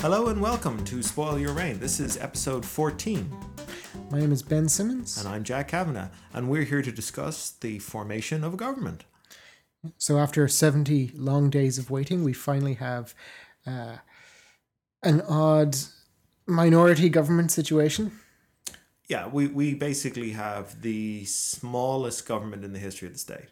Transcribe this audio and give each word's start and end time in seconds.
Hello 0.00 0.28
and 0.28 0.40
welcome 0.40 0.82
to 0.84 1.02
Spoil 1.02 1.38
Your 1.38 1.52
Rain. 1.52 1.78
This 1.78 2.00
is 2.00 2.16
episode 2.16 2.64
14, 2.64 3.30
My 4.10 4.18
name 4.20 4.32
is 4.32 4.42
Ben 4.42 4.68
Simmons. 4.68 5.18
and 5.18 5.28
I'm 5.28 5.44
Jack 5.44 5.68
Kavanagh, 5.68 6.08
and 6.32 6.48
we're 6.48 6.64
here 6.64 6.80
to 6.80 6.90
discuss 6.90 7.50
the 7.50 7.78
formation 7.80 8.42
of 8.42 8.54
a 8.54 8.56
government. 8.56 9.04
So, 9.98 10.18
after 10.18 10.46
70 10.48 11.12
long 11.14 11.50
days 11.50 11.78
of 11.78 11.90
waiting, 11.90 12.24
we 12.24 12.32
finally 12.32 12.74
have 12.74 13.14
uh, 13.66 13.96
an 15.02 15.20
odd 15.22 15.76
minority 16.46 17.08
government 17.08 17.50
situation. 17.50 18.12
Yeah, 19.08 19.28
we, 19.28 19.48
we 19.48 19.74
basically 19.74 20.30
have 20.30 20.80
the 20.82 21.24
smallest 21.26 22.26
government 22.26 22.64
in 22.64 22.72
the 22.72 22.78
history 22.78 23.06
of 23.08 23.14
the 23.14 23.18
state, 23.18 23.48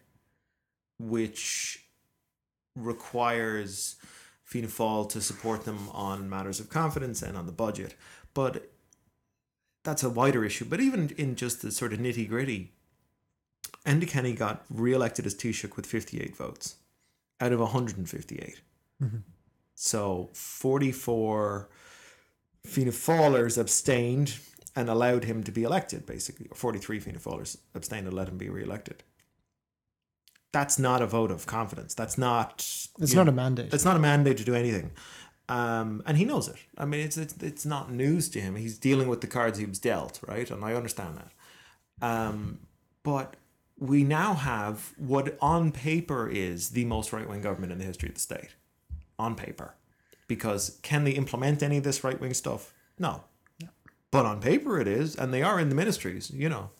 which 0.98 1.84
requires 2.74 3.96
Fianna 4.48 4.68
Fáil 4.68 5.06
to 5.10 5.20
support 5.20 5.66
them 5.66 5.90
on 5.92 6.30
matters 6.30 6.58
of 6.58 6.70
confidence 6.70 7.20
and 7.20 7.36
on 7.36 7.44
the 7.44 7.52
budget. 7.52 7.94
But 8.32 8.70
that's 9.84 10.02
a 10.02 10.08
wider 10.08 10.42
issue. 10.42 10.64
But 10.64 10.80
even 10.80 11.10
in 11.18 11.36
just 11.36 11.60
the 11.60 11.70
sort 11.70 11.92
of 11.92 11.98
nitty 11.98 12.26
gritty, 12.26 12.72
Enda 13.84 14.08
Kenny 14.08 14.32
got 14.32 14.64
re-elected 14.70 15.26
as 15.26 15.34
Taoiseach 15.34 15.76
with 15.76 15.84
58 15.84 16.34
votes 16.34 16.76
out 17.42 17.52
of 17.52 17.60
158. 17.60 18.62
Mm-hmm. 19.02 19.16
So 19.74 20.30
44 20.32 21.68
Fianna 22.64 22.90
Fáilers 22.90 23.58
abstained 23.58 24.38
and 24.74 24.88
allowed 24.88 25.24
him 25.24 25.44
to 25.44 25.52
be 25.52 25.62
elected, 25.62 26.06
basically. 26.06 26.46
Or 26.50 26.56
43 26.56 27.00
Fianna 27.00 27.18
Fáilers 27.18 27.58
abstained 27.74 28.06
and 28.06 28.16
let 28.16 28.28
him 28.28 28.38
be 28.38 28.48
re-elected. 28.48 29.04
That's 30.52 30.78
not 30.78 31.02
a 31.02 31.06
vote 31.06 31.30
of 31.30 31.46
confidence. 31.46 31.94
That's 31.94 32.16
not. 32.16 32.60
It's 33.00 33.14
not 33.14 33.26
know, 33.26 33.32
a 33.32 33.34
mandate. 33.34 33.72
it's 33.72 33.84
not 33.84 33.96
a 33.96 34.00
mandate 34.00 34.38
to 34.38 34.44
do 34.44 34.54
anything. 34.54 34.92
Um, 35.48 36.02
and 36.06 36.16
he 36.16 36.24
knows 36.24 36.48
it. 36.48 36.56
I 36.76 36.84
mean, 36.84 37.00
it's, 37.00 37.16
it's 37.16 37.34
it's 37.42 37.66
not 37.66 37.90
news 37.90 38.28
to 38.30 38.40
him. 38.40 38.56
He's 38.56 38.78
dealing 38.78 39.08
with 39.08 39.20
the 39.20 39.26
cards 39.26 39.58
he 39.58 39.66
was 39.66 39.78
dealt, 39.78 40.20
right? 40.26 40.50
And 40.50 40.64
I 40.64 40.74
understand 40.74 41.18
that. 41.18 42.06
Um, 42.06 42.60
but 43.02 43.36
we 43.78 44.04
now 44.04 44.34
have 44.34 44.92
what 44.96 45.38
on 45.40 45.72
paper 45.72 46.28
is 46.28 46.70
the 46.70 46.84
most 46.84 47.12
right 47.12 47.28
wing 47.28 47.40
government 47.40 47.72
in 47.72 47.78
the 47.78 47.84
history 47.84 48.08
of 48.08 48.14
the 48.16 48.20
state. 48.20 48.50
On 49.18 49.34
paper. 49.34 49.74
Because 50.26 50.78
can 50.82 51.04
they 51.04 51.12
implement 51.12 51.62
any 51.62 51.78
of 51.78 51.84
this 51.84 52.04
right 52.04 52.20
wing 52.20 52.34
stuff? 52.34 52.74
No. 52.98 53.24
But 54.10 54.26
on 54.26 54.40
paper 54.40 54.80
it 54.80 54.88
is, 54.88 55.16
and 55.16 55.32
they 55.32 55.42
are 55.42 55.60
in 55.60 55.68
the 55.68 55.74
ministries, 55.74 56.30
you 56.30 56.48
know. 56.48 56.70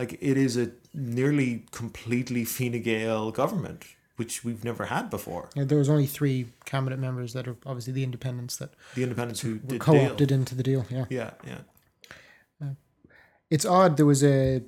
Like 0.00 0.16
it 0.22 0.38
is 0.38 0.56
a 0.56 0.70
nearly 0.94 1.66
completely 1.72 2.46
Fine 2.46 2.80
Gael 2.80 3.30
government, 3.30 3.84
which 4.16 4.42
we've 4.44 4.64
never 4.64 4.86
had 4.86 5.10
before. 5.10 5.50
Yeah, 5.54 5.64
there 5.64 5.76
was 5.76 5.90
only 5.90 6.06
three 6.06 6.46
cabinet 6.64 6.98
members 6.98 7.34
that 7.34 7.46
are 7.46 7.56
obviously 7.66 7.92
the 7.92 8.02
independents 8.02 8.56
that 8.56 8.70
The 8.94 9.02
independents 9.02 9.40
who 9.42 9.56
were 9.62 9.72
did 9.72 9.80
co-opted 9.82 10.28
deal. 10.30 10.38
into 10.38 10.54
the 10.54 10.62
deal. 10.62 10.86
Yeah, 10.88 11.04
Yeah, 11.10 11.32
yeah. 11.46 12.70
it's 13.50 13.66
odd. 13.66 13.98
There 13.98 14.06
was 14.06 14.24
a 14.24 14.62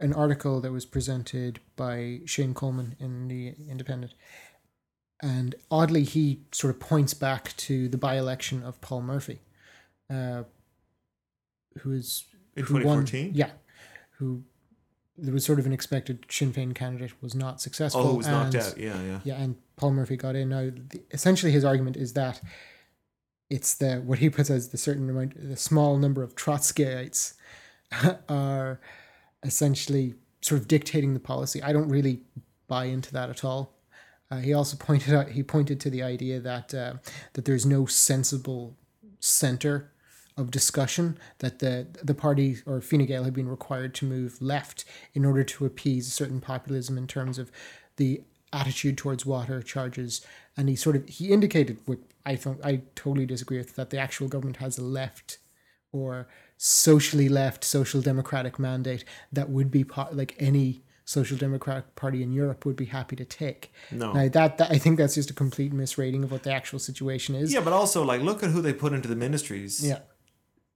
an 0.00 0.14
article 0.14 0.62
that 0.62 0.72
was 0.72 0.86
presented 0.86 1.60
by 1.76 2.20
Shane 2.24 2.54
Coleman 2.54 2.96
in 2.98 3.28
the 3.28 3.48
Independent, 3.68 4.14
and 5.22 5.54
oddly, 5.70 6.04
he 6.04 6.40
sort 6.52 6.74
of 6.74 6.80
points 6.80 7.12
back 7.12 7.54
to 7.58 7.86
the 7.86 7.98
by-election 7.98 8.62
of 8.62 8.80
Paul 8.80 9.02
Murphy, 9.02 9.40
uh, 10.08 10.44
who 11.80 11.92
is 11.92 12.24
In 12.56 12.64
who 12.64 12.74
won- 12.76 13.04
2014? 13.04 13.32
Yeah, 13.34 13.50
who 14.12 14.44
there 15.20 15.34
was 15.34 15.44
sort 15.44 15.58
of 15.58 15.66
an 15.66 15.72
expected 15.72 16.24
Sinn 16.28 16.52
Féin 16.52 16.74
candidate 16.74 17.12
was 17.22 17.34
not 17.34 17.60
successful. 17.60 18.00
Oh, 18.02 18.14
was 18.14 18.26
knocked 18.26 18.54
and- 18.54 18.62
out. 18.64 18.78
Yeah, 18.78 19.02
yeah. 19.02 19.20
Yeah, 19.24 19.34
and 19.42 19.56
Paul 19.76 19.92
Murphy 19.92 20.16
got 20.16 20.34
in. 20.36 20.48
Now, 20.48 20.70
the, 20.70 21.02
essentially, 21.10 21.52
his 21.52 21.64
argument 21.64 21.96
is 21.96 22.14
that 22.14 22.40
it's 23.48 23.74
the 23.74 23.96
what 23.96 24.18
he 24.20 24.30
puts 24.30 24.50
as 24.50 24.68
the 24.68 24.78
certain 24.78 25.08
amount, 25.10 25.34
the 25.36 25.56
small 25.56 25.98
number 25.98 26.22
of 26.22 26.34
Trotskyites 26.36 27.34
are 28.28 28.80
essentially 29.42 30.14
sort 30.40 30.60
of 30.60 30.68
dictating 30.68 31.14
the 31.14 31.20
policy. 31.20 31.62
I 31.62 31.72
don't 31.72 31.88
really 31.88 32.22
buy 32.68 32.84
into 32.84 33.12
that 33.12 33.30
at 33.30 33.44
all. 33.44 33.74
Uh, 34.30 34.36
he 34.38 34.52
also 34.54 34.76
pointed 34.80 35.14
out 35.14 35.28
he 35.30 35.42
pointed 35.42 35.80
to 35.80 35.90
the 35.90 36.02
idea 36.02 36.40
that 36.40 36.72
uh, 36.72 36.94
that 37.34 37.44
there's 37.44 37.66
no 37.66 37.86
sensible 37.86 38.76
center 39.18 39.92
of 40.40 40.50
discussion 40.50 41.18
that 41.38 41.58
the 41.58 41.86
the 42.02 42.14
party 42.14 42.58
or 42.66 42.80
Fine 42.80 43.06
Gael 43.06 43.24
had 43.24 43.34
been 43.34 43.48
required 43.48 43.94
to 43.96 44.04
move 44.04 44.40
left 44.40 44.84
in 45.14 45.24
order 45.24 45.44
to 45.44 45.66
appease 45.66 46.08
a 46.08 46.10
certain 46.10 46.40
populism 46.40 46.98
in 46.98 47.06
terms 47.06 47.38
of 47.38 47.52
the 47.96 48.22
attitude 48.52 48.98
towards 48.98 49.24
water 49.24 49.62
charges 49.62 50.26
and 50.56 50.68
he 50.68 50.74
sort 50.74 50.96
of 50.96 51.08
he 51.08 51.30
indicated 51.30 51.78
what 51.86 51.98
I 52.26 52.36
thought 52.36 52.58
I 52.64 52.82
totally 52.94 53.26
disagree 53.26 53.58
with 53.58 53.76
that 53.76 53.90
the 53.90 53.98
actual 53.98 54.28
government 54.28 54.56
has 54.56 54.78
a 54.78 54.82
left 54.82 55.38
or 55.92 56.28
socially 56.56 57.28
left 57.28 57.64
social 57.64 58.00
democratic 58.00 58.58
mandate 58.58 59.04
that 59.32 59.50
would 59.50 59.70
be 59.70 59.84
po- 59.84 60.08
like 60.12 60.34
any 60.38 60.82
social 61.10 61.36
democratic 61.36 61.96
party 61.96 62.22
in 62.22 62.32
Europe 62.32 62.64
would 62.64 62.76
be 62.76 62.84
happy 62.84 63.16
to 63.16 63.24
take. 63.24 63.72
No. 63.90 64.12
Now 64.12 64.28
that, 64.28 64.58
that 64.58 64.70
I 64.70 64.78
think 64.78 64.96
that's 64.96 65.16
just 65.16 65.30
a 65.30 65.34
complete 65.34 65.72
misrating 65.72 66.22
of 66.22 66.30
what 66.30 66.44
the 66.44 66.52
actual 66.52 66.78
situation 66.78 67.34
is. 67.34 67.52
Yeah, 67.52 67.60
but 67.60 67.72
also 67.72 68.04
like 68.04 68.20
look 68.20 68.44
at 68.44 68.50
who 68.50 68.62
they 68.62 68.72
put 68.72 68.92
into 68.92 69.08
the 69.08 69.16
ministries. 69.16 69.84
Yeah. 69.84 70.00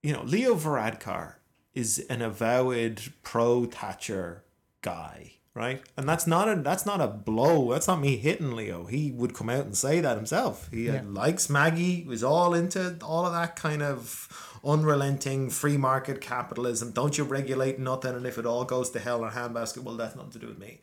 You 0.05 0.13
know, 0.13 0.23
Leo 0.23 0.55
Varadkar 0.55 1.37
is 1.73 1.99
an 2.11 2.21
avowed 2.21 3.01
pro 3.23 3.65
Thatcher 3.65 4.45
guy, 4.83 5.37
right? 5.55 5.81
And 5.97 6.07
that's 6.09 6.27
not 6.27 6.47
a 6.49 6.57
that's 6.57 6.85
not 6.85 7.01
a 7.01 7.07
blow. 7.09 7.73
That's 7.73 7.89
not 7.89 8.01
me 8.01 8.17
hitting 8.19 8.53
Leo. 8.55 8.85
He 8.85 9.11
would 9.13 9.35
come 9.35 9.49
out 9.49 9.65
and 9.65 9.75
say 9.77 10.01
that 10.01 10.17
himself. 10.19 10.69
He 10.71 10.91
uh, 10.91 10.95
Yeah. 10.95 11.03
likes 11.07 11.49
Maggie. 11.49 12.05
Was 12.07 12.23
all 12.23 12.53
into 12.53 12.97
all 13.03 13.25
of 13.25 13.33
that 13.33 13.57
kind 13.57 13.83
of 13.83 14.59
unrelenting 14.65 15.49
free 15.51 15.77
market 15.79 16.21
capitalism. 16.21 16.91
Don't 16.93 17.17
you 17.19 17.25
regulate 17.25 17.79
nothing, 17.79 18.15
and 18.15 18.27
if 18.27 18.37
it 18.39 18.47
all 18.47 18.65
goes 18.65 18.91
to 18.91 18.99
hell 18.99 19.23
in 19.25 19.29
a 19.31 19.33
handbasket, 19.33 19.79
well, 19.85 19.97
that's 19.97 20.17
nothing 20.17 20.33
to 20.33 20.39
do 20.39 20.49
with 20.49 20.59
me. 20.59 20.81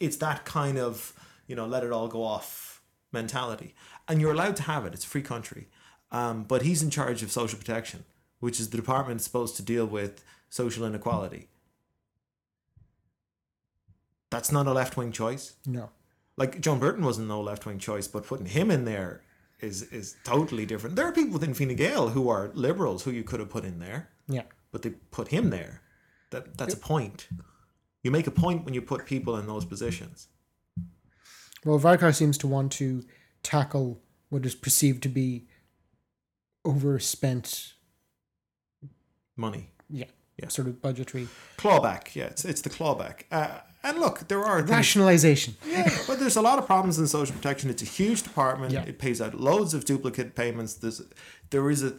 It's 0.00 0.16
that 0.16 0.44
kind 0.44 0.78
of 0.78 1.12
you 1.46 1.54
know 1.56 1.66
let 1.66 1.84
it 1.84 1.92
all 1.92 2.08
go 2.08 2.24
off 2.24 2.82
mentality, 3.12 3.74
and 4.08 4.20
you're 4.20 4.32
allowed 4.32 4.56
to 4.56 4.62
have 4.64 4.84
it. 4.84 4.94
It's 4.94 5.04
a 5.04 5.08
free 5.08 5.22
country, 5.22 5.68
um, 6.10 6.42
but 6.42 6.62
he's 6.62 6.82
in 6.82 6.90
charge 6.90 7.22
of 7.22 7.30
social 7.30 7.58
protection, 7.58 8.04
which 8.44 8.60
is 8.60 8.68
the 8.68 8.76
department 8.76 9.22
supposed 9.22 9.56
to 9.56 9.62
deal 9.62 9.86
with 9.86 10.22
social 10.50 10.84
inequality. 10.84 11.48
That's 14.30 14.52
not 14.52 14.66
a 14.66 14.72
left 14.72 14.96
wing 14.98 15.12
choice. 15.12 15.54
No. 15.66 15.90
Like 16.36 16.60
Joan 16.60 16.78
Burton 16.78 17.04
wasn't 17.04 17.28
no 17.28 17.40
left 17.40 17.64
wing 17.64 17.78
choice, 17.78 18.06
but 18.06 18.26
putting 18.26 18.46
him 18.46 18.70
in 18.70 18.84
there 18.84 19.22
is 19.60 19.82
is 19.84 20.16
totally 20.24 20.66
different. 20.66 20.96
There 20.96 21.06
are 21.06 21.12
people 21.12 21.32
within 21.32 21.54
Fine 21.54 21.74
Gael 21.76 22.08
who 22.10 22.28
are 22.28 22.50
liberals 22.54 23.04
who 23.04 23.12
you 23.12 23.22
could 23.22 23.40
have 23.40 23.48
put 23.48 23.64
in 23.64 23.78
there, 23.78 24.10
Yeah. 24.28 24.42
but 24.72 24.82
they 24.82 24.90
put 24.90 25.28
him 25.28 25.50
there. 25.50 25.80
That 26.30 26.58
that's 26.58 26.74
a 26.74 26.76
point. 26.94 27.28
You 28.02 28.10
make 28.10 28.26
a 28.26 28.30
point 28.44 28.64
when 28.64 28.74
you 28.74 28.82
put 28.82 29.06
people 29.06 29.36
in 29.38 29.46
those 29.46 29.64
positions. 29.64 30.28
Well, 31.64 31.78
Varkar 31.78 32.14
seems 32.14 32.36
to 32.38 32.46
want 32.46 32.72
to 32.72 33.04
tackle 33.42 34.02
what 34.28 34.44
is 34.44 34.54
perceived 34.54 35.02
to 35.04 35.08
be 35.08 35.46
overspent, 36.66 37.73
Money. 39.36 39.70
yeah, 39.90 40.06
Yeah. 40.40 40.48
sort 40.48 40.68
of 40.68 40.80
budgetary 40.82 41.28
Clawback, 41.58 42.14
yeah, 42.14 42.24
it's, 42.26 42.44
it's 42.44 42.60
the 42.62 42.70
clawback. 42.70 43.22
Uh, 43.30 43.58
and 43.82 43.98
look, 43.98 44.28
there 44.28 44.42
are 44.42 44.58
things, 44.60 44.70
yeah, 45.66 45.88
but 46.06 46.18
there's 46.18 46.36
a 46.36 46.42
lot 46.42 46.58
of 46.58 46.66
problems 46.66 46.98
in 46.98 47.06
social 47.06 47.36
protection. 47.36 47.68
It's 47.70 47.82
a 47.82 47.86
huge 47.86 48.22
department. 48.22 48.72
Yeah. 48.72 48.84
It 48.84 48.98
pays 48.98 49.20
out 49.20 49.34
loads 49.38 49.74
of 49.74 49.84
duplicate 49.84 50.34
payments. 50.34 50.74
There's 50.74 51.02
there 51.50 51.68
is 51.70 51.82
a 51.82 51.94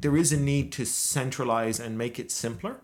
there 0.00 0.16
is 0.16 0.32
a 0.32 0.36
need 0.38 0.72
to 0.72 0.84
centralize 0.86 1.78
and 1.80 1.96
make 1.98 2.18
it 2.18 2.30
simpler, 2.30 2.80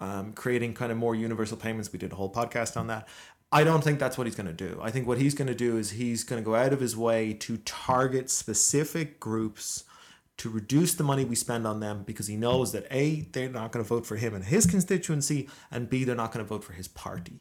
um, 0.00 0.32
creating 0.32 0.74
kind 0.74 0.90
of 0.92 0.98
more 0.98 1.14
universal 1.14 1.56
payments. 1.56 1.92
We 1.92 1.98
did 1.98 2.12
a 2.12 2.16
whole 2.16 2.32
podcast 2.32 2.76
on 2.76 2.86
that. 2.88 3.06
I 3.52 3.62
don't 3.62 3.84
think 3.84 4.00
that's 4.00 4.18
what 4.18 4.26
he's 4.26 4.34
going 4.34 4.48
to 4.48 4.52
do. 4.52 4.80
I 4.82 4.90
think 4.90 5.06
what 5.06 5.18
he's 5.18 5.34
going 5.34 5.46
to 5.46 5.54
do 5.54 5.76
is 5.76 5.90
he's 5.92 6.24
going 6.24 6.42
to 6.42 6.44
go 6.44 6.56
out 6.56 6.72
of 6.72 6.80
his 6.80 6.96
way 6.96 7.32
to 7.34 7.58
target 7.58 8.28
specific 8.30 9.20
groups 9.20 9.84
to 10.36 10.50
reduce 10.50 10.94
the 10.94 11.04
money 11.04 11.24
we 11.24 11.36
spend 11.36 11.66
on 11.66 11.80
them 11.80 12.02
because 12.04 12.26
he 12.26 12.36
knows 12.36 12.72
that 12.72 12.86
A, 12.90 13.22
they're 13.32 13.48
not 13.48 13.72
going 13.72 13.84
to 13.84 13.88
vote 13.88 14.06
for 14.06 14.16
him 14.16 14.34
and 14.34 14.44
his 14.44 14.66
constituency, 14.66 15.48
and 15.70 15.88
B, 15.88 16.04
they're 16.04 16.16
not 16.16 16.32
going 16.32 16.44
to 16.44 16.48
vote 16.48 16.64
for 16.64 16.72
his 16.72 16.88
party. 16.88 17.40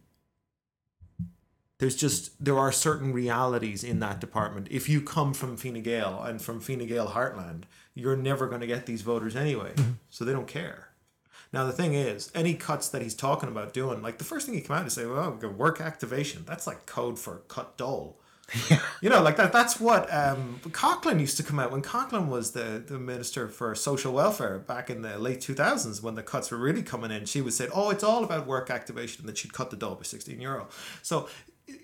There's 1.79 1.95
just, 1.95 2.43
there 2.43 2.57
are 2.57 2.71
certain 2.71 3.11
realities 3.11 3.83
in 3.83 3.99
that 3.99 4.21
department. 4.21 4.67
If 4.69 4.87
you 4.87 5.01
come 5.01 5.33
from 5.33 5.57
Fine 5.57 5.81
Gael 5.81 6.21
and 6.23 6.41
from 6.41 6.59
Fine 6.59 6.85
Gael 6.87 7.09
heartland, 7.09 7.63
you're 7.93 8.15
never 8.15 8.47
going 8.47 8.61
to 8.61 8.67
get 8.67 8.85
these 8.85 9.01
voters 9.01 9.35
anyway. 9.35 9.73
Mm-hmm. 9.73 9.91
So 10.09 10.23
they 10.23 10.31
don't 10.31 10.47
care. 10.47 10.89
Now, 11.51 11.65
the 11.65 11.71
thing 11.71 11.93
is, 11.93 12.31
any 12.33 12.53
cuts 12.53 12.89
that 12.89 13.01
he's 13.01 13.13
talking 13.13 13.49
about 13.49 13.73
doing, 13.73 14.01
like 14.01 14.17
the 14.17 14.23
first 14.23 14.45
thing 14.45 14.55
he 14.55 14.61
came 14.61 14.75
out 14.75 14.83
and 14.83 14.91
say, 14.91 15.05
well, 15.05 15.31
work 15.55 15.81
activation. 15.81 16.43
That's 16.47 16.65
like 16.65 16.85
code 16.85 17.19
for 17.19 17.43
cut 17.47 17.77
dole. 18.69 18.79
You 19.01 19.09
know, 19.09 19.21
like 19.21 19.35
that. 19.35 19.51
That's 19.51 19.81
what 19.81 20.11
um, 20.13 20.61
Coughlan 20.69 21.19
used 21.19 21.35
to 21.35 21.43
come 21.43 21.59
out 21.59 21.71
when 21.73 21.81
Coughlan 21.81 22.27
was 22.27 22.51
the, 22.51 22.81
the 22.85 22.97
minister 22.97 23.49
for 23.49 23.75
social 23.75 24.13
welfare 24.13 24.59
back 24.59 24.89
in 24.89 25.01
the 25.01 25.19
late 25.19 25.41
two 25.41 25.53
thousands 25.53 26.01
when 26.01 26.15
the 26.15 26.23
cuts 26.23 26.51
were 26.51 26.57
really 26.57 26.83
coming 26.83 27.11
in. 27.11 27.25
She 27.25 27.41
would 27.41 27.51
say, 27.51 27.67
"Oh, 27.73 27.89
it's 27.89 28.03
all 28.03 28.23
about 28.23 28.47
work 28.47 28.69
activation," 28.69 29.21
and 29.21 29.27
then 29.27 29.35
she'd 29.35 29.51
cut 29.51 29.71
the 29.71 29.75
dole 29.75 29.95
by 29.95 30.03
sixteen 30.03 30.39
euro. 30.39 30.69
So 31.01 31.27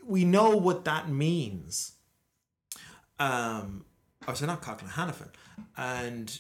we 0.06 0.24
know 0.24 0.56
what 0.56 0.86
that 0.86 1.10
means. 1.10 1.94
Um, 3.20 3.84
or 4.26 4.36
sorry, 4.36 4.48
not 4.48 4.62
Coughlan, 4.62 4.92
Hanafin, 4.92 5.32
and 5.76 6.40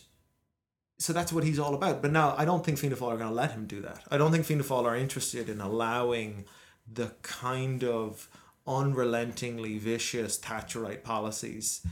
so 0.97 1.13
that's 1.13 1.33
what 1.33 1.43
he's 1.43 1.59
all 1.59 1.73
about. 1.73 2.01
But 2.01 2.11
now 2.11 2.35
I 2.37 2.45
don't 2.45 2.63
think 2.63 2.77
Fianna 2.77 2.95
Fáil 2.95 3.13
are 3.13 3.17
going 3.17 3.29
to 3.29 3.35
let 3.35 3.51
him 3.51 3.65
do 3.65 3.81
that. 3.81 4.03
I 4.11 4.17
don't 4.17 4.31
think 4.31 4.45
Fianna 4.45 4.63
Fáil 4.63 4.85
are 4.85 4.95
interested 4.95 5.49
in 5.49 5.59
allowing 5.59 6.45
the 6.91 7.13
kind 7.21 7.83
of 7.83 8.29
unrelentingly 8.69 9.77
vicious 9.79 10.39
Thatcherite 10.39 11.03
policies 11.03 11.85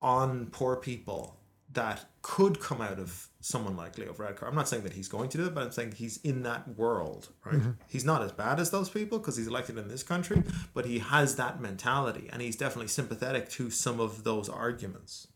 on 0.00 0.46
poor 0.46 0.76
people 0.76 1.36
that 1.72 2.06
could 2.22 2.60
come 2.60 2.80
out 2.80 2.98
of 2.98 3.28
someone 3.40 3.76
like 3.76 3.98
Leo 3.98 4.12
Varadkar. 4.12 4.44
I'm 4.48 4.54
not 4.54 4.68
saying 4.68 4.84
that 4.84 4.94
he's 4.94 5.08
going 5.08 5.28
to 5.30 5.38
do 5.38 5.46
it, 5.46 5.54
but 5.54 5.64
I'm 5.64 5.70
saying 5.70 5.92
he's 5.92 6.16
in 6.18 6.42
that 6.44 6.76
world, 6.76 7.28
right? 7.44 7.60
He's 7.88 8.04
not 8.04 8.22
as 8.22 8.32
bad 8.32 8.58
as 8.58 8.70
those 8.70 8.88
people 8.88 9.18
because 9.18 9.36
he's 9.36 9.46
elected 9.46 9.76
in 9.76 9.88
this 9.88 10.02
country, 10.02 10.42
but 10.72 10.86
he 10.86 10.98
has 11.00 11.36
that 11.36 11.60
mentality 11.60 12.28
and 12.32 12.40
he's 12.40 12.56
definitely 12.56 12.88
sympathetic 12.88 13.48
to 13.50 13.70
some 13.70 14.00
of 14.00 14.24
those 14.24 14.48
arguments. 14.48 15.28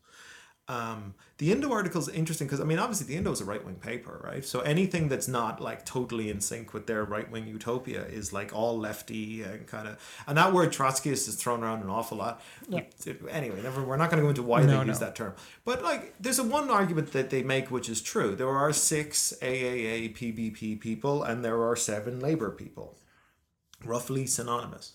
Um, 0.67 1.13
the 1.43 1.51
Indo 1.51 1.73
article 1.73 1.99
is 1.99 2.07
interesting 2.07 2.47
because 2.47 2.61
I 2.61 2.63
mean, 2.63 2.79
obviously, 2.79 3.05
the 3.05 3.17
Indo 3.17 3.29
is 3.29 3.41
a 3.41 3.45
right 3.45 3.63
wing 3.65 3.75
paper, 3.75 4.21
right? 4.23 4.45
So 4.45 4.61
anything 4.61 5.09
that's 5.09 5.27
not 5.27 5.59
like 5.59 5.85
totally 5.85 6.29
in 6.29 6.39
sync 6.39 6.73
with 6.73 6.87
their 6.87 7.03
right 7.03 7.29
wing 7.29 7.49
utopia 7.49 8.05
is 8.05 8.31
like 8.31 8.55
all 8.55 8.79
lefty 8.79 9.41
and 9.41 9.67
kind 9.67 9.89
of. 9.89 10.23
And 10.25 10.37
that 10.37 10.53
word 10.53 10.71
Trotskyist 10.71 11.27
is 11.27 11.35
thrown 11.35 11.61
around 11.61 11.83
an 11.83 11.89
awful 11.89 12.17
lot. 12.17 12.41
Yeah. 12.69 12.83
Anyway, 13.29 13.61
never. 13.61 13.83
We're 13.83 13.97
not 13.97 14.09
going 14.09 14.19
to 14.19 14.23
go 14.23 14.29
into 14.29 14.41
why 14.41 14.61
No, 14.61 14.79
they 14.79 14.85
use 14.85 14.99
that 14.99 15.17
term, 15.17 15.33
but 15.65 15.83
like, 15.83 16.13
there's 16.17 16.39
a 16.39 16.45
one 16.45 16.69
argument 16.69 17.11
that 17.11 17.29
they 17.29 17.43
make 17.43 17.69
which 17.69 17.89
is 17.89 18.01
true. 18.01 18.37
There 18.37 18.47
are 18.47 18.71
six 18.71 19.33
AAA 19.41 20.15
PBP 20.15 20.79
people, 20.79 21.23
and 21.23 21.43
there 21.43 21.61
are 21.61 21.75
seven 21.75 22.21
Labor 22.21 22.51
people, 22.51 22.97
roughly 23.83 24.27
synonymous 24.27 24.93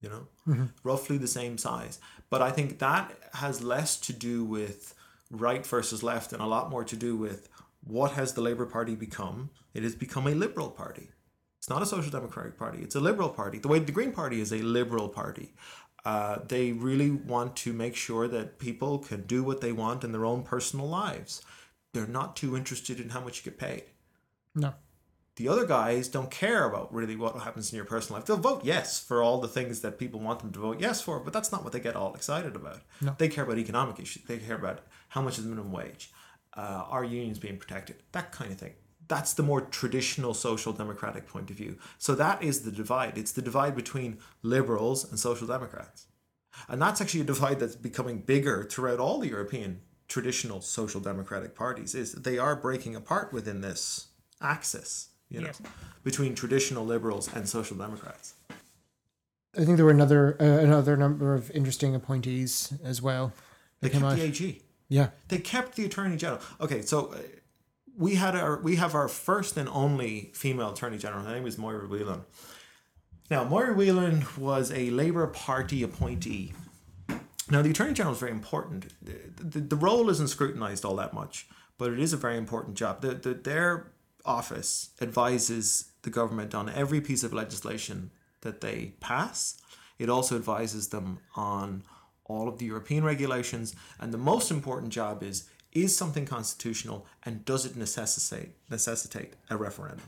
you 0.00 0.08
know, 0.08 0.26
mm-hmm. 0.48 0.64
roughly 0.82 1.16
the 1.16 1.28
same 1.28 1.56
size. 1.56 2.00
But 2.28 2.42
I 2.42 2.50
think 2.50 2.80
that 2.80 3.12
has 3.34 3.62
less 3.62 3.96
to 4.00 4.12
do 4.12 4.44
with 4.44 4.96
right 5.32 5.66
versus 5.66 6.02
left 6.02 6.32
and 6.32 6.40
a 6.40 6.46
lot 6.46 6.70
more 6.70 6.84
to 6.84 6.94
do 6.96 7.16
with 7.16 7.48
what 7.84 8.12
has 8.12 8.34
the 8.34 8.40
Labour 8.40 8.66
Party 8.66 8.94
become? 8.94 9.50
It 9.74 9.82
has 9.82 9.96
become 9.96 10.28
a 10.28 10.34
liberal 10.34 10.70
party. 10.70 11.10
It's 11.58 11.68
not 11.68 11.82
a 11.82 11.86
social 11.86 12.10
democratic 12.10 12.58
party. 12.58 12.78
It's 12.82 12.94
a 12.94 13.00
liberal 13.00 13.30
party. 13.30 13.58
The 13.58 13.68
way 13.68 13.78
the 13.80 13.92
Green 13.92 14.12
Party 14.12 14.40
is 14.40 14.52
a 14.52 14.58
liberal 14.58 15.08
party. 15.08 15.54
Uh, 16.04 16.38
they 16.48 16.72
really 16.72 17.10
want 17.10 17.56
to 17.56 17.72
make 17.72 17.96
sure 17.96 18.28
that 18.28 18.58
people 18.58 18.98
can 18.98 19.22
do 19.22 19.42
what 19.42 19.60
they 19.60 19.72
want 19.72 20.04
in 20.04 20.12
their 20.12 20.24
own 20.24 20.42
personal 20.42 20.88
lives. 20.88 21.42
They're 21.92 22.06
not 22.06 22.36
too 22.36 22.56
interested 22.56 22.98
in 23.00 23.10
how 23.10 23.20
much 23.20 23.38
you 23.38 23.50
get 23.50 23.58
paid 23.58 23.84
No. 24.54 24.74
The 25.36 25.48
other 25.48 25.64
guys 25.64 26.08
don't 26.08 26.30
care 26.30 26.66
about 26.66 26.92
really 26.92 27.16
what 27.16 27.38
happens 27.40 27.72
in 27.72 27.76
your 27.76 27.84
personal 27.84 28.18
life. 28.18 28.26
They'll 28.26 28.36
vote 28.36 28.64
yes 28.64 29.00
for 29.00 29.22
all 29.22 29.40
the 29.40 29.48
things 29.48 29.80
that 29.80 29.98
people 29.98 30.20
want 30.20 30.40
them 30.40 30.52
to 30.52 30.58
vote 30.58 30.80
yes 30.80 31.00
for, 31.00 31.20
but 31.20 31.32
that's 31.32 31.50
not 31.50 31.64
what 31.64 31.72
they 31.72 31.80
get 31.80 31.96
all 31.96 32.14
excited 32.14 32.54
about. 32.54 32.80
No. 33.00 33.14
They 33.16 33.28
care 33.28 33.44
about 33.44 33.58
economic 33.58 33.98
issues. 33.98 34.24
They 34.24 34.38
care 34.38 34.56
about 34.56 34.80
how 35.08 35.22
much 35.22 35.38
is 35.38 35.44
the 35.44 35.50
minimum 35.50 35.72
wage, 35.72 36.12
uh, 36.54 36.84
are 36.88 37.04
unions 37.04 37.38
being 37.38 37.56
protected, 37.56 37.96
that 38.12 38.32
kind 38.32 38.52
of 38.52 38.58
thing. 38.58 38.74
That's 39.08 39.32
the 39.34 39.42
more 39.42 39.62
traditional 39.62 40.32
social 40.34 40.72
democratic 40.72 41.26
point 41.26 41.50
of 41.50 41.56
view. 41.56 41.78
So 41.98 42.14
that 42.14 42.42
is 42.42 42.62
the 42.62 42.70
divide. 42.70 43.18
It's 43.18 43.32
the 43.32 43.42
divide 43.42 43.74
between 43.74 44.18
liberals 44.42 45.08
and 45.08 45.18
social 45.18 45.46
democrats. 45.46 46.06
And 46.68 46.80
that's 46.80 47.00
actually 47.00 47.22
a 47.22 47.24
divide 47.24 47.58
that's 47.58 47.76
becoming 47.76 48.18
bigger 48.20 48.64
throughout 48.64 49.00
all 49.00 49.18
the 49.18 49.28
European 49.28 49.80
traditional 50.08 50.60
social 50.60 51.00
democratic 51.00 51.54
parties 51.54 51.94
is 51.94 52.12
they 52.12 52.38
are 52.38 52.54
breaking 52.54 52.94
apart 52.94 53.32
within 53.32 53.62
this 53.62 54.08
axis, 54.42 55.08
you 55.32 55.40
know, 55.40 55.46
Yes. 55.46 55.60
between 56.04 56.34
traditional 56.34 56.84
liberals 56.84 57.28
and 57.34 57.48
social 57.48 57.76
democrats. 57.76 58.34
I 59.56 59.64
think 59.64 59.76
there 59.76 59.84
were 59.84 59.90
another 59.90 60.36
uh, 60.40 60.44
another 60.44 60.96
number 60.96 61.34
of 61.34 61.50
interesting 61.50 61.94
appointees 61.94 62.72
as 62.84 63.02
well. 63.02 63.32
They 63.80 63.88
kept 63.90 64.04
out. 64.04 64.16
the 64.16 64.22
AG. 64.22 64.62
Yeah. 64.88 65.08
They 65.28 65.38
kept 65.38 65.76
the 65.76 65.84
attorney 65.84 66.16
general. 66.16 66.40
Okay, 66.60 66.82
so 66.82 67.12
uh, 67.12 67.18
we 67.96 68.14
had 68.14 68.34
our 68.36 68.60
we 68.60 68.76
have 68.76 68.94
our 68.94 69.08
first 69.08 69.56
and 69.56 69.68
only 69.68 70.30
female 70.34 70.72
attorney 70.72 70.98
general. 70.98 71.24
Her 71.24 71.34
name 71.34 71.46
is 71.46 71.56
Máire 71.56 71.88
Whelan. 71.88 72.22
Now, 73.30 73.44
Máire 73.44 73.74
Whelan 73.74 74.26
was 74.36 74.70
a 74.72 74.90
Labour 74.90 75.26
Party 75.26 75.82
appointee. 75.82 76.52
Now, 77.50 77.62
the 77.62 77.70
attorney 77.70 77.92
general 77.94 78.14
is 78.14 78.20
very 78.20 78.32
important. 78.32 78.88
The, 79.02 79.14
the, 79.42 79.60
the 79.60 79.76
role 79.76 80.08
isn't 80.10 80.28
scrutinised 80.28 80.84
all 80.84 80.96
that 80.96 81.12
much, 81.14 81.46
but 81.78 81.92
it 81.92 81.98
is 81.98 82.12
a 82.12 82.16
very 82.16 82.36
important 82.36 82.76
job. 82.76 83.00
The, 83.00 83.14
the, 83.14 83.34
their 83.34 83.90
office 84.24 84.90
advises 85.00 85.92
the 86.02 86.10
government 86.10 86.54
on 86.54 86.68
every 86.68 87.00
piece 87.00 87.22
of 87.22 87.32
legislation 87.32 88.10
that 88.42 88.60
they 88.60 88.94
pass. 89.00 89.60
It 89.98 90.08
also 90.08 90.36
advises 90.36 90.88
them 90.88 91.18
on 91.36 91.84
all 92.24 92.48
of 92.48 92.58
the 92.58 92.66
European 92.66 93.04
regulations. 93.04 93.74
And 94.00 94.12
the 94.12 94.18
most 94.18 94.50
important 94.50 94.92
job 94.92 95.22
is 95.22 95.48
is 95.72 95.96
something 95.96 96.26
constitutional 96.26 97.06
and 97.24 97.46
does 97.46 97.64
it 97.64 97.76
necessitate 97.76 98.50
necessitate 98.68 99.34
a 99.48 99.56
referendum? 99.56 100.06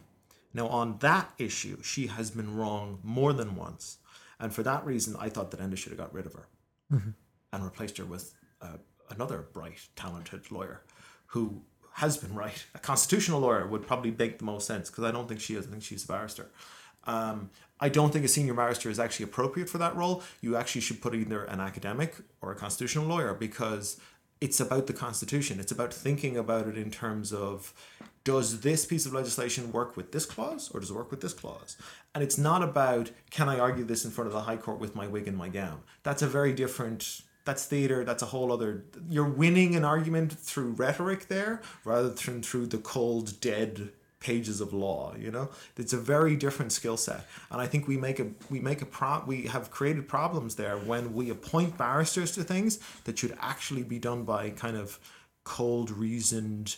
Now, 0.52 0.69
on 0.69 0.99
that 0.99 1.32
issue, 1.38 1.82
she 1.82 2.06
has 2.06 2.31
been 2.31 2.56
wrong 2.56 3.00
more 3.02 3.32
than 3.32 3.56
once. 3.56 3.99
And 4.38 4.55
for 4.55 4.62
that 4.62 4.84
reason, 4.84 5.16
I 5.19 5.28
thought 5.28 5.50
that 5.50 5.61
Enda 5.61 5.76
should 5.76 5.90
have 5.90 5.99
got 5.99 6.14
rid 6.14 6.26
of 6.26 6.34
her 6.34 6.46
and 7.52 7.64
replaced 7.64 7.99
her 7.99 8.05
with 8.05 8.34
uh, 8.62 8.76
another 9.11 9.46
bright, 9.52 9.88
talented 9.96 10.52
lawyer 10.52 10.82
who 11.26 11.62
has 11.94 12.17
been 12.17 12.35
right. 12.35 12.67
A 12.75 12.79
constitutional 12.79 13.41
lawyer 13.41 13.67
would 13.67 13.87
probably 13.87 14.11
make 14.11 14.38
the 14.38 14.44
most 14.44 14.67
sense 14.67 14.91
because 14.91 15.05
I 15.05 15.12
don't 15.12 15.29
think 15.29 15.41
she 15.41 15.55
is. 15.55 15.67
I 15.67 15.70
think 15.70 15.82
she's 15.82 16.05
a 16.05 16.08
barrister. 16.08 16.50
Um, 17.05 17.50
I 17.79 17.88
don't 17.88 18.12
think 18.12 18.25
a 18.25 18.29
senior 18.29 18.55
barrister 18.55 18.91
is 18.91 18.99
actually 18.99 19.25
appropriate 19.25 19.69
for 19.69 19.79
that 19.79 19.94
role. 19.94 20.23
You 20.41 20.56
actually 20.56 20.81
should 20.81 21.00
put 21.00 21.14
either 21.14 21.44
an 21.44 21.61
academic 21.61 22.17
or 22.41 22.50
a 22.50 22.56
constitutional 22.56 23.06
lawyer 23.06 23.35
because 23.35 24.00
it's 24.41 24.58
about 24.58 24.87
the 24.88 24.93
Constitution. 24.93 25.61
It's 25.61 25.73
about 25.73 25.94
thinking 25.94 26.37
about 26.37 26.67
it 26.67 26.76
in 26.76 26.91
terms 26.91 27.32
of 27.32 27.73
does 28.25 28.61
this 28.61 28.85
piece 28.87 29.06
of 29.06 29.12
legislation 29.12 29.70
work 29.70 29.97
with 29.97 30.12
this 30.12 30.26
clause 30.26 30.70
or 30.73 30.81
does 30.81 30.90
it 30.90 30.94
work 30.94 31.11
with 31.11 31.20
this 31.20 31.32
clause? 31.32 31.76
And 32.14 32.25
it's 32.25 32.38
not 32.38 32.62
about 32.62 33.11
can 33.31 33.49
I 33.49 33.58
argue 33.58 33.85
this 33.85 34.05
in 34.05 34.11
front 34.11 34.26
of 34.26 34.32
the 34.32 34.43
High 34.43 34.56
Court 34.56 34.81
with 34.81 34.97
my 34.97 35.06
wig 35.06 35.29
and 35.29 35.37
my 35.37 35.49
gown. 35.49 35.82
That's 36.02 36.23
a 36.23 36.26
very 36.26 36.52
different. 36.52 37.23
That's 37.44 37.67
theater. 37.67 38.05
That's 38.05 38.23
a 38.23 38.26
whole 38.26 38.52
other. 38.52 38.85
You're 39.08 39.29
winning 39.29 39.75
an 39.76 39.85
argument 39.85 40.32
through 40.32 40.73
rhetoric 40.73 41.29
there, 41.29 41.61
rather 41.85 42.11
than 42.11 42.43
through 42.43 42.67
the 42.67 42.79
cold, 42.79 43.41
dead 43.41 43.91
pages 44.19 44.62
of 44.62 44.73
law. 44.73 45.14
You 45.18 45.30
know, 45.30 45.50
it's 45.76 45.92
a 45.92 45.99
very 45.99 46.37
different 46.37 46.73
skill 46.73 46.97
set, 46.97 47.26
and 47.50 47.61
I 47.61 47.66
think 47.66 47.87
we 47.87 47.99
make 47.99 48.18
a 48.18 48.28
we 48.49 48.61
make 48.61 48.80
a 48.80 48.87
pro. 48.87 49.23
We 49.26 49.42
have 49.42 49.71
created 49.71 50.09
problems 50.09 50.54
there 50.54 50.78
when 50.78 51.12
we 51.14 51.30
appoint 51.30 51.76
barristers 51.76 52.33
to 52.33 52.45
things 52.45 52.80
that 53.04 53.18
should 53.18 53.37
actually 53.40 53.83
be 53.83 53.99
done 53.99 54.25
by 54.25 54.50
kind 54.50 54.76
of 54.76 54.99
cold, 55.45 55.90
reasoned 55.90 56.76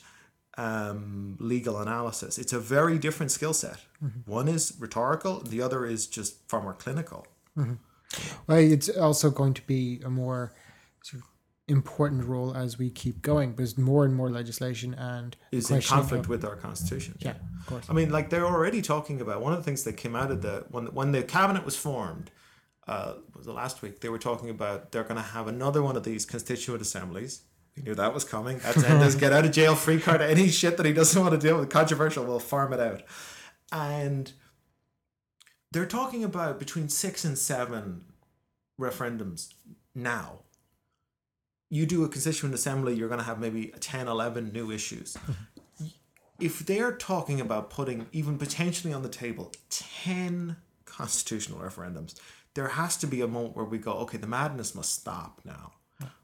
um, 0.59 1.37
legal 1.39 1.79
analysis. 1.81 2.39
It's 2.39 2.53
a 2.53 2.59
very 2.59 2.99
different 2.99 3.31
skill 3.31 3.55
set. 3.55 3.79
One 4.25 4.49
is 4.49 4.75
rhetorical, 4.81 5.41
the 5.41 5.63
other 5.63 5.87
is 5.87 6.07
just 6.07 6.49
far 6.49 6.61
more 6.61 6.75
clinical. 6.75 7.27
Well, 8.47 8.59
it's 8.59 8.89
also 8.89 9.31
going 9.31 9.55
to 9.55 9.63
be 9.63 10.01
a 10.05 10.11
more 10.11 10.53
sort 11.07 11.23
of 11.23 11.29
important 11.69 12.25
role 12.25 12.55
as 12.55 12.79
we 12.79 12.91
keep 12.91 13.23
going 13.23 13.51
because 13.53 13.77
more 13.77 14.05
and 14.05 14.15
more 14.15 14.31
legislation 14.31 14.95
and 14.95 15.37
Is 15.51 15.71
in 15.71 15.83
conflict 15.83 16.25
of- 16.25 16.29
with 16.29 16.45
our 16.45 16.57
constitution. 16.57 17.17
yeah, 17.21 17.35
of 17.61 17.67
course. 17.67 17.87
I 17.89 17.93
mean, 17.93 18.11
like 18.11 18.31
they're 18.31 18.47
already 18.47 18.83
talking 18.83 19.21
about 19.21 19.41
one 19.41 19.53
of 19.53 19.59
the 19.59 19.65
things 19.65 19.83
that 19.85 19.95
came 19.97 20.15
out 20.15 20.31
of 20.31 20.43
the 20.43 20.65
when 20.71 20.87
when 20.87 21.13
the 21.13 21.23
cabinet 21.23 21.65
was 21.65 21.77
formed. 21.77 22.31
Uh, 22.87 23.15
was 23.37 23.49
it 23.49 23.51
last 23.51 23.83
week? 23.83 24.01
They 24.01 24.09
were 24.09 24.19
talking 24.19 24.49
about 24.49 24.93
they're 24.93 25.03
going 25.03 25.17
to 25.17 25.23
have 25.37 25.49
another 25.49 25.83
one 25.83 25.97
of 25.97 26.05
these 26.05 26.25
constituent 26.25 26.81
assemblies. 26.81 27.43
We 27.77 27.83
knew 27.83 27.97
that 27.97 28.15
was 28.15 28.23
coming. 28.23 28.59
That's 28.59 28.85
Enda's 28.85 29.17
get 29.17 29.33
out 29.33 29.45
of 29.45 29.51
jail 29.51 29.75
free 29.75 29.99
card. 30.01 30.21
Any 30.23 30.49
shit 30.61 30.77
that 30.77 30.87
he 30.87 30.93
doesn't 30.93 31.21
want 31.21 31.33
to 31.39 31.39
deal 31.45 31.59
with 31.59 31.69
controversial, 31.69 32.25
we'll 32.25 32.39
farm 32.39 32.73
it 32.73 32.79
out. 32.81 33.03
And 33.73 34.33
they're 35.73 35.85
talking 35.85 36.23
about 36.23 36.61
between 36.61 36.89
six 36.89 37.25
and 37.25 37.37
seven 37.37 38.03
referendums 38.81 39.53
now. 39.95 40.41
You 41.69 41.87
do 41.87 42.05
a 42.05 42.09
constituent 42.09 42.55
assembly, 42.55 42.95
you're 42.95 43.09
going 43.09 43.21
to 43.21 43.27
have 43.27 43.41
maybe 43.41 43.73
10, 43.81 44.09
11 44.09 44.53
new 44.53 44.71
issues 44.71 45.17
if 46.39 46.61
they're 46.61 46.93
talking 46.93 47.41
about 47.41 47.71
putting 47.71 48.07
even 48.13 48.39
potentially 48.39 48.93
on 48.93 49.03
the 49.03 49.09
table 49.09 49.53
10 49.71 50.57
constitutional 50.85 51.61
referendums, 51.61 52.19
there 52.55 52.69
has 52.69 52.97
to 52.99 53.07
be 53.07 53.21
a 53.21 53.29
moment 53.29 53.57
where 53.57 53.65
we 53.65 53.79
go, 53.79 53.93
okay, 53.93 54.19
the 54.19 54.27
madness 54.27 54.75
must 54.75 54.95
stop 54.95 55.41
now. 55.45 55.73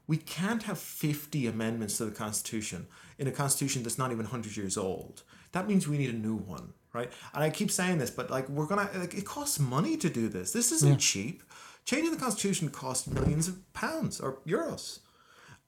We 0.05 0.17
can't 0.17 0.63
have 0.63 0.77
50 0.77 1.47
amendments 1.47 1.97
to 1.97 2.05
the 2.05 2.11
Constitution 2.11 2.87
in 3.17 3.27
a 3.27 3.31
Constitution 3.31 3.83
that's 3.83 3.97
not 3.97 4.11
even 4.11 4.25
100 4.25 4.55
years 4.57 4.77
old. 4.77 5.23
That 5.53 5.67
means 5.67 5.87
we 5.87 5.97
need 5.97 6.09
a 6.09 6.17
new 6.17 6.35
one, 6.35 6.73
right? 6.91 7.11
And 7.33 7.43
I 7.43 7.49
keep 7.49 7.71
saying 7.71 7.99
this, 7.99 8.09
but 8.09 8.29
like, 8.29 8.49
we're 8.49 8.65
gonna, 8.65 8.89
like, 8.95 9.13
it 9.13 9.25
costs 9.25 9.59
money 9.59 9.95
to 9.97 10.09
do 10.09 10.27
this. 10.27 10.51
This 10.51 10.71
isn't 10.71 10.99
cheap. 10.99 11.41
Changing 11.85 12.11
the 12.11 12.17
Constitution 12.17 12.69
costs 12.69 13.07
millions 13.07 13.47
of 13.47 13.73
pounds 13.73 14.19
or 14.19 14.39
euros. 14.45 14.99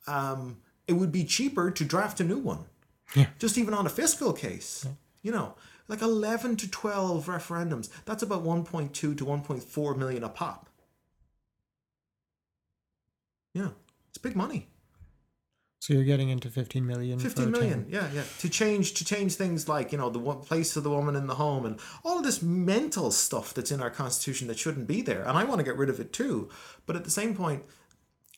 Um, 0.08 0.58
it 0.88 0.94
would 0.94 1.12
be 1.12 1.24
cheaper 1.24 1.72
to 1.72 1.84
draft 1.86 2.20
a 2.20 2.24
new 2.24 2.38
one. 2.38 2.66
Yeah. 3.16 3.28
just 3.38 3.58
even 3.58 3.74
on 3.76 3.86
a 3.86 3.90
fiscal 3.90 4.34
case 4.34 4.88
you 5.22 5.32
know 5.32 5.54
like 5.88 6.02
11 6.02 6.56
to 6.58 6.70
12 6.70 7.28
referendums 7.28 7.88
that's 8.04 8.24
about 8.24 8.44
1.2 8.44 8.92
to 8.94 9.16
1.4 9.16 9.98
million 9.98 10.24
a 10.24 10.30
pop. 10.30 10.68
Yeah 13.54 13.70
it's 14.10 14.18
big 14.18 14.36
money. 14.36 14.68
So 15.82 15.94
you're 15.94 16.04
getting 16.04 16.30
into 16.30 16.50
15 16.50 16.88
million. 16.88 17.20
for 17.20 17.30
15 17.30 17.46
a 17.46 17.52
million 17.52 17.86
yeah 17.90 18.10
yeah. 18.12 18.24
To 18.40 18.50
change 18.50 18.96
to 18.96 19.06
change 19.06 19.36
things 19.36 19.70
like 19.70 19.92
you 19.92 19.98
know 19.98 20.10
the 20.10 20.20
place 20.20 20.76
of 20.76 20.84
the 20.84 20.90
woman 20.90 21.16
in 21.16 21.28
the 21.28 21.36
home 21.36 21.66
and 21.66 21.80
all 22.04 22.18
of 22.18 22.24
this 22.24 22.42
mental 22.42 23.12
stuff 23.12 23.54
that's 23.54 23.72
in 23.72 23.82
our 23.82 23.92
constitution 23.92 24.48
that 24.48 24.58
shouldn't 24.58 24.88
be 24.88 25.02
there. 25.02 25.22
And 25.22 25.38
i 25.38 25.44
want 25.44 25.60
to 25.60 25.64
get 25.64 25.78
rid 25.78 25.90
of 25.90 26.00
it 26.00 26.12
too. 26.12 26.50
But 26.88 26.96
at 26.96 27.04
the 27.04 27.12
same 27.12 27.36
point 27.36 27.64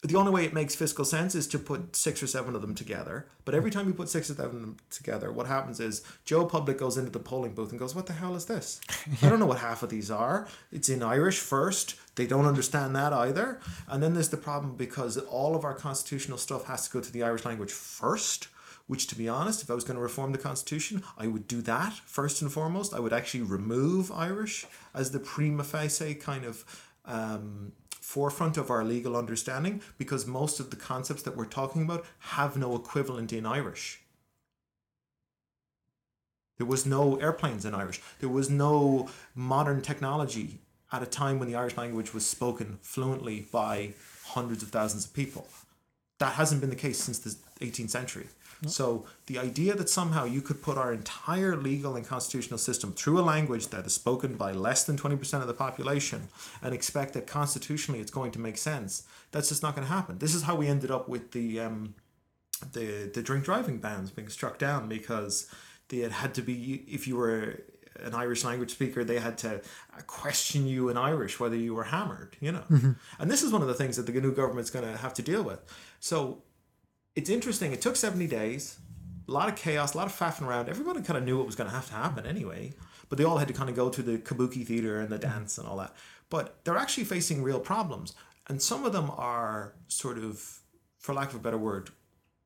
the 0.07 0.17
only 0.17 0.31
way 0.31 0.45
it 0.45 0.53
makes 0.53 0.75
fiscal 0.75 1.05
sense 1.05 1.35
is 1.35 1.47
to 1.47 1.59
put 1.59 1.95
six 1.95 2.21
or 2.21 2.27
seven 2.27 2.55
of 2.55 2.61
them 2.61 2.75
together. 2.75 3.27
But 3.45 3.55
every 3.55 3.71
time 3.71 3.87
you 3.87 3.93
put 3.93 4.09
six 4.09 4.29
or 4.29 4.35
seven 4.35 4.55
of 4.55 4.61
them 4.61 4.77
together 4.89 5.31
what 5.31 5.47
happens 5.47 5.79
is 5.79 6.03
joe 6.25 6.45
public 6.45 6.77
goes 6.77 6.97
into 6.97 7.11
the 7.11 7.19
polling 7.19 7.53
booth 7.53 7.71
and 7.71 7.79
goes 7.79 7.95
what 7.95 8.05
the 8.05 8.13
hell 8.13 8.35
is 8.35 8.45
this? 8.45 8.79
I 9.21 9.29
don't 9.29 9.39
know 9.39 9.45
what 9.45 9.59
half 9.59 9.83
of 9.83 9.89
these 9.89 10.11
are. 10.11 10.47
It's 10.71 10.89
in 10.89 11.03
irish 11.03 11.39
first. 11.39 11.95
They 12.15 12.27
don't 12.27 12.45
understand 12.45 12.95
that 12.95 13.13
either. 13.13 13.59
And 13.87 14.01
then 14.01 14.13
there's 14.13 14.29
the 14.29 14.37
problem 14.37 14.75
because 14.75 15.17
all 15.17 15.55
of 15.55 15.63
our 15.63 15.73
constitutional 15.73 16.37
stuff 16.37 16.65
has 16.65 16.87
to 16.87 16.93
go 16.93 17.01
to 17.01 17.11
the 17.11 17.23
irish 17.23 17.45
language 17.45 17.71
first 17.71 18.47
which 18.87 19.07
to 19.07 19.15
be 19.15 19.27
honest 19.27 19.61
if 19.61 19.69
i 19.69 19.73
was 19.73 19.83
going 19.83 19.97
to 19.97 20.01
reform 20.01 20.31
the 20.31 20.37
constitution 20.37 21.03
i 21.17 21.27
would 21.27 21.45
do 21.45 21.61
that 21.61 21.93
first 22.05 22.41
and 22.41 22.51
foremost. 22.51 22.93
I 22.93 22.99
would 22.99 23.13
actually 23.13 23.41
remove 23.41 24.11
irish 24.11 24.65
as 24.93 25.11
the 25.11 25.19
prima 25.19 25.63
facie 25.63 26.15
kind 26.15 26.45
of 26.45 26.63
um, 27.05 27.71
forefront 28.07 28.55
of 28.55 28.71
our 28.71 28.85
legal 28.85 29.17
understanding 29.17 29.81
because 29.97 30.25
most 30.25 30.61
of 30.61 30.69
the 30.69 30.77
concepts 30.77 31.23
that 31.23 31.35
we're 31.35 31.43
talking 31.43 31.81
about 31.81 32.05
have 32.19 32.55
no 32.55 32.73
equivalent 32.73 33.33
in 33.33 33.45
irish. 33.45 33.99
There 36.55 36.65
was 36.65 36.85
no 36.85 37.17
airplanes 37.17 37.65
in 37.65 37.75
irish. 37.75 38.01
There 38.21 38.29
was 38.29 38.49
no 38.49 39.09
modern 39.35 39.81
technology 39.81 40.59
at 40.89 41.03
a 41.03 41.05
time 41.05 41.37
when 41.37 41.49
the 41.49 41.55
irish 41.55 41.75
language 41.75 42.13
was 42.13 42.25
spoken 42.25 42.79
fluently 42.81 43.45
by 43.51 43.91
hundreds 44.27 44.63
of 44.63 44.69
thousands 44.69 45.03
of 45.03 45.13
people. 45.13 45.45
That 46.19 46.35
hasn't 46.35 46.61
been 46.61 46.69
the 46.69 46.77
case 46.77 46.99
since 46.99 47.19
the 47.19 47.35
18th 47.59 47.89
century. 47.89 48.27
So 48.65 49.05
the 49.27 49.37
idea 49.37 49.75
that 49.75 49.89
somehow 49.89 50.25
you 50.25 50.41
could 50.41 50.61
put 50.63 50.77
our 50.77 50.91
entire 50.91 51.55
legal 51.55 51.95
and 51.95 52.05
constitutional 52.05 52.57
system 52.57 52.91
through 52.91 53.19
a 53.19 53.21
language 53.21 53.67
that 53.67 53.85
is 53.85 53.93
spoken 53.93 54.35
by 54.35 54.51
less 54.51 54.83
than 54.83 54.97
20% 54.97 55.41
of 55.41 55.47
the 55.47 55.53
population 55.53 56.29
and 56.63 56.73
expect 56.73 57.13
that 57.13 57.27
constitutionally 57.27 58.01
it's 58.01 58.11
going 58.11 58.31
to 58.31 58.39
make 58.39 58.57
sense, 58.57 59.03
that's 59.31 59.49
just 59.49 59.61
not 59.61 59.75
going 59.75 59.87
to 59.87 59.93
happen. 59.93 60.17
This 60.17 60.33
is 60.33 60.43
how 60.43 60.55
we 60.55 60.67
ended 60.67 60.89
up 60.89 61.07
with 61.07 61.31
the 61.31 61.59
um, 61.59 61.93
the 62.73 63.11
the 63.13 63.21
drink 63.21 63.45
driving 63.45 63.77
bans 63.77 64.09
being 64.09 64.29
struck 64.29 64.57
down 64.57 64.89
because 64.89 65.47
they 65.89 65.99
had 65.99 66.11
had 66.11 66.33
to 66.33 66.41
be 66.41 66.83
if 66.87 67.07
you 67.07 67.15
were 67.15 67.61
an 68.03 68.13
Irish 68.13 68.43
language 68.43 68.71
speaker, 68.71 69.03
they 69.03 69.19
had 69.19 69.37
to 69.39 69.61
question 70.05 70.67
you 70.67 70.89
in 70.89 70.97
Irish 70.97 71.39
whether 71.39 71.55
you 71.55 71.73
were 71.73 71.85
hammered, 71.85 72.37
you 72.39 72.51
know. 72.51 72.63
And 73.19 73.29
this 73.31 73.43
is 73.43 73.51
one 73.51 73.61
of 73.61 73.67
the 73.67 73.73
things 73.73 73.97
that 73.97 74.05
the 74.05 74.19
new 74.19 74.33
government's 74.33 74.69
going 74.69 74.85
to 74.85 74.97
have 74.97 75.13
to 75.15 75.21
deal 75.21 75.43
with. 75.43 75.59
So 75.99 76.43
it's 77.17 77.31
interesting. 77.31 77.73
It 77.73 77.81
took 77.81 77.95
70 77.95 78.27
days, 78.27 78.77
a 79.27 79.31
lot 79.31 79.49
of 79.49 79.55
chaos, 79.55 79.95
a 79.95 79.97
lot 79.97 80.05
of 80.05 80.13
faffing 80.13 80.47
around. 80.47 80.69
Everybody 80.69 81.01
kind 81.01 81.17
of 81.17 81.23
knew 81.23 81.37
what 81.37 81.47
was 81.47 81.55
going 81.55 81.67
to 81.67 81.75
have 81.75 81.87
to 81.87 81.95
happen 81.95 82.27
anyway, 82.27 82.73
but 83.09 83.17
they 83.17 83.23
all 83.23 83.39
had 83.39 83.47
to 83.47 83.55
kind 83.55 83.71
of 83.71 83.75
go 83.75 83.89
to 83.89 84.03
the 84.03 84.19
kabuki 84.19 84.65
theater 84.65 84.99
and 84.99 85.09
the 85.09 85.17
dance 85.17 85.57
and 85.57 85.67
all 85.67 85.77
that. 85.77 85.95
But 86.29 86.63
they're 86.63 86.77
actually 86.77 87.05
facing 87.05 87.41
real 87.41 87.59
problems. 87.59 88.13
And 88.45 88.61
some 88.61 88.85
of 88.85 88.93
them 88.93 89.11
are 89.17 89.73
sort 89.87 90.19
of, 90.19 90.59
for 90.99 91.15
lack 91.15 91.29
of 91.29 91.35
a 91.35 91.39
better 91.39 91.57
word, 91.57 91.89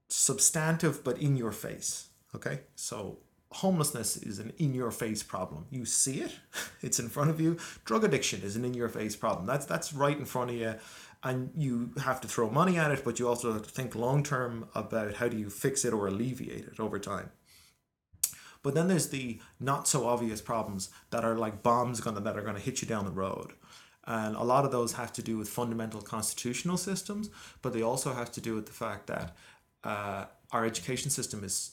substantive 0.08 1.04
but 1.04 1.18
in 1.18 1.36
your 1.36 1.52
face. 1.52 2.08
Okay? 2.34 2.62
So 2.76 3.20
homelessness 3.52 4.16
is 4.16 4.40
an 4.40 4.54
in 4.58 4.74
your 4.74 4.92
face 4.92 5.22
problem. 5.22 5.66
You 5.70 5.84
see 5.84 6.22
it, 6.22 6.32
it's 6.82 6.98
in 7.00 7.10
front 7.10 7.30
of 7.30 7.42
you. 7.42 7.58
Drug 7.84 8.06
addiction 8.06 8.42
is 8.42 8.56
an 8.56 8.64
in 8.64 8.74
your 8.74 8.88
face 8.88 9.18
problem. 9.18 9.46
That's 9.46 9.66
that's 9.66 9.92
right 9.92 10.18
in 10.18 10.24
front 10.24 10.52
of 10.52 10.56
you. 10.56 10.76
And 11.24 11.52
you 11.56 11.92
have 12.04 12.20
to 12.22 12.28
throw 12.28 12.50
money 12.50 12.78
at 12.78 12.92
it, 12.92 13.04
but 13.04 13.20
you 13.20 13.28
also 13.28 13.54
have 13.54 13.62
to 13.62 13.70
think 13.70 13.96
long 13.96 14.24
term 14.24 14.68
about 14.74 15.16
how 15.16 15.28
do 15.28 15.38
you 15.38 15.50
fix 15.50 15.86
it 15.86 15.94
or 15.94 16.08
alleviate 16.08 16.66
it 16.66 16.80
over 16.80 16.98
time. 16.98 17.30
But 18.64 18.76
then 18.76 18.88
there's 18.88 19.10
the 19.10 19.40
not 19.60 19.88
so 19.88 20.08
obvious 20.08 20.42
problems 20.42 20.90
that 21.10 21.24
are 21.24 21.36
like 21.36 21.64
bombs 21.64 22.00
gonna 22.00 22.22
that 22.22 22.38
are 22.38 22.42
gonna 22.42 22.60
hit 22.60 22.82
you 22.82 22.88
down 22.88 23.06
the 23.06 23.12
road. 23.12 23.54
And 24.06 24.36
a 24.36 24.44
lot 24.44 24.66
of 24.66 24.72
those 24.72 24.94
have 24.94 25.14
to 25.14 25.22
do 25.22 25.38
with 25.38 25.48
fundamental 25.48 26.02
constitutional 26.02 26.78
systems, 26.78 27.30
but 27.62 27.72
they 27.74 27.84
also 27.84 28.14
have 28.14 28.32
to 28.34 28.42
do 28.42 28.56
with 28.56 28.66
the 28.66 28.72
fact 28.72 29.08
that 29.08 29.36
uh, 29.84 30.26
our 30.52 30.66
education 30.66 31.10
system 31.10 31.44
is 31.44 31.72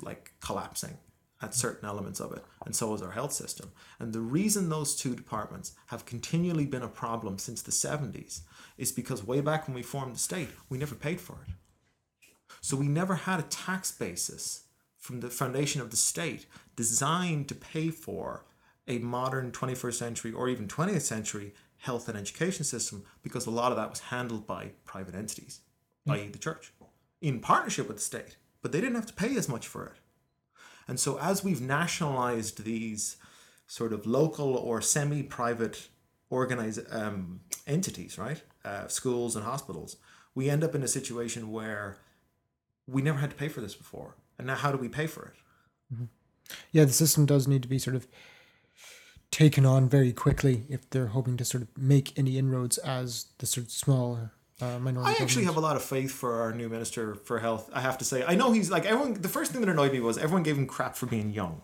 like 0.00 0.32
collapsing 0.40 0.96
at 1.40 1.54
certain 1.54 1.88
elements 1.88 2.20
of 2.20 2.32
it, 2.32 2.44
and 2.66 2.74
so 2.74 2.92
is 2.94 3.02
our 3.02 3.12
health 3.12 3.32
system. 3.32 3.70
And 4.00 4.12
the 4.12 4.20
reason 4.20 4.68
those 4.68 4.96
two 4.96 5.14
departments 5.14 5.72
have 5.86 6.04
continually 6.04 6.66
been 6.66 6.82
a 6.82 6.88
problem 6.88 7.38
since 7.38 7.62
the 7.62 7.70
70s 7.70 8.40
is 8.78 8.92
because 8.92 9.26
way 9.26 9.40
back 9.40 9.66
when 9.66 9.74
we 9.74 9.82
formed 9.82 10.14
the 10.14 10.20
state, 10.20 10.48
we 10.70 10.78
never 10.78 10.94
paid 10.94 11.20
for 11.20 11.38
it. 11.46 11.52
So 12.60 12.76
we 12.76 12.88
never 12.88 13.14
had 13.14 13.40
a 13.40 13.44
tax 13.44 13.92
basis 13.92 14.64
from 14.96 15.20
the 15.20 15.28
foundation 15.28 15.80
of 15.80 15.90
the 15.90 15.96
state 15.96 16.46
designed 16.76 17.48
to 17.48 17.54
pay 17.54 17.90
for 17.90 18.44
a 18.86 18.98
modern 18.98 19.52
21st 19.52 19.94
century 19.94 20.32
or 20.32 20.48
even 20.48 20.66
20th 20.66 21.02
century 21.02 21.52
health 21.78 22.08
and 22.08 22.18
education 22.18 22.64
system 22.64 23.04
because 23.22 23.46
a 23.46 23.50
lot 23.50 23.70
of 23.70 23.76
that 23.76 23.90
was 23.90 24.00
handled 24.00 24.46
by 24.46 24.70
private 24.84 25.14
entities, 25.14 25.60
i.e., 26.08 26.28
the 26.28 26.38
church, 26.38 26.72
in 27.20 27.40
partnership 27.40 27.86
with 27.86 27.98
the 27.98 28.02
state. 28.02 28.36
But 28.62 28.72
they 28.72 28.80
didn't 28.80 28.96
have 28.96 29.06
to 29.06 29.12
pay 29.12 29.36
as 29.36 29.48
much 29.48 29.66
for 29.68 29.86
it. 29.86 29.98
And 30.88 30.98
so, 30.98 31.18
as 31.20 31.44
we've 31.44 31.60
nationalized 31.60 32.64
these 32.64 33.18
sort 33.66 33.92
of 33.92 34.06
local 34.06 34.56
or 34.56 34.80
semi 34.80 35.22
private 35.22 35.88
organized 36.30 36.80
um, 36.90 37.40
entities, 37.66 38.18
right? 38.18 38.42
Uh, 38.64 38.86
schools 38.88 39.36
and 39.36 39.44
hospitals, 39.44 39.96
we 40.34 40.50
end 40.50 40.62
up 40.64 40.74
in 40.74 40.82
a 40.82 40.88
situation 40.88 41.50
where 41.52 41.98
we 42.86 43.02
never 43.02 43.18
had 43.18 43.30
to 43.30 43.36
pay 43.36 43.48
for 43.48 43.60
this 43.60 43.74
before. 43.74 44.16
And 44.36 44.46
now, 44.46 44.56
how 44.56 44.72
do 44.72 44.78
we 44.78 44.88
pay 44.88 45.06
for 45.06 45.26
it? 45.26 46.08
Yeah, 46.72 46.84
the 46.84 46.92
system 46.92 47.26
does 47.26 47.46
need 47.48 47.62
to 47.62 47.68
be 47.68 47.78
sort 47.78 47.96
of 47.96 48.06
taken 49.30 49.66
on 49.66 49.88
very 49.88 50.12
quickly 50.12 50.62
if 50.68 50.88
they're 50.90 51.08
hoping 51.08 51.36
to 51.36 51.44
sort 51.44 51.62
of 51.62 51.68
make 51.76 52.18
any 52.18 52.38
inroads 52.38 52.78
as 52.78 53.26
the 53.38 53.46
sort 53.46 53.66
of 53.66 53.72
small 53.72 54.30
uh, 54.60 54.78
minority. 54.78 55.14
I 55.18 55.22
actually 55.22 55.44
have 55.44 55.56
a 55.56 55.60
lot 55.60 55.76
of 55.76 55.82
faith 55.82 56.10
for 56.10 56.40
our 56.42 56.52
new 56.52 56.68
minister 56.68 57.14
for 57.14 57.38
health. 57.38 57.70
I 57.72 57.80
have 57.80 57.98
to 57.98 58.04
say, 58.04 58.24
I 58.26 58.34
know 58.34 58.50
he's 58.52 58.70
like 58.70 58.84
everyone. 58.86 59.14
The 59.14 59.28
first 59.28 59.52
thing 59.52 59.60
that 59.60 59.68
annoyed 59.70 59.92
me 59.92 60.00
was 60.00 60.18
everyone 60.18 60.42
gave 60.42 60.58
him 60.58 60.66
crap 60.66 60.96
for 60.96 61.06
being 61.06 61.30
young. 61.32 61.60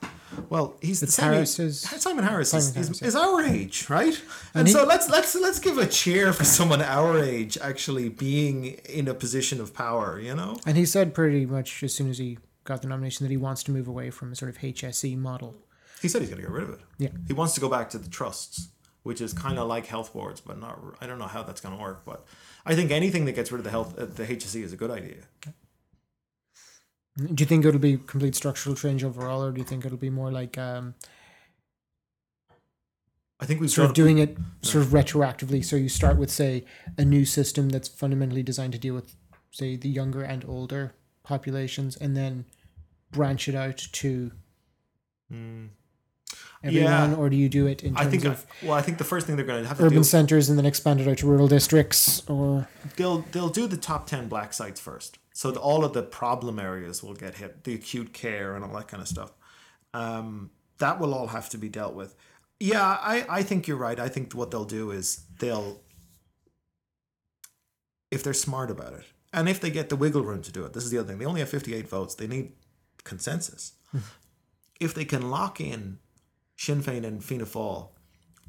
Well, 0.48 0.76
he's 0.80 1.00
the 1.00 1.06
same 1.06 1.32
Harris 1.32 1.58
age- 1.60 1.66
is- 1.66 1.80
Simon 1.80 2.24
Harris 2.24 2.52
is, 2.54 2.68
Simon 2.68 2.80
is, 2.80 2.86
Harris, 2.88 3.02
yeah. 3.02 3.08
is 3.08 3.16
our 3.16 3.42
age, 3.42 3.88
right? 3.90 4.20
And, 4.54 4.66
he- 4.68 4.72
so 4.72 4.84
let's 4.84 5.08
let's 5.10 5.34
let's 5.34 5.58
give 5.58 5.78
a 5.78 5.86
cheer 5.86 6.32
for 6.32 6.44
someone 6.44 6.82
our 6.82 7.18
age 7.22 7.56
actually 7.60 8.08
being 8.08 8.64
in 8.88 9.08
a 9.08 9.14
position 9.14 9.60
of 9.60 9.74
power. 9.74 10.20
You 10.20 10.34
know, 10.34 10.56
And 10.66 10.76
he 10.76 10.84
said 10.86 11.14
pretty 11.14 11.46
much 11.46 11.82
as 11.82 11.94
soon 11.94 12.10
as 12.10 12.18
he 12.18 12.38
got 12.64 12.82
the 12.82 12.88
nomination 12.88 13.24
that 13.24 13.30
he 13.30 13.36
wants 13.36 13.62
to 13.64 13.72
move 13.72 13.86
away 13.88 14.10
from 14.10 14.32
a 14.32 14.36
sort 14.36 14.50
of 14.50 14.58
HSE 14.62 15.16
model. 15.18 15.54
he 16.00 16.08
said 16.08 16.22
he's 16.22 16.30
going 16.30 16.40
to 16.42 16.46
get 16.48 16.54
rid 16.54 16.62
of 16.64 16.70
it. 16.70 16.80
Yeah. 16.98 17.08
he 17.26 17.32
wants 17.32 17.54
to 17.54 17.60
go 17.60 17.68
back 17.68 17.90
to 17.90 17.98
the 17.98 18.08
trusts, 18.08 18.68
which 19.02 19.20
is 19.20 19.32
kind 19.34 19.58
of 19.58 19.68
like 19.68 19.84
health 19.86 20.12
boards, 20.14 20.40
but 20.40 20.58
not. 20.58 20.78
I 21.00 21.06
don't 21.06 21.18
know 21.18 21.26
how 21.26 21.42
that's 21.42 21.60
going 21.60 21.76
to 21.76 21.80
work, 21.82 22.04
but 22.06 22.24
I 22.66 22.74
think 22.74 22.90
anything 22.90 23.24
that 23.26 23.32
gets 23.32 23.52
rid 23.52 23.58
of 23.58 23.64
the 23.64 23.70
health, 23.70 23.98
uh, 23.98 24.06
the 24.06 24.24
HSE, 24.24 24.62
is 24.62 24.72
a 24.72 24.76
good 24.76 24.90
idea. 24.90 25.16
Do 27.16 27.42
you 27.42 27.46
think 27.46 27.64
it'll 27.64 27.80
be 27.80 27.98
complete 27.98 28.34
structural 28.34 28.74
change 28.74 29.04
overall, 29.04 29.42
or 29.42 29.52
do 29.52 29.60
you 29.60 29.66
think 29.66 29.84
it'll 29.84 29.98
be 29.98 30.10
more 30.10 30.32
like 30.32 30.58
um, 30.58 30.94
I 33.38 33.46
think 33.46 33.60
we've 33.60 33.70
sort 33.70 33.88
of 33.88 33.94
doing 33.94 34.18
it 34.18 34.36
sort 34.62 34.84
of 34.84 34.90
retroactively? 34.90 35.64
So 35.64 35.76
you 35.76 35.88
start 35.88 36.16
with, 36.16 36.30
say, 36.30 36.64
a 36.98 37.04
new 37.04 37.24
system 37.24 37.68
that's 37.68 37.88
fundamentally 37.88 38.42
designed 38.42 38.72
to 38.72 38.78
deal 38.78 38.94
with, 38.94 39.14
say, 39.52 39.76
the 39.76 39.88
younger 39.88 40.22
and 40.22 40.44
older 40.44 40.94
populations, 41.22 41.96
and 41.96 42.16
then 42.16 42.46
branch 43.12 43.48
it 43.48 43.54
out 43.54 43.78
to 43.92 44.32
Mm. 45.32 45.68
Everyone, 46.64 47.10
Yeah. 47.10 47.16
or 47.16 47.28
do 47.30 47.36
you 47.36 47.48
do 47.48 47.66
it 47.66 47.82
in 47.84 47.96
I 47.96 48.00
terms 48.04 48.10
think. 48.10 48.24
of 48.24 48.46
well, 48.62 48.72
I 48.72 48.82
think 48.82 48.98
the 48.98 49.04
first 49.04 49.26
thing 49.26 49.36
they're 49.36 49.44
going 49.44 49.62
to 49.62 49.68
have 49.68 49.78
to 49.78 49.84
urban 49.84 49.98
do 49.98 50.04
centers 50.04 50.48
and 50.48 50.58
then 50.58 50.66
expand 50.66 51.00
it 51.00 51.08
out 51.08 51.18
to 51.18 51.26
rural 51.26 51.46
districts, 51.48 52.22
or? 52.28 52.68
They'll 52.96 53.18
they'll 53.32 53.48
do 53.50 53.66
the 53.66 53.76
top 53.76 54.06
10 54.06 54.28
black 54.28 54.52
sites 54.52 54.80
first. 54.80 55.18
So 55.32 55.50
that 55.50 55.58
all 55.60 55.84
of 55.84 55.92
the 55.94 56.02
problem 56.02 56.58
areas 56.60 57.02
will 57.02 57.14
get 57.14 57.36
hit 57.36 57.64
the 57.64 57.74
acute 57.74 58.12
care 58.12 58.54
and 58.54 58.64
all 58.64 58.72
that 58.76 58.86
kind 58.88 59.00
of 59.02 59.08
stuff. 59.08 59.32
Um, 59.92 60.50
that 60.78 60.98
will 61.00 61.12
all 61.12 61.26
have 61.28 61.48
to 61.50 61.58
be 61.58 61.68
dealt 61.68 61.94
with. 61.94 62.14
Yeah 62.60 62.82
I, 63.00 63.26
I 63.28 63.42
think 63.42 63.66
you're 63.68 63.76
right. 63.76 63.98
I 63.98 64.08
think 64.08 64.32
what 64.32 64.50
they'll 64.50 64.64
do 64.64 64.90
is 64.92 65.24
they'll 65.40 65.80
if 68.10 68.22
they're 68.22 68.32
smart 68.32 68.70
about 68.70 68.92
it 68.92 69.04
and 69.32 69.48
if 69.48 69.60
they 69.60 69.70
get 69.70 69.88
the 69.88 69.96
wiggle 69.96 70.22
room 70.22 70.40
to 70.42 70.52
do 70.52 70.64
it 70.64 70.72
this 70.72 70.84
is 70.84 70.90
the 70.90 70.98
other 70.98 71.08
thing 71.08 71.18
they 71.18 71.24
only 71.26 71.40
have 71.40 71.48
58 71.48 71.88
votes 71.88 72.14
they 72.14 72.26
need 72.28 72.52
consensus. 73.02 73.72
If 74.80 74.94
they 74.94 75.04
can 75.04 75.30
lock 75.30 75.60
in 75.60 75.98
sinn 76.56 76.82
féin 76.82 77.04
and 77.04 77.24
fianna 77.24 77.44
fáil 77.44 77.88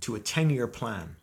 to 0.02 0.16
a 0.16 0.20
10 0.20 0.50
year 0.50 0.68
plan 0.68 1.16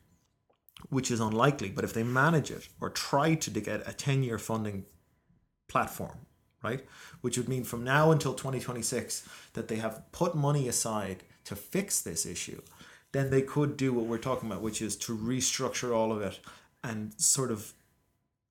which 0.88 1.10
is 1.10 1.20
unlikely, 1.20 1.70
but 1.70 1.84
if 1.84 1.92
they 1.92 2.02
manage 2.02 2.50
it 2.50 2.68
or 2.80 2.90
try 2.90 3.34
to 3.34 3.50
get 3.50 3.88
a 3.88 3.92
10 3.92 4.22
year 4.22 4.38
funding 4.38 4.84
platform, 5.68 6.26
right, 6.62 6.84
which 7.20 7.36
would 7.36 7.48
mean 7.48 7.64
from 7.64 7.84
now 7.84 8.10
until 8.10 8.34
2026 8.34 9.28
that 9.54 9.68
they 9.68 9.76
have 9.76 10.02
put 10.12 10.34
money 10.34 10.68
aside 10.68 11.22
to 11.44 11.56
fix 11.56 12.00
this 12.00 12.26
issue, 12.26 12.60
then 13.12 13.30
they 13.30 13.42
could 13.42 13.76
do 13.76 13.92
what 13.92 14.06
we're 14.06 14.18
talking 14.18 14.50
about, 14.50 14.62
which 14.62 14.80
is 14.80 14.96
to 14.96 15.16
restructure 15.16 15.94
all 15.94 16.12
of 16.12 16.22
it 16.22 16.40
and 16.82 17.12
sort 17.20 17.50
of 17.50 17.74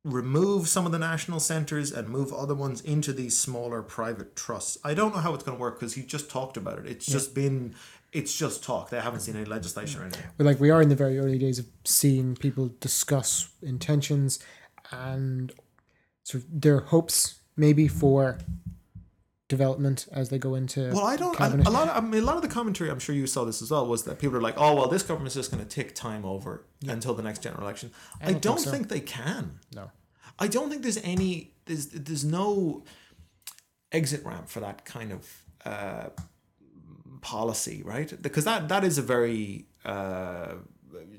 remove 0.04 0.68
some 0.68 0.86
of 0.88 0.92
the 0.92 1.00
national 1.00 1.40
centres 1.40 1.92
and 1.92 2.10
move 2.10 2.34
other 2.34 2.56
ones 2.56 2.82
into 2.82 3.14
these 3.14 3.38
smaller 3.38 3.84
private 3.84 4.36
trusts. 4.36 4.78
I 4.84 4.96
don't 4.96 5.14
know 5.14 5.22
how 5.22 5.34
it's 5.36 5.44
going 5.44 5.58
to 5.58 5.62
work 5.62 5.80
because 5.80 5.94
he 5.94 6.02
just 6.02 6.30
talked 6.30 6.58
about 6.58 6.80
it. 6.80 6.88
It's 6.88 7.06
just 7.06 7.36
been, 7.36 7.76
it's 8.12 8.38
just 8.38 8.64
talk. 8.64 8.90
They 8.90 9.00
haven't 9.00 9.22
seen 9.22 9.36
any 9.36 9.46
legislation 9.46 10.02
or 10.02 10.04
anything. 10.04 10.26
But 10.38 10.46
like 10.46 10.60
we 10.60 10.70
are 10.70 10.82
in 10.82 10.90
the 10.90 10.96
very 10.96 11.18
early 11.20 11.38
days 11.38 11.60
of 11.60 11.66
seeing 11.86 12.36
people 12.36 12.72
discuss 12.80 13.50
intentions 13.62 14.40
and 14.92 15.54
sort 16.24 16.44
of 16.44 16.62
their 16.62 16.82
hopes 16.82 17.40
maybe 17.56 17.88
for 17.88 18.40
development 19.48 20.08
as 20.12 20.30
they 20.30 20.38
go 20.38 20.56
into 20.56 20.92
Well, 20.94 21.06
I 21.06 21.16
don't. 21.16 21.40
I, 21.40 21.48
a 21.48 21.70
lot. 21.70 21.90
Of, 21.90 21.98
I 21.98 22.08
mean, 22.08 22.24
a 22.24 22.26
lot 22.26 22.38
of 22.38 22.42
the 22.42 22.48
commentary. 22.48 22.90
I'm 22.90 23.00
sure 23.00 23.14
you 23.14 23.28
saw 23.28 23.44
this 23.44 23.62
as 23.62 23.70
well. 23.72 23.86
Was 23.86 24.04
that 24.06 24.20
people 24.20 24.38
are 24.38 24.42
like, 24.42 24.56
"Oh, 24.58 24.76
well, 24.76 24.88
this 24.88 25.04
government's 25.04 25.36
just 25.36 25.52
going 25.52 25.64
to 25.64 25.70
tick 25.70 25.94
time 25.94 26.26
over 26.26 26.66
until 26.88 27.14
the 27.14 27.22
next 27.22 27.44
general 27.44 27.64
election." 27.64 27.92
I 28.22 28.32
don't 28.32 28.42
don't, 28.42 28.56
think 28.56 28.66
so. 28.66 28.72
think, 28.72 28.90
they 28.90 29.02
can. 29.02 29.60
no. 29.76 29.92
I 30.40 30.48
don't 30.48 30.70
think 30.70 30.82
there's 30.82 30.98
any. 31.04 31.52
There's 31.66 31.88
there's 31.88 32.26
no 32.26 32.84
exit 33.92 34.24
ramp 34.26 34.50
for 34.50 34.62
that 34.62 34.86
kind 34.86 35.12
of 35.12 35.44
uh, 35.66 36.10
policy, 37.22 37.82
right? 37.84 38.22
Because 38.22 38.46
that 38.46 38.70
that 38.70 38.84
is 38.84 38.98
a 38.98 39.02
very 39.02 39.66
uh, 39.86 40.54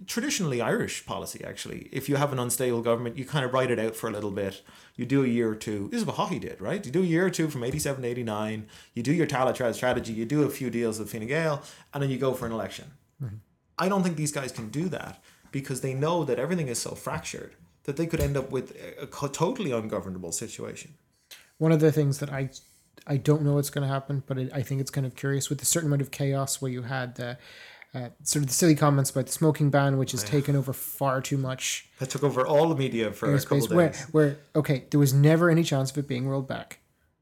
traditionally 0.06 0.60
Irish 0.60 1.06
policy. 1.06 1.42
Actually, 1.44 1.88
if 1.92 2.08
you 2.08 2.16
have 2.16 2.32
an 2.32 2.38
unstable 2.38 2.82
government, 2.82 3.16
you 3.16 3.24
kind 3.24 3.44
of 3.44 3.52
write 3.52 3.70
it 3.70 3.78
out 3.78 3.96
for 3.96 4.08
a 4.08 4.12
little 4.12 4.30
bit. 4.30 4.62
You 4.96 5.06
do 5.06 5.24
a 5.24 5.28
year 5.28 5.50
or 5.50 5.54
two. 5.54 5.88
This 5.90 6.00
is 6.00 6.06
what 6.06 6.16
Haughey 6.16 6.40
did, 6.40 6.60
right? 6.60 6.84
You 6.84 6.92
do 6.92 7.02
a 7.02 7.06
year 7.06 7.26
or 7.26 7.30
two 7.30 7.48
from 7.48 7.64
87 7.64 8.02
to 8.02 8.08
89. 8.08 8.66
You 8.94 9.02
do 9.02 9.12
your 9.12 9.26
Tallaght 9.26 9.74
strategy. 9.74 10.12
You 10.12 10.24
do 10.24 10.42
a 10.42 10.50
few 10.50 10.70
deals 10.70 10.98
with 10.98 11.10
Fine 11.10 11.26
Gael, 11.26 11.62
and 11.94 12.02
then 12.02 12.10
you 12.10 12.18
go 12.18 12.34
for 12.34 12.46
an 12.46 12.52
election. 12.52 12.92
I 13.78 13.88
don't 13.88 14.02
think 14.02 14.16
these 14.16 14.32
guys 14.32 14.52
can 14.52 14.68
do 14.68 14.88
that 14.90 15.22
because 15.50 15.80
they 15.80 15.94
know 15.94 16.24
that 16.24 16.38
everything 16.38 16.68
is 16.68 16.78
so 16.78 16.94
fractured 16.94 17.54
that 17.84 17.96
they 17.96 18.06
could 18.06 18.20
end 18.20 18.36
up 18.36 18.50
with 18.50 18.76
a, 18.76 19.04
a 19.24 19.28
totally 19.28 19.72
ungovernable 19.72 20.32
situation. 20.32 20.94
One 21.58 21.72
of 21.72 21.80
the 21.80 21.92
things 21.92 22.18
that 22.18 22.32
I 22.32 22.50
I 23.06 23.16
don't 23.16 23.42
know 23.42 23.54
what's 23.54 23.70
going 23.70 23.86
to 23.86 23.92
happen, 23.92 24.22
but 24.26 24.38
I 24.38 24.48
I 24.54 24.62
think 24.62 24.80
it's 24.80 24.90
kind 24.90 25.06
of 25.06 25.14
curious 25.16 25.48
with 25.50 25.60
a 25.62 25.64
certain 25.64 25.88
amount 25.88 26.02
of 26.02 26.10
chaos 26.10 26.60
where 26.62 26.70
you 26.70 26.82
had 26.82 27.16
the 27.16 27.38
uh, 27.94 28.08
sort 28.22 28.42
of 28.42 28.48
the 28.48 28.54
silly 28.54 28.74
comments 28.74 29.10
about 29.10 29.26
the 29.26 29.32
smoking 29.32 29.68
ban, 29.70 29.98
which 29.98 30.12
has 30.12 30.24
taken 30.24 30.56
over 30.56 30.72
far 30.72 31.20
too 31.20 31.36
much 31.36 31.88
That 31.98 32.08
took 32.08 32.22
over 32.22 32.46
all 32.46 32.68
the 32.68 32.74
media 32.74 33.12
for 33.12 33.34
a 33.34 33.38
couple 33.38 33.58
airspace. 33.58 33.70
of 33.70 33.76
Where, 33.76 33.88
days. 33.90 34.06
where 34.12 34.38
okay, 34.56 34.84
there 34.90 35.00
was 35.00 35.12
never 35.12 35.50
any 35.50 35.62
chance 35.62 35.90
of 35.90 35.98
it 35.98 36.08
being 36.08 36.26
rolled 36.26 36.48
back. 36.48 36.78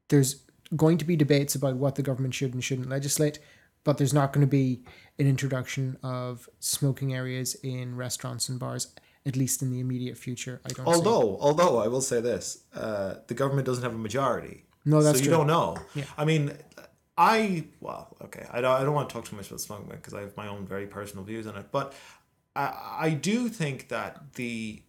There's 0.07 0.43
going 0.75 0.97
to 0.99 1.05
be 1.05 1.17
debates 1.17 1.55
about 1.55 1.75
what 1.75 1.95
the 1.95 2.01
government 2.03 2.33
should 2.33 2.53
and 2.53 2.63
shouldn't 2.63 2.87
legislate, 2.89 3.39
but 3.83 3.97
there's 3.97 4.13
not 4.13 4.31
going 4.31 4.45
to 4.45 4.49
be 4.49 4.83
an 5.19 5.27
introduction 5.27 5.97
of 6.03 6.47
smoking 6.59 7.13
areas 7.13 7.55
in 7.55 7.95
restaurants 7.97 8.47
and 8.47 8.57
bars, 8.57 8.93
at 9.25 9.35
least 9.35 9.61
in 9.61 9.71
the 9.71 9.79
immediate 9.81 10.17
future. 10.17 10.61
I 10.65 10.69
don't. 10.69 10.87
Although, 10.87 11.37
although 11.41 11.79
I 11.79 11.87
will 11.89 12.01
say 12.01 12.21
this, 12.21 12.63
uh, 12.73 13.15
the 13.27 13.33
government 13.33 13.65
doesn't 13.65 13.83
have 13.83 13.93
a 13.93 13.97
majority. 13.97 14.63
No, 14.85 15.01
that's 15.03 15.19
so 15.19 15.23
you 15.23 15.29
true. 15.29 15.37
don't 15.37 15.47
know. 15.47 15.77
Yeah. 15.95 16.05
I 16.17 16.25
mean, 16.25 16.53
I 17.17 17.65
well, 17.79 18.15
okay. 18.23 18.45
I 18.51 18.61
don't. 18.61 18.71
I 18.79 18.83
don't 18.83 18.93
want 18.95 19.09
to 19.09 19.13
talk 19.13 19.25
too 19.25 19.35
much 19.35 19.47
about 19.47 19.61
smoking 19.61 19.87
because 19.89 20.13
I 20.13 20.21
have 20.21 20.35
my 20.37 20.47
own 20.47 20.65
very 20.65 20.87
personal 20.87 21.23
views 21.23 21.45
on 21.47 21.55
it. 21.57 21.67
But 21.71 21.93
I, 22.55 22.97
I 22.99 23.09
do 23.11 23.47
think 23.49 23.89
that 23.89 24.33
the 24.35 24.81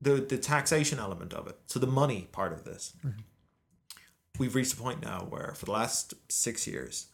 the 0.00 0.14
the 0.16 0.38
taxation 0.38 0.98
element 0.98 1.32
of 1.34 1.46
it, 1.46 1.58
so 1.66 1.78
the 1.78 1.86
money 1.86 2.28
part 2.32 2.52
of 2.52 2.64
this, 2.64 2.94
Mm-hmm. 3.04 3.20
we've 4.38 4.54
reached 4.54 4.72
a 4.74 4.76
point 4.76 5.02
now 5.02 5.26
where 5.28 5.52
for 5.56 5.64
the 5.66 5.72
last 5.72 6.14
six 6.28 6.66
years, 6.66 7.06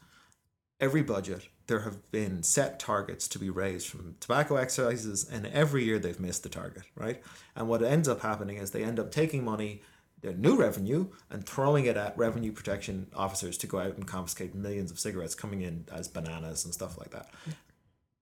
every 0.81 1.03
budget 1.03 1.49
there 1.69 1.81
have 1.81 2.11
been 2.11 2.43
set 2.43 2.79
targets 2.81 3.29
to 3.29 3.39
be 3.39 3.49
raised 3.49 3.87
from 3.87 4.17
tobacco 4.21 4.57
excises, 4.57 5.29
and 5.31 5.47
every 5.47 5.85
year 5.85 5.99
they've 5.99 6.19
missed 6.21 6.43
the 6.43 6.49
target, 6.49 6.83
right? 6.97 7.23
And 7.55 7.69
what 7.69 7.83
ends 7.83 8.09
up 8.09 8.21
happening 8.21 8.57
is 8.57 8.73
they 8.73 8.83
end 8.85 8.99
up 8.99 9.11
taking 9.13 9.45
money, 9.45 9.81
their 10.23 10.33
new 10.33 10.57
revenue, 10.57 11.09
and 11.31 11.45
throwing 11.45 11.85
it 11.85 11.97
at 11.97 12.17
revenue 12.17 12.53
protection 12.53 13.09
officers 13.15 13.59
to 13.59 13.67
go 13.67 13.79
out 13.79 13.97
and 13.97 14.07
confiscate 14.07 14.55
millions 14.55 14.91
of 14.91 14.99
cigarettes 14.99 15.35
coming 15.35 15.63
in 15.63 15.85
as 15.93 16.09
bananas 16.09 16.65
and 16.65 16.73
stuff 16.73 16.97
like 16.97 17.11
that. 17.11 17.29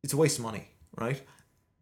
It's 0.02 0.14
a 0.14 0.16
waste 0.16 0.38
of 0.38 0.44
money, 0.44 0.68
right? 0.96 1.22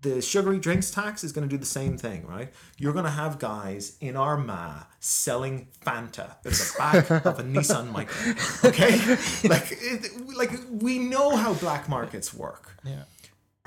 The 0.00 0.20
sugary 0.20 0.58
drinks 0.58 0.90
tax 0.90 1.24
is 1.24 1.32
going 1.32 1.48
to 1.48 1.52
do 1.52 1.58
the 1.58 1.66
same 1.66 1.96
thing, 1.96 2.26
right? 2.26 2.52
You're 2.78 2.92
going 2.92 3.04
to 3.04 3.10
have 3.10 3.38
guys 3.38 3.96
in 4.00 4.16
Armagh 4.16 4.86
selling 5.00 5.68
Fanta 5.84 6.36
in 6.44 6.50
the 6.52 6.74
back 6.78 7.10
of 7.24 7.38
a 7.38 7.42
Nissan 7.42 7.92
Micra, 7.92 8.64
okay? 8.64 9.48
like, 9.48 9.68
it, 9.70 10.36
like 10.36 10.52
we 10.70 10.98
know 10.98 11.36
how 11.36 11.54
black 11.54 11.88
markets 11.88 12.34
work. 12.34 12.76
Yeah. 12.84 13.04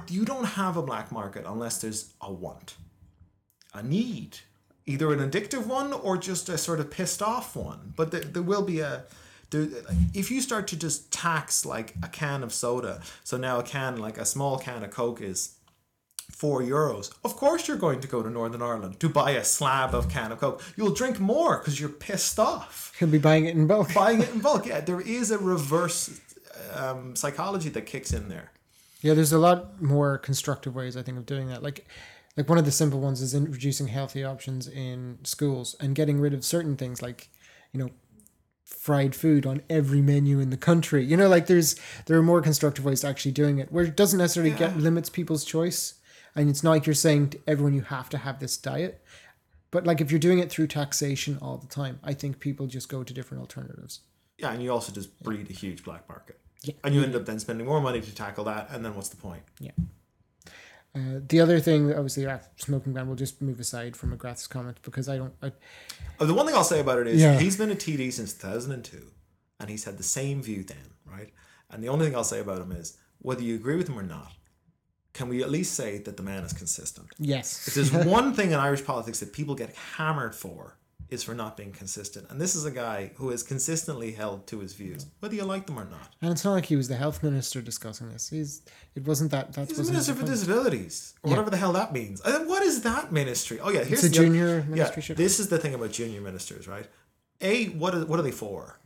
You 0.10 0.26
don't 0.26 0.46
have 0.46 0.78
a 0.78 0.82
black 0.82 1.12
market 1.12 1.46
unless 1.46 1.80
there's 1.82 2.14
a 2.22 2.32
want, 2.32 2.76
a 3.74 3.84
need, 3.84 4.38
either 4.86 5.12
an 5.14 5.20
addictive 5.20 5.66
one 5.66 5.94
or 5.94 6.18
just 6.18 6.50
a 6.50 6.58
sort 6.58 6.80
of 6.80 6.92
pissed 6.92 7.22
off 7.22 7.56
one. 7.56 7.94
But 7.96 8.12
there, 8.12 8.22
there 8.22 8.44
will 8.44 8.64
be 8.64 8.80
a. 8.80 9.04
There, 9.50 9.68
if 10.14 10.32
you 10.32 10.42
start 10.42 10.68
to 10.70 10.78
just 10.78 11.12
tax 11.12 11.66
like 11.66 11.96
a 12.02 12.08
can 12.08 12.42
of 12.44 12.54
soda, 12.54 13.02
so 13.24 13.38
now 13.38 13.60
a 13.60 13.64
can, 13.64 13.98
like 13.98 14.18
a 14.18 14.26
small 14.26 14.58
can 14.58 14.84
of 14.84 14.92
Coke 14.92 15.22
is 15.22 15.56
four 16.32 16.62
euros. 16.62 17.12
Of 17.24 17.36
course, 17.36 17.68
you're 17.68 17.78
going 17.78 18.00
to 18.00 18.08
go 18.08 18.24
to 18.24 18.30
Northern 18.30 18.62
Ireland 18.62 19.00
to 19.02 19.10
buy 19.10 19.32
a 19.32 19.44
slab 19.44 19.94
of 19.94 20.10
can 20.10 20.32
of 20.32 20.40
Coke. 20.40 20.64
You'll 20.76 20.94
drink 20.94 21.20
more 21.20 21.60
because 21.60 21.80
you're 21.80 21.90
pissed 21.90 22.40
off. 22.40 22.96
You'll 23.00 23.10
be 23.10 23.18
buying 23.18 23.46
it 23.46 23.56
in 23.56 23.68
bulk. 23.68 23.94
Buying 23.94 24.22
it 24.22 24.34
in 24.34 24.40
bulk. 24.40 24.66
Yeah, 24.66 24.80
there 24.80 25.02
is 25.02 25.32
a 25.32 25.38
reverse 25.38 26.20
um, 26.74 27.16
psychology 27.16 27.70
that 27.70 27.86
kicks 27.86 28.14
in 28.14 28.30
there. 28.30 28.52
Yeah, 29.02 29.16
there's 29.16 29.34
a 29.34 29.40
lot 29.40 29.82
more 29.82 30.18
constructive 30.18 30.76
ways 30.76 30.96
I 30.96 31.02
think 31.02 31.18
of 31.18 31.26
doing 31.26 31.50
that. 31.50 31.64
Like 31.64 31.88
like 32.38 32.50
one 32.50 32.58
of 32.58 32.66
the 32.66 32.72
simple 32.72 33.00
ones 33.00 33.22
is 33.22 33.34
introducing 33.34 33.88
healthy 33.88 34.24
options 34.24 34.68
in 34.68 35.20
schools 35.24 35.76
and 35.80 35.96
getting 35.96 36.20
rid 36.20 36.34
of 36.34 36.46
certain 36.46 36.78
things 36.78 37.02
like, 37.02 37.30
you 37.74 37.80
know, 37.80 37.90
fried 38.64 39.14
food 39.14 39.46
on 39.46 39.62
every 39.70 40.02
menu 40.02 40.40
in 40.40 40.50
the 40.50 40.58
country. 40.58 41.04
You 41.04 41.18
know, 41.18 41.28
like 41.28 41.48
there's 41.48 41.76
there 42.06 42.18
are 42.18 42.24
more 42.24 42.42
constructive 42.42 42.86
ways 42.86 43.02
to 43.02 43.08
actually 43.08 43.34
doing 43.34 43.60
it 43.60 43.72
where 43.72 43.86
it 43.86 43.98
doesn't 43.98 44.20
necessarily 44.20 44.54
get 44.56 44.78
limits 44.78 45.10
people's 45.10 45.44
choice. 45.44 45.96
And 46.34 46.50
it's 46.50 46.64
not 46.64 46.72
like 46.72 46.86
you're 46.86 46.96
saying 46.96 47.32
to 47.32 47.40
everyone 47.46 47.74
you 47.74 47.82
have 47.82 48.10
to 48.10 48.18
have 48.18 48.40
this 48.40 48.56
diet. 48.56 49.04
But 49.70 49.86
like 49.86 50.00
if 50.00 50.12
you're 50.12 50.20
doing 50.20 50.40
it 50.40 50.50
through 50.50 50.68
taxation 50.68 51.38
all 51.42 51.58
the 51.58 51.68
time, 51.68 52.00
I 52.04 52.14
think 52.14 52.40
people 52.40 52.68
just 52.68 52.88
go 52.88 53.04
to 53.04 53.14
different 53.14 53.42
alternatives. 53.42 54.02
Yeah, 54.38 54.52
and 54.52 54.64
you 54.64 54.72
also 54.72 54.92
just 54.92 55.22
breed 55.22 55.50
a 55.50 55.54
huge 55.54 55.84
black 55.84 56.08
market. 56.08 56.40
Yeah. 56.64 56.76
And 56.84 56.96
you 56.96 57.04
end 57.04 57.16
up 57.16 57.26
then 57.26 57.40
spending 57.40 57.68
more 57.68 57.82
money 57.82 58.02
to 58.02 58.16
tackle 58.16 58.44
that, 58.46 58.70
and 58.72 58.86
then 58.86 58.96
what's 58.96 59.10
the 59.10 59.18
point? 59.18 59.44
Yeah. 59.60 59.72
Uh, 60.94 61.20
the 61.28 61.40
other 61.40 61.60
thing, 61.62 61.94
obviously, 61.94 62.24
yeah, 62.24 62.40
smoking 62.58 62.92
ban. 62.94 63.08
We'll 63.08 63.16
just 63.16 63.42
move 63.42 63.60
aside 63.60 63.96
from 63.96 64.16
McGrath's 64.18 64.48
comment 64.48 64.78
because 64.84 65.08
I 65.08 65.18
don't. 65.18 65.34
I, 65.42 65.52
Oh, 66.20 66.26
the 66.26 66.34
one 66.34 66.46
thing 66.46 66.54
I'll 66.56 66.64
say 66.66 66.82
about 66.82 67.00
it 67.00 67.08
is 67.08 67.22
Yeah. 67.22 67.40
he's 67.40 67.56
been 67.58 67.72
a 67.72 67.76
TD 67.76 68.12
since 68.12 68.34
2002, 68.34 69.08
and 69.60 69.70
he's 69.70 69.86
had 69.86 69.98
the 69.98 70.04
same 70.04 70.42
view 70.44 70.64
then, 70.64 70.94
right? 71.06 71.32
And 71.70 71.82
the 71.84 71.88
only 71.90 72.06
thing 72.06 72.16
I'll 72.16 72.24
say 72.26 72.40
about 72.42 72.62
him 72.62 72.72
is 72.74 72.98
whether 73.20 73.42
you 73.42 73.56
agree 73.56 73.76
with 73.78 73.88
him 73.88 73.98
or 73.98 74.04
not, 74.04 74.34
can 75.14 75.30
we 75.30 75.42
at 75.42 75.50
least 75.50 75.74
say 75.74 75.98
that 76.00 76.18
the 76.18 76.24
man 76.24 76.44
is 76.44 76.54
consistent? 76.54 77.08
yes. 77.18 77.68
If 77.68 77.74
there's 77.76 77.92
one 78.06 78.34
thing 78.34 78.52
in 78.52 78.60
Irish 78.60 78.84
politics 78.84 79.20
that 79.22 79.32
people 79.34 79.56
get 79.56 79.74
hammered 79.96 80.36
for, 80.36 80.78
is 81.12 81.22
for 81.24 81.36
not 81.36 81.58
being 81.58 81.72
consistent. 81.74 82.26
And 82.30 82.40
this 82.40 82.56
is 82.56 82.66
a 82.66 82.72
guy 82.72 83.12
who 83.16 83.30
has 83.30 83.44
consistently 83.44 84.14
held 84.14 84.48
to 84.48 84.60
his 84.60 84.74
views, 84.74 85.06
whether 85.20 85.36
you 85.36 85.44
like 85.44 85.66
them 85.68 85.78
or 85.78 85.84
not. 85.86 86.16
And 86.22 86.32
it's 86.32 86.46
not 86.46 86.54
like 86.54 86.66
he 86.66 86.78
was 86.78 86.88
the 86.88 86.96
health 86.96 87.22
minister 87.22 87.62
discussing 87.62 88.10
this. 88.10 88.30
He's. 88.30 88.62
It 88.96 89.06
wasn't 89.06 89.32
that. 89.32 89.54
That 89.54 89.68
He's 89.68 89.76
the 89.78 89.82
wasn't 89.82 89.98
his 89.98 90.08
Minister 90.08 90.26
for. 90.26 90.32
Disabilities, 90.32 91.14
or 91.22 91.30
whatever 91.30 91.50
the 91.50 91.58
hell 91.58 91.74
that 91.74 91.92
means. 91.94 92.22
And 92.22 92.48
what 92.48 92.64
is 92.64 92.82
that 92.84 93.12
ministry? 93.12 93.60
Oh 93.60 93.70
yeah, 93.70 93.84
here's 93.84 94.04
a 94.04 94.10
the 94.10 94.18
other- 94.18 94.26
junior 94.28 94.64
ministry, 94.64 95.04
Yeah, 95.10 95.16
this 95.16 95.40
is 95.40 95.50
the 95.50 95.58
thing 95.60 95.74
about 95.74 95.92
junior 95.92 96.22
ministers, 96.22 96.68
right? 96.68 96.88
A, 97.42 97.66
what 97.68 97.94
are 97.94 98.06
what 98.06 98.18
are 98.20 98.24
they 98.24 98.32
for? 98.32 98.80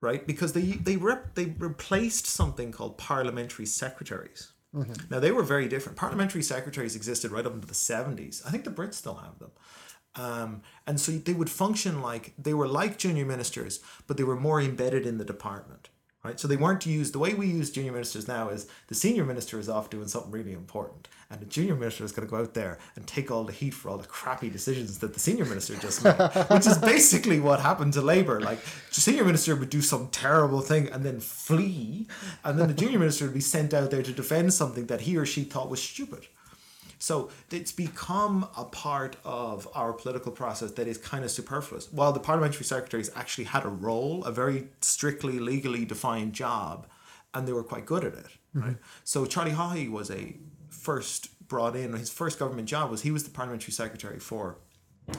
Right, 0.00 0.24
because 0.24 0.52
they 0.52 0.62
they 0.62 0.96
rep, 0.96 1.34
they 1.34 1.46
replaced 1.46 2.26
something 2.26 2.70
called 2.70 2.98
parliamentary 2.98 3.66
secretaries. 3.66 4.52
Mm-hmm. 4.72 4.92
Now 5.10 5.18
they 5.18 5.32
were 5.32 5.42
very 5.42 5.66
different. 5.66 5.98
Parliamentary 5.98 6.42
secretaries 6.42 6.94
existed 6.94 7.32
right 7.32 7.44
up 7.44 7.52
into 7.52 7.66
the 7.66 7.74
seventies. 7.74 8.40
I 8.46 8.50
think 8.50 8.62
the 8.62 8.70
Brits 8.70 8.94
still 8.94 9.16
have 9.16 9.40
them. 9.40 9.50
Um, 10.14 10.62
and 10.86 11.00
so 11.00 11.12
they 11.12 11.32
would 11.32 11.50
function 11.50 12.02
like 12.02 12.32
they 12.38 12.54
were 12.54 12.68
like 12.68 12.98
junior 12.98 13.24
ministers, 13.24 13.80
but 14.06 14.16
they 14.16 14.24
were 14.24 14.36
more 14.36 14.60
embedded 14.60 15.06
in 15.06 15.18
the 15.18 15.24
department, 15.24 15.90
right? 16.24 16.40
So 16.40 16.48
they 16.48 16.56
weren't 16.56 16.86
used 16.86 17.14
the 17.14 17.18
way 17.18 17.34
we 17.34 17.46
use 17.46 17.70
junior 17.70 17.92
ministers 17.92 18.26
now 18.26 18.48
is 18.48 18.66
the 18.88 18.94
senior 18.94 19.24
minister 19.24 19.60
is 19.60 19.68
off 19.68 19.90
doing 19.90 20.08
something 20.08 20.32
really 20.32 20.52
important, 20.52 21.06
and 21.30 21.40
the 21.40 21.46
junior 21.46 21.76
minister 21.76 22.04
is 22.04 22.10
going 22.10 22.26
to 22.26 22.30
go 22.30 22.40
out 22.40 22.54
there 22.54 22.78
and 22.96 23.06
take 23.06 23.30
all 23.30 23.44
the 23.44 23.52
heat 23.52 23.74
for 23.74 23.90
all 23.90 23.98
the 23.98 24.08
crappy 24.08 24.50
decisions 24.50 24.98
that 24.98 25.14
the 25.14 25.20
senior 25.20 25.44
minister 25.44 25.76
just 25.76 26.02
made, 26.02 26.14
which 26.50 26.66
is 26.66 26.78
basically 26.78 27.38
what 27.38 27.60
happened 27.60 27.92
to 27.92 28.00
Labour. 28.00 28.40
Like 28.40 28.60
the 28.92 29.00
senior 29.00 29.24
minister 29.24 29.54
would 29.54 29.70
do 29.70 29.82
some 29.82 30.08
terrible 30.08 30.62
thing 30.62 30.88
and 30.88 31.04
then 31.04 31.20
flee, 31.20 32.08
and 32.42 32.58
then 32.58 32.66
the 32.68 32.74
junior 32.74 32.98
minister 32.98 33.26
would 33.26 33.34
be 33.34 33.40
sent 33.40 33.72
out 33.72 33.90
there 33.90 34.02
to 34.02 34.12
defend 34.12 34.52
something 34.52 34.86
that 34.86 35.02
he 35.02 35.16
or 35.16 35.26
she 35.26 35.44
thought 35.44 35.70
was 35.70 35.82
stupid. 35.82 36.26
So 36.98 37.30
it's 37.50 37.72
become 37.72 38.48
a 38.56 38.64
part 38.64 39.16
of 39.24 39.68
our 39.74 39.92
political 39.92 40.32
process 40.32 40.72
that 40.72 40.88
is 40.88 40.98
kind 40.98 41.24
of 41.24 41.30
superfluous. 41.30 41.92
While 41.92 42.12
the 42.12 42.20
parliamentary 42.20 42.64
secretaries 42.64 43.10
actually 43.14 43.44
had 43.44 43.64
a 43.64 43.68
role, 43.68 44.24
a 44.24 44.32
very 44.32 44.68
strictly 44.80 45.38
legally 45.38 45.84
defined 45.84 46.32
job, 46.32 46.86
and 47.34 47.46
they 47.46 47.52
were 47.52 47.62
quite 47.62 47.86
good 47.86 48.04
at 48.04 48.14
it, 48.14 48.26
mm-hmm. 48.54 48.60
right? 48.60 48.76
So 49.04 49.26
Charlie 49.26 49.52
Haughey 49.52 49.90
was 49.90 50.10
a 50.10 50.36
first 50.70 51.48
brought 51.48 51.76
in. 51.76 51.92
His 51.92 52.10
first 52.10 52.38
government 52.38 52.68
job 52.68 52.90
was 52.90 53.02
he 53.02 53.10
was 53.10 53.24
the 53.24 53.30
parliamentary 53.30 53.72
secretary 53.72 54.18
for 54.18 54.58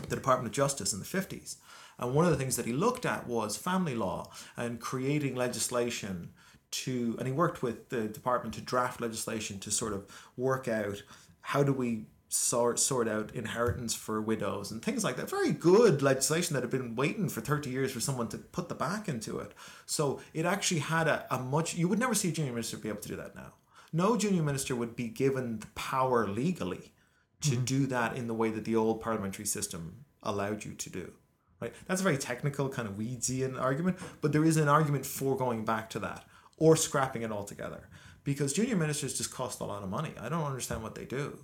the 0.07 0.15
Department 0.15 0.47
of 0.47 0.53
Justice 0.53 0.93
in 0.93 0.99
the 0.99 1.05
50s. 1.05 1.55
And 1.97 2.13
one 2.13 2.25
of 2.25 2.31
the 2.31 2.37
things 2.37 2.55
that 2.55 2.65
he 2.65 2.73
looked 2.73 3.05
at 3.05 3.27
was 3.27 3.57
family 3.57 3.95
law 3.95 4.31
and 4.55 4.79
creating 4.79 5.35
legislation 5.35 6.29
to, 6.71 7.15
and 7.17 7.27
he 7.27 7.33
worked 7.33 7.63
with 7.63 7.89
the 7.89 8.07
department 8.07 8.53
to 8.55 8.61
draft 8.61 9.01
legislation 9.01 9.59
to 9.59 9.71
sort 9.71 9.93
of 9.93 10.05
work 10.37 10.67
out 10.67 11.03
how 11.49 11.63
do 11.63 11.73
we 11.73 12.05
sort 12.27 12.77
sort 12.77 13.07
out 13.07 13.33
inheritance 13.33 13.95
for 13.95 14.21
widows 14.21 14.69
and 14.69 14.83
things 14.83 15.03
like 15.03 15.15
that. 15.15 15.27
Very 15.27 15.51
good 15.51 16.03
legislation 16.03 16.53
that 16.53 16.61
had 16.61 16.69
been 16.69 16.95
waiting 16.95 17.27
for 17.27 17.41
30 17.41 17.71
years 17.71 17.91
for 17.91 17.99
someone 17.99 18.27
to 18.27 18.37
put 18.37 18.69
the 18.69 18.75
back 18.75 19.09
into 19.09 19.39
it. 19.39 19.53
So 19.87 20.21
it 20.31 20.45
actually 20.45 20.81
had 20.81 21.07
a, 21.07 21.25
a 21.31 21.39
much 21.39 21.73
you 21.73 21.87
would 21.87 21.97
never 21.97 22.13
see 22.13 22.29
a 22.29 22.31
junior 22.31 22.51
minister 22.51 22.77
be 22.77 22.89
able 22.89 23.01
to 23.01 23.07
do 23.07 23.15
that 23.15 23.35
now. 23.35 23.53
No 23.91 24.15
junior 24.15 24.43
minister 24.43 24.75
would 24.75 24.95
be 24.95 25.07
given 25.07 25.57
the 25.57 25.65
power 25.73 26.27
legally 26.27 26.93
to 27.41 27.51
mm-hmm. 27.51 27.65
do 27.65 27.87
that 27.87 28.15
in 28.15 28.27
the 28.27 28.35
way 28.35 28.51
that 28.51 28.65
the 28.65 28.75
old 28.75 29.01
parliamentary 29.01 29.47
system 29.47 30.05
allowed 30.21 30.63
you 30.63 30.73
to 30.73 30.89
do. 30.91 31.13
Right? 31.59 31.73
That's 31.87 32.01
a 32.01 32.03
very 32.03 32.19
technical, 32.19 32.69
kind 32.69 32.87
of 32.87 32.93
weedsian 32.93 33.59
argument, 33.59 33.97
but 34.21 34.33
there 34.33 34.45
is 34.45 34.57
an 34.57 34.69
argument 34.69 35.03
for 35.03 35.35
going 35.35 35.65
back 35.65 35.89
to 35.91 35.99
that 35.99 36.25
or 36.57 36.75
scrapping 36.75 37.23
it 37.23 37.31
altogether 37.31 37.89
because 38.23 38.53
junior 38.53 38.75
ministers 38.75 39.17
just 39.17 39.31
cost 39.31 39.59
a 39.59 39.65
lot 39.65 39.83
of 39.83 39.89
money. 39.89 40.13
I 40.19 40.29
don't 40.29 40.43
understand 40.43 40.83
what 40.83 40.95
they 40.95 41.05
do. 41.05 41.39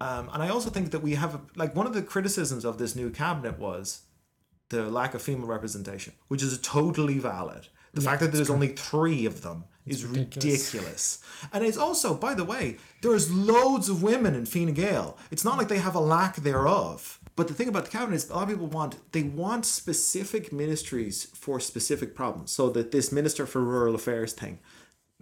Um, 0.00 0.28
and 0.32 0.42
I 0.42 0.48
also 0.48 0.70
think 0.70 0.90
that 0.90 1.00
we 1.00 1.14
have, 1.14 1.34
a, 1.34 1.40
like, 1.54 1.74
one 1.74 1.86
of 1.86 1.94
the 1.94 2.02
criticisms 2.02 2.64
of 2.64 2.78
this 2.78 2.96
new 2.96 3.10
cabinet 3.10 3.58
was 3.58 4.02
the 4.68 4.90
lack 4.90 5.14
of 5.14 5.22
female 5.22 5.46
representation, 5.46 6.14
which 6.28 6.42
is 6.42 6.58
totally 6.60 7.18
valid. 7.18 7.68
The 7.92 8.00
fact 8.00 8.20
that 8.20 8.32
there's 8.32 8.50
only 8.50 8.68
three 8.68 9.24
of 9.24 9.42
them 9.42 9.64
is 9.86 10.04
ridiculous. 10.04 10.74
ridiculous. 10.74 11.22
And 11.52 11.64
it's 11.64 11.76
also, 11.76 12.14
by 12.14 12.34
the 12.34 12.44
way, 12.44 12.78
there's 13.02 13.30
loads 13.30 13.88
of 13.88 14.02
women 14.02 14.34
in 14.34 14.46
Fine 14.46 14.74
Gael. 14.74 15.16
It's 15.30 15.44
not 15.44 15.58
like 15.58 15.68
they 15.68 15.78
have 15.78 15.94
a 15.94 16.00
lack 16.00 16.36
thereof. 16.36 17.20
But 17.36 17.48
the 17.48 17.54
thing 17.54 17.68
about 17.68 17.84
the 17.84 17.90
cabinet 17.90 18.16
is 18.16 18.30
a 18.30 18.34
lot 18.34 18.44
of 18.44 18.48
people 18.48 18.66
want 18.66 18.96
they 19.12 19.22
want 19.22 19.66
specific 19.66 20.52
ministries 20.52 21.24
for 21.34 21.58
specific 21.58 22.14
problems. 22.14 22.52
So 22.52 22.70
that 22.70 22.92
this 22.92 23.10
minister 23.12 23.44
for 23.46 23.60
rural 23.60 23.94
affairs 23.94 24.32
thing, 24.32 24.60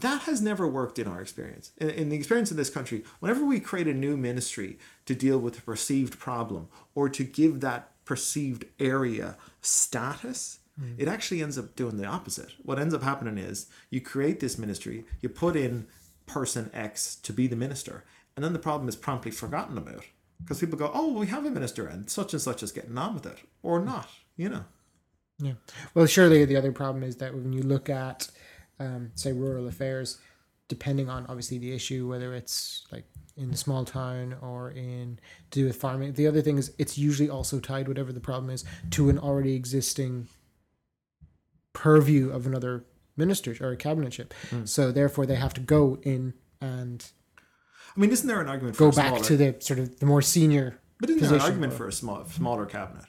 that 0.03 0.23
has 0.23 0.43
never 0.43 0.69
worked 0.69 0.99
in 0.99 1.09
our 1.09 1.21
experience. 1.21 1.73
In, 1.79 1.91
in 1.91 2.09
the 2.11 2.17
experience 2.17 2.51
of 2.51 2.57
this 2.57 2.71
country, 2.71 3.05
whenever 3.21 3.45
we 3.45 3.61
create 3.61 3.88
a 3.88 3.95
new 3.95 4.17
ministry 4.17 4.79
to 5.07 5.15
deal 5.15 5.38
with 5.38 5.59
a 5.59 5.62
perceived 5.62 6.19
problem 6.19 6.69
or 6.95 7.09
to 7.09 7.25
give 7.25 7.61
that 7.61 7.91
perceived 8.05 8.65
area 8.79 9.37
status, 9.61 10.59
hmm. 10.79 10.93
it 10.99 11.09
actually 11.09 11.43
ends 11.43 11.59
up 11.59 11.75
doing 11.75 11.97
the 11.97 12.07
opposite. 12.07 12.51
What 12.62 12.79
ends 12.79 12.95
up 12.95 13.03
happening 13.03 13.38
is 13.38 13.67
you 13.91 14.01
create 14.01 14.41
this 14.41 14.59
ministry, 14.59 15.05
you 15.21 15.29
put 15.29 15.57
in 15.57 15.87
person 16.27 16.71
X 16.73 17.17
to 17.17 17.33
be 17.33 17.47
the 17.47 17.57
minister, 17.57 18.05
and 18.37 18.45
then 18.45 18.53
the 18.53 18.59
problem 18.59 18.88
is 18.88 18.97
promptly 18.97 19.31
forgotten 19.31 19.79
about. 19.79 20.05
Because 20.41 20.59
people 20.59 20.79
go, 20.79 20.91
oh, 20.93 21.12
we 21.12 21.29
have 21.29 21.47
a 21.47 21.51
minister, 21.51 21.87
and 21.87 22.11
such 22.11 22.33
and 22.33 22.43
such 22.43 22.65
is 22.65 22.73
getting 22.73 22.99
on 22.99 23.15
with 23.15 23.27
it, 23.27 23.38
or 23.62 23.79
not, 23.79 24.09
you 24.37 24.49
know. 24.49 24.65
Yeah. 25.38 25.55
Well, 25.95 26.07
surely 26.07 26.45
the 26.45 26.57
other 26.57 26.73
problem 26.73 27.05
is 27.05 27.17
that 27.17 27.35
when 27.35 27.53
you 27.53 27.62
look 27.62 27.88
at, 27.88 28.29
um, 28.83 29.11
say, 29.14 29.33
rural 29.33 29.66
affairs, 29.68 30.18
depending 30.68 31.09
on 31.09 31.27
obviously 31.27 31.59
the 31.59 31.73
issue, 31.73 32.09
whether 32.09 32.35
it's 32.35 32.85
like 32.90 33.05
in 33.37 33.51
a 33.51 33.57
small 33.57 33.85
town 33.85 34.37
or 34.42 34.71
in 34.71 35.18
to 35.51 35.61
do 35.61 35.66
with 35.66 35.77
farming, 35.77 36.12
the 36.14 36.27
other 36.27 36.42
thing 36.42 36.59
is 36.59 36.73
it's 36.79 36.99
usually 36.99 37.31
also 37.31 37.61
tied, 37.61 37.88
whatever 37.88 38.12
the 38.12 38.21
problem 38.21 38.51
is, 38.51 38.64
to 38.90 39.09
an 39.09 39.18
already 39.18 39.55
existing 39.55 40.29
purview 41.73 42.31
of 42.31 42.47
another 42.47 42.85
minister 43.16 43.55
or 43.61 43.73
a 43.73 43.77
cabinetship. 43.77 44.33
So 44.64 44.92
therefore, 44.92 45.27
they 45.27 45.37
have 45.37 45.55
to 45.55 45.61
go 45.61 45.99
in 46.03 46.35
and 46.61 47.05
I 47.97 48.01
mean, 48.01 48.11
isn't 48.11 48.27
there 48.27 48.40
an 48.40 48.49
argument 48.49 48.77
for 48.77 48.90
go 48.90 48.97
back 48.97 49.09
smaller, 49.09 49.25
to 49.25 49.37
the 49.37 49.57
sort 49.61 49.79
of 49.79 49.99
the 50.01 50.07
more 50.07 50.23
senior. 50.23 50.81
but 50.99 51.11
isn't 51.11 51.23
there 51.23 51.35
an 51.35 51.40
argument 51.42 51.73
or- 51.75 51.77
for 51.77 51.88
a 51.88 51.92
small, 51.92 52.25
smaller 52.27 52.64
cabinet? 52.66 53.05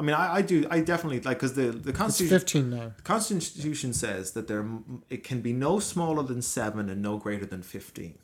I 0.00 0.02
mean, 0.02 0.14
I, 0.14 0.36
I 0.36 0.42
do, 0.42 0.66
I 0.70 0.80
definitely 0.80 1.20
like 1.20 1.36
because 1.38 1.52
the 1.54 1.66
the 1.72 1.90
It's 1.90 1.98
constitution 1.98 2.38
fifteen 2.38 2.70
now. 2.70 2.92
the 2.96 3.02
constitution 3.02 3.92
says 3.92 4.32
that 4.32 4.48
there 4.48 4.66
it 5.10 5.22
can 5.22 5.42
be 5.42 5.52
no 5.52 5.78
smaller 5.78 6.22
than 6.22 6.40
seven 6.40 6.88
and 6.88 7.02
no 7.02 7.18
greater 7.18 7.44
than 7.44 7.62
fifteen. 7.62 8.18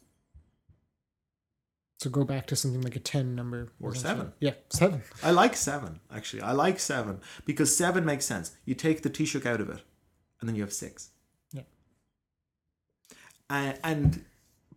So 1.98 2.08
go 2.08 2.24
back 2.24 2.46
to 2.48 2.56
something 2.56 2.80
like 2.80 2.96
a 2.96 3.00
ten 3.00 3.34
number 3.34 3.68
Or 3.78 3.94
seven. 3.94 4.32
Yeah, 4.40 4.54
seven. 4.70 5.02
I 5.22 5.32
like 5.32 5.54
seven 5.54 6.00
actually. 6.10 6.42
I 6.42 6.52
like 6.52 6.78
seven 6.78 7.20
because 7.44 7.76
seven 7.76 8.06
makes 8.06 8.24
sense. 8.24 8.52
You 8.64 8.74
take 8.74 9.02
the 9.02 9.10
Taoiseach 9.10 9.44
out 9.44 9.60
of 9.60 9.68
it, 9.68 9.82
and 10.40 10.48
then 10.48 10.56
you 10.56 10.62
have 10.62 10.72
six. 10.72 11.10
Yeah. 11.52 11.62
And, 13.50 13.78
and 13.84 14.24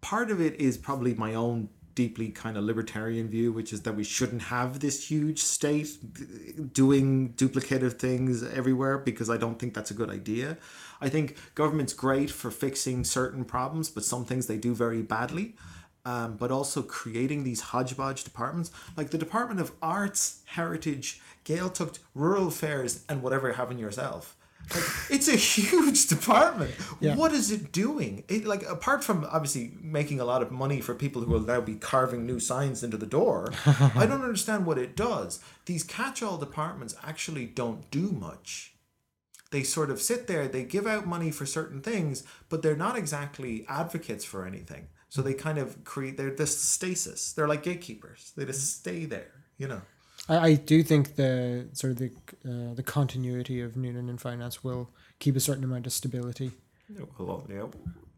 part 0.01 0.31
of 0.31 0.41
it 0.41 0.55
is 0.59 0.77
probably 0.77 1.13
my 1.13 1.33
own 1.33 1.69
deeply 1.99 2.29
kind 2.29 2.55
of 2.55 2.63
libertarian 2.63 3.27
view, 3.27 3.51
which 3.51 3.73
is 3.73 3.81
that 3.81 3.93
we 3.93 4.05
shouldn't 4.05 4.43
have 4.43 4.79
this 4.79 5.11
huge 5.11 5.39
state 5.39 5.89
doing 6.73 7.33
duplicative 7.33 7.99
things 7.99 8.41
everywhere 8.41 8.97
because 8.97 9.29
I 9.29 9.35
don't 9.35 9.59
think 9.59 9.73
that's 9.73 9.91
a 9.91 9.93
good 9.93 10.09
idea. 10.09 10.57
I 11.01 11.09
think 11.09 11.35
government's 11.55 11.91
great 11.91 12.31
for 12.31 12.51
fixing 12.51 13.03
certain 13.03 13.43
problems, 13.43 13.89
but 13.89 14.05
some 14.05 14.23
things 14.23 14.47
they 14.47 14.55
do 14.55 14.73
very 14.73 15.01
badly. 15.01 15.55
Um, 16.05 16.37
but 16.37 16.49
also 16.49 16.81
creating 16.81 17.43
these 17.43 17.59
hodgepodge 17.59 18.23
departments, 18.23 18.71
like 18.95 19.09
the 19.09 19.17
Department 19.17 19.59
of 19.59 19.73
Arts, 19.81 20.41
Heritage, 20.45 21.19
Gaeltacht, 21.43 21.99
Rural 22.15 22.47
Affairs, 22.47 23.03
and 23.09 23.21
whatever 23.21 23.49
you 23.49 23.55
have 23.55 23.69
in 23.69 23.77
yourself. 23.77 24.37
Like, 24.73 24.83
it's 25.09 25.27
a 25.27 25.35
huge 25.35 26.07
department. 26.15 26.75
Yeah. 26.99 27.15
What 27.15 27.33
is 27.33 27.51
it 27.51 27.71
doing? 27.71 28.23
It 28.27 28.45
like 28.45 28.63
apart 28.63 29.03
from 29.03 29.25
obviously 29.31 29.73
making 29.81 30.19
a 30.19 30.25
lot 30.25 30.41
of 30.41 30.51
money 30.51 30.81
for 30.81 30.93
people 30.93 31.21
who 31.21 31.31
will 31.31 31.41
now 31.41 31.61
be 31.61 31.75
carving 31.75 32.25
new 32.25 32.39
signs 32.39 32.83
into 32.83 32.97
the 32.97 33.05
door, 33.05 33.51
I 33.65 34.05
don't 34.05 34.23
understand 34.23 34.65
what 34.65 34.77
it 34.77 34.95
does. 34.95 35.39
These 35.65 35.83
catch-all 35.83 36.37
departments 36.37 36.95
actually 37.03 37.45
don't 37.45 37.89
do 37.91 38.11
much. 38.11 38.75
They 39.51 39.63
sort 39.63 39.89
of 39.89 39.99
sit 39.99 40.27
there, 40.27 40.47
they 40.47 40.63
give 40.63 40.85
out 40.85 41.07
money 41.07 41.31
for 41.31 41.45
certain 41.45 41.81
things, 41.81 42.23
but 42.49 42.61
they're 42.61 42.75
not 42.75 42.95
exactly 42.95 43.65
advocates 43.67 44.23
for 44.23 44.45
anything. 44.45 44.89
So 45.09 45.23
they 45.23 45.33
kind 45.33 45.57
of 45.57 45.83
create 45.83 46.17
they're 46.17 46.29
this 46.29 46.55
stasis. 46.55 47.33
They're 47.33 47.47
like 47.47 47.63
gatekeepers. 47.63 48.31
They 48.37 48.45
just 48.45 48.59
mm-hmm. 48.59 48.89
stay 48.89 49.05
there, 49.05 49.31
you 49.57 49.67
know. 49.67 49.81
I, 50.29 50.37
I 50.37 50.53
do 50.53 50.83
think 50.83 51.15
the 51.15 51.67
sort 51.73 51.91
of 51.91 51.97
the 51.97 52.11
uh, 52.45 52.73
the 52.75 52.83
continuity 52.83 53.59
of 53.61 53.75
Noonan 53.75 54.07
in 54.07 54.17
finance 54.17 54.63
will 54.63 54.89
keep 55.19 55.35
a 55.35 55.39
certain 55.39 55.63
amount 55.63 55.85
of 55.87 55.93
stability. 55.93 56.51
Well, 57.17 57.45
yeah, 57.49 57.65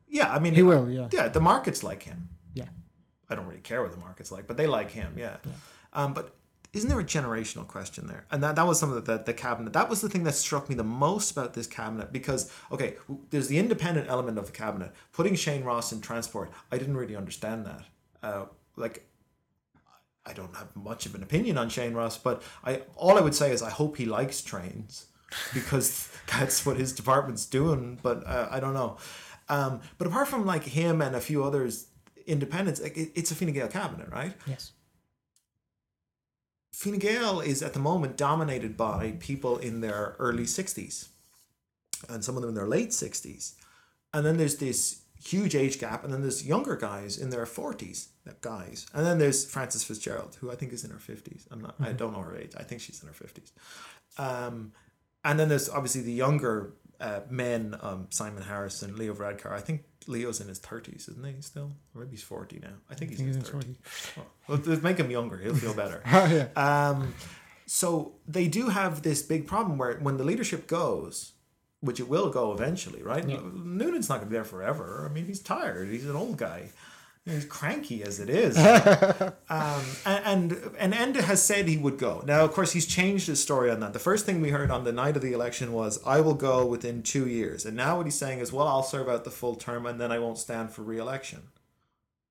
yeah. 0.07 0.31
I 0.31 0.39
mean, 0.39 0.53
He 0.53 0.63
will, 0.63 0.89
yeah. 0.89 1.07
Yeah, 1.11 1.27
the 1.29 1.41
markets 1.41 1.83
like 1.83 2.03
him. 2.03 2.29
Yeah. 2.53 2.69
I 3.29 3.35
don't 3.35 3.47
really 3.47 3.61
care 3.61 3.81
what 3.81 3.91
the 3.91 3.97
market's 3.97 4.31
like, 4.31 4.47
but 4.47 4.57
they 4.57 4.67
like 4.67 4.91
him, 4.91 5.15
yeah. 5.17 5.37
Um, 5.93 6.13
but 6.13 6.35
isn't 6.73 6.89
there 6.89 6.99
a 6.99 7.03
generational 7.03 7.67
question 7.67 8.07
there? 8.07 8.25
And 8.31 8.41
that, 8.43 8.55
that 8.55 8.65
was 8.65 8.79
some 8.79 8.93
of 8.93 9.05
the, 9.05 9.17
the 9.17 9.33
cabinet. 9.33 9.73
That 9.73 9.89
was 9.89 9.99
the 9.99 10.09
thing 10.09 10.23
that 10.23 10.35
struck 10.35 10.69
me 10.69 10.75
the 10.75 10.83
most 10.85 11.31
about 11.31 11.53
this 11.53 11.67
cabinet 11.67 12.13
because, 12.13 12.51
okay, 12.71 12.95
there's 13.29 13.47
the 13.49 13.57
independent 13.57 14.09
element 14.09 14.37
of 14.37 14.45
the 14.45 14.51
cabinet. 14.53 14.93
Putting 15.11 15.35
Shane 15.35 15.63
Ross 15.63 15.91
in 15.91 15.99
transport, 15.99 16.49
I 16.71 16.77
didn't 16.77 16.95
really 16.95 17.15
understand 17.15 17.65
that. 17.65 17.83
Uh, 18.23 18.45
like, 18.77 19.05
I 20.25 20.33
don't 20.33 20.55
have 20.55 20.75
much 20.75 21.05
of 21.05 21.15
an 21.15 21.23
opinion 21.23 21.57
on 21.57 21.69
Shane 21.69 21.93
Ross, 21.93 22.17
but 22.17 22.43
I 22.63 22.81
all 22.95 23.17
I 23.17 23.21
would 23.21 23.35
say 23.35 23.51
is 23.51 23.61
I 23.61 23.69
hope 23.69 23.97
he 23.97 24.05
likes 24.05 24.41
trains 24.41 25.07
because 25.53 26.09
that's 26.27 26.65
what 26.65 26.77
his 26.77 26.93
department's 26.93 27.45
doing. 27.45 27.99
But 28.01 28.25
uh, 28.27 28.47
I 28.51 28.59
don't 28.59 28.73
know. 28.73 28.97
Um, 29.49 29.81
but 29.97 30.07
apart 30.07 30.27
from 30.27 30.45
like 30.45 30.63
him 30.63 31.01
and 31.01 31.15
a 31.15 31.21
few 31.21 31.43
others, 31.43 31.87
independents, 32.25 32.79
it, 32.79 33.11
it's 33.15 33.31
a 33.31 33.35
Fine 33.35 33.53
Gael 33.53 33.67
cabinet, 33.67 34.09
right? 34.09 34.33
Yes. 34.45 34.71
Fine 36.71 36.99
Gael 36.99 37.41
is 37.41 37.61
at 37.61 37.73
the 37.73 37.79
moment 37.79 38.15
dominated 38.15 38.77
by 38.77 39.15
people 39.19 39.57
in 39.57 39.81
their 39.81 40.15
early 40.19 40.43
60s 40.43 41.09
and 42.09 42.23
some 42.23 42.35
of 42.35 42.41
them 42.41 42.49
in 42.49 42.55
their 42.55 42.67
late 42.67 42.89
60s. 42.89 43.53
And 44.13 44.25
then 44.25 44.37
there's 44.37 44.57
this 44.57 45.01
huge 45.23 45.55
age 45.55 45.79
gap, 45.79 46.03
and 46.03 46.13
then 46.13 46.21
there's 46.21 46.45
younger 46.45 46.75
guys 46.75 47.17
in 47.17 47.29
their 47.29 47.45
40s, 47.45 48.07
that 48.07 48.10
guys. 48.41 48.85
And 48.93 49.05
then 49.05 49.19
there's 49.19 49.45
Frances 49.45 49.83
Fitzgerald, 49.83 50.37
who 50.39 50.51
I 50.51 50.55
think 50.55 50.73
is 50.73 50.83
in 50.83 50.91
her 50.91 50.97
50s. 50.97 51.45
I'm 51.51 51.61
not, 51.61 51.75
I 51.79 51.91
don't 51.91 52.13
know 52.13 52.21
her 52.21 52.37
age. 52.37 52.53
I 52.57 52.63
think 52.63 52.81
she's 52.81 53.01
in 53.01 53.07
her 53.07 53.13
50s. 53.13 53.51
Um, 54.17 54.73
and 55.23 55.39
then 55.39 55.49
there's 55.49 55.69
obviously 55.69 56.01
the 56.01 56.13
younger 56.13 56.73
uh, 56.99 57.21
men, 57.29 57.75
um, 57.81 58.07
Simon 58.09 58.43
Harrison, 58.43 58.95
Leo 58.95 59.13
Varadkar. 59.13 59.51
I 59.51 59.59
think 59.59 59.83
Leo's 60.07 60.39
in 60.39 60.47
his 60.47 60.59
30s, 60.59 61.09
isn't 61.09 61.25
he 61.25 61.41
still? 61.41 61.71
Or 61.95 62.01
maybe 62.01 62.11
he's 62.11 62.23
40 62.23 62.59
now. 62.59 62.73
I 62.89 62.95
think 62.95 63.11
he's 63.11 63.19
in 63.19 63.27
his 63.27 63.37
30s. 63.37 63.75
Well, 64.47 64.59
let's 64.65 64.81
make 64.83 64.97
him 64.97 65.11
younger. 65.11 65.37
He'll 65.37 65.55
feel 65.55 65.73
better. 65.73 66.03
Oh, 66.13 66.25
yeah. 66.25 66.89
Um, 66.89 67.13
so 67.65 68.15
they 68.27 68.47
do 68.47 68.69
have 68.69 69.01
this 69.01 69.21
big 69.21 69.47
problem 69.47 69.77
where 69.77 69.97
when 69.99 70.17
the 70.17 70.23
leadership 70.23 70.67
goes, 70.67 71.33
which 71.79 71.99
it 71.99 72.07
will 72.07 72.29
go 72.29 72.51
eventually, 72.51 73.01
right? 73.01 73.25
Noonan's 73.25 74.09
not 74.09 74.15
going 74.17 74.27
to 74.27 74.29
be 74.29 74.35
there 74.35 74.43
forever. 74.43 75.07
I 75.09 75.13
mean, 75.13 75.25
he's 75.25 75.39
tired. 75.39 75.89
He's 75.89 76.05
an 76.05 76.15
old 76.15 76.37
guy. 76.37 76.69
He's 77.25 77.45
cranky 77.45 78.01
as 78.03 78.19
it 78.19 78.29
is. 78.29 78.57
um, 79.49 79.83
and, 80.05 80.53
and 80.79 80.93
Enda 80.93 81.21
has 81.21 81.41
said 81.41 81.67
he 81.67 81.77
would 81.77 81.99
go. 81.99 82.23
Now, 82.25 82.43
of 82.43 82.51
course, 82.51 82.71
he's 82.71 82.87
changed 82.87 83.27
his 83.27 83.41
story 83.41 83.69
on 83.69 83.79
that. 83.81 83.93
The 83.93 83.99
first 83.99 84.25
thing 84.25 84.41
we 84.41 84.49
heard 84.49 84.71
on 84.71 84.85
the 84.85 84.91
night 84.91 85.15
of 85.15 85.21
the 85.21 85.31
election 85.31 85.71
was, 85.71 85.99
"I 86.03 86.19
will 86.21 86.33
go 86.33 86.65
within 86.65 87.03
two 87.03 87.27
years," 87.27 87.63
and 87.63 87.77
now 87.77 87.97
what 87.97 88.07
he's 88.07 88.15
saying 88.15 88.39
is, 88.39 88.51
"Well, 88.51 88.67
I'll 88.67 88.81
serve 88.81 89.07
out 89.07 89.23
the 89.23 89.29
full 89.29 89.55
term, 89.55 89.85
and 89.85 90.01
then 90.01 90.11
I 90.11 90.17
won't 90.17 90.39
stand 90.39 90.71
for 90.71 90.81
re-election." 90.81 91.49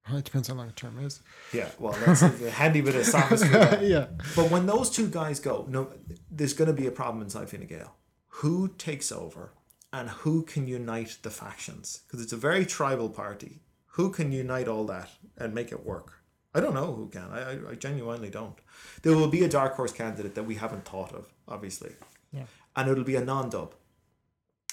Well, 0.09 0.19
it 0.19 0.25
depends 0.25 0.49
how 0.49 0.55
long 0.55 0.69
a 0.69 0.73
term 0.73 0.99
is. 1.05 1.21
Yeah, 1.53 1.69
well, 1.79 1.93
that's 2.05 2.23
a 2.23 2.29
handy 2.51 2.81
bit 2.81 2.97
of 2.97 3.07
sophistry. 3.07 3.51
yeah. 3.89 4.07
But 4.35 4.51
when 4.51 4.67
those 4.67 4.91
two 4.91 5.09
guys 5.09 5.39
go, 5.39 5.67
no, 5.69 5.93
there's 6.31 6.55
going 6.55 6.69
to 6.69 6.75
be 6.75 6.87
a 6.87 6.91
problem 6.91 7.23
inside 7.23 7.49
Fine 7.49 7.67
Gael. 7.67 7.95
Who 8.29 8.69
takes 8.69 9.13
over 9.13 9.53
and 9.93 10.09
who 10.09 10.43
can 10.43 10.67
unite 10.67 11.19
the 11.23 11.31
factions? 11.31 12.01
Because 12.07 12.23
it's 12.23 12.33
a 12.33 12.37
very 12.37 12.65
tribal 12.65 13.09
party. 13.09 13.61
Who 14.01 14.09
can 14.09 14.33
unite 14.33 14.67
all 14.67 14.87
that 14.87 15.11
and 15.37 15.55
make 15.55 15.73
it 15.73 15.85
work? 15.85 16.23
I 16.55 16.61
don't 16.61 16.73
know 16.73 16.95
who 16.95 17.09
can. 17.09 17.29
I, 17.31 17.41
I, 17.51 17.59
I 17.73 17.75
genuinely 17.75 18.31
don't. 18.31 18.59
There 19.03 19.15
will 19.15 19.29
be 19.29 19.45
a 19.45 19.49
dark 19.49 19.75
horse 19.75 19.93
candidate 19.93 20.35
that 20.37 20.45
we 20.45 20.55
haven't 20.55 20.87
thought 20.87 21.13
of, 21.13 21.29
obviously. 21.47 21.93
Yeah. 22.33 22.45
And 22.75 22.89
it'll 22.91 23.05
be 23.05 23.17
a 23.17 23.25
non 23.25 23.51
dub. 23.51 23.75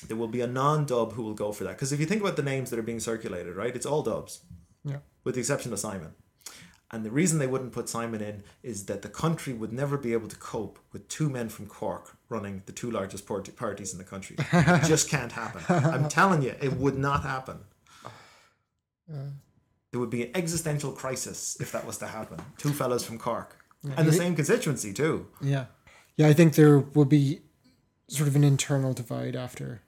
There 0.08 0.16
will 0.16 0.30
be 0.30 0.40
a 0.40 0.48
non 0.48 0.86
dub 0.86 1.12
who 1.12 1.24
will 1.24 1.34
go 1.34 1.52
for 1.52 1.66
that. 1.66 1.76
Because 1.76 1.92
if 1.92 2.00
you 2.00 2.06
think 2.06 2.22
about 2.22 2.38
the 2.38 2.42
names 2.54 2.70
that 2.70 2.80
are 2.80 2.84
being 2.84 3.02
circulated, 3.02 3.54
right, 3.58 3.76
it's 3.76 3.86
all 3.86 4.02
dubs 4.02 4.44
Yeah. 4.86 5.00
with 5.26 5.36
the 5.36 5.42
exception 5.42 5.74
of 5.74 5.80
Simon. 5.80 6.14
And 6.90 7.04
the 7.04 7.12
reason 7.12 7.38
they 7.38 7.48
wouldn't 7.48 7.74
put 7.74 7.90
Simon 7.90 8.22
in 8.22 8.44
is 8.64 8.86
that 8.86 9.02
the 9.02 9.10
country 9.10 9.52
would 9.52 9.74
never 9.74 9.98
be 9.98 10.14
able 10.14 10.30
to 10.30 10.38
cope 10.38 10.80
with 10.94 11.10
two 11.10 11.30
men 11.30 11.50
from 11.50 11.66
Cork 11.68 12.16
running 12.30 12.64
the 12.66 12.72
two 12.72 12.90
largest 12.90 13.28
parties 13.28 13.92
in 13.92 13.98
the 13.98 14.06
country. 14.06 14.38
It 14.54 14.88
just 14.88 15.10
can't 15.10 15.34
happen. 15.34 15.62
I'm 15.68 16.08
telling 16.08 16.44
you, 16.44 16.54
it 16.62 16.78
would 16.78 16.98
not 16.98 17.24
happen. 17.24 17.58
Mm. 19.12 19.34
There 19.92 20.00
would 20.00 20.10
be 20.10 20.24
an 20.24 20.32
existential 20.36 20.92
crisis 20.92 21.58
if 21.60 21.72
that 21.72 21.86
was 21.86 21.98
to 22.00 22.08
happen. 22.08 22.40
Two 22.58 22.74
fellows 22.74 23.06
from 23.06 23.18
Cork. 23.18 23.58
And 23.96 24.08
the 24.08 24.14
same 24.14 24.36
constituency, 24.36 24.94
too. 24.94 25.28
Yeah. 25.42 25.66
Yeah, 26.18 26.28
I 26.28 26.34
think 26.34 26.56
there 26.56 26.80
would 26.80 27.10
be 27.10 27.42
sort 28.10 28.28
of 28.28 28.36
an 28.36 28.44
internal 28.44 28.94
divide 28.94 29.36
after, 29.36 29.82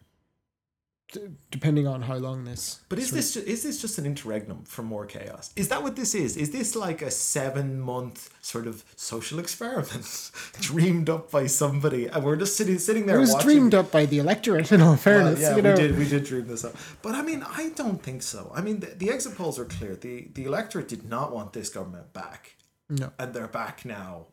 depending 1.52 1.88
on 1.88 2.04
how 2.04 2.16
long 2.16 2.44
this. 2.46 2.82
But 2.90 3.00
is 3.00 3.12
this 3.12 3.34
ju- 3.34 3.44
is 3.46 3.64
this 3.64 3.82
just 3.82 3.98
an 3.98 4.06
interregnum 4.06 4.64
for 4.66 4.84
more 4.84 5.06
chaos? 5.06 5.52
Is 5.56 5.70
that 5.70 5.82
what 5.84 5.96
this 5.96 6.14
is? 6.14 6.38
Is 6.38 6.52
this 6.52 6.76
like 6.76 7.02
a 7.02 7.10
seven 7.12 7.80
month 7.80 8.30
sort 8.42 8.68
of 8.68 8.84
social 8.96 9.40
experiment 9.40 10.32
dreamed 10.60 11.10
up 11.10 11.32
by 11.32 11.48
somebody, 11.48 12.08
and 12.08 12.24
we're 12.24 12.36
just 12.36 12.56
sitting 12.58 12.78
sitting 12.80 13.06
there? 13.06 13.18
It 13.18 13.22
was 13.22 13.34
watching? 13.34 13.48
dreamed 13.50 13.74
up 13.76 13.92
by 13.92 14.06
the 14.06 14.20
electorate, 14.20 14.72
in 14.72 14.82
all 14.82 14.90
Well, 14.90 14.98
fairness. 14.98 15.42
yeah, 15.42 15.56
you 15.56 15.62
know. 15.62 15.72
we 15.74 15.78
did 15.82 15.98
we 15.98 16.08
did 16.08 16.24
dream 16.26 16.48
this 16.48 16.64
up, 16.64 16.76
but 17.02 17.16
I 17.16 17.22
mean, 17.22 17.44
I 17.44 17.70
don't 17.76 18.02
think 18.02 18.22
so. 18.22 18.52
I 18.56 18.62
mean, 18.62 18.80
the, 18.82 18.88
the 18.88 19.10
exit 19.10 19.36
polls 19.36 19.58
are 19.60 19.66
clear. 19.66 19.96
the 19.96 20.28
The 20.34 20.46
electorate 20.46 20.88
did 20.88 21.04
not 21.10 21.34
want 21.34 21.54
this 21.54 21.70
government 21.70 22.14
back, 22.14 22.56
No. 22.90 23.12
and 23.18 23.34
they're 23.34 23.48
back 23.48 23.84
now, 23.86 24.28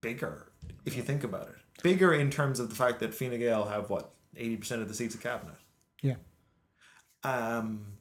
bigger. 0.00 0.46
If 0.84 0.96
you 0.96 1.02
think 1.02 1.24
about 1.24 1.48
it, 1.48 1.56
bigger 1.82 2.12
in 2.14 2.30
terms 2.30 2.58
of 2.60 2.68
the 2.70 2.74
fact 2.76 3.00
that 3.00 3.12
Fine 3.14 3.38
Gael 3.38 3.64
have 3.66 3.90
what 3.90 4.12
eighty 4.36 4.56
percent 4.56 4.80
of 4.82 4.88
the 4.88 4.94
seats 4.94 5.14
of 5.14 5.20
cabinet. 5.22 5.56
Yeah. 6.02 6.16
Um, 7.24 7.98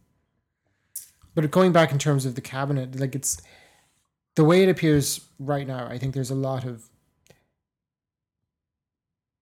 But 1.36 1.52
going 1.52 1.72
back 1.72 1.92
in 1.92 2.00
terms 2.00 2.26
of 2.26 2.36
the 2.36 2.42
cabinet, 2.42 3.00
like 3.00 3.16
it's 3.16 3.42
the 4.36 4.44
way 4.44 4.64
it 4.64 4.70
appears 4.70 5.22
right 5.38 5.68
now, 5.68 5.88
I 5.88 5.98
think 5.98 6.14
there's 6.14 6.32
a 6.32 6.36
lot 6.36 6.66
of 6.66 6.90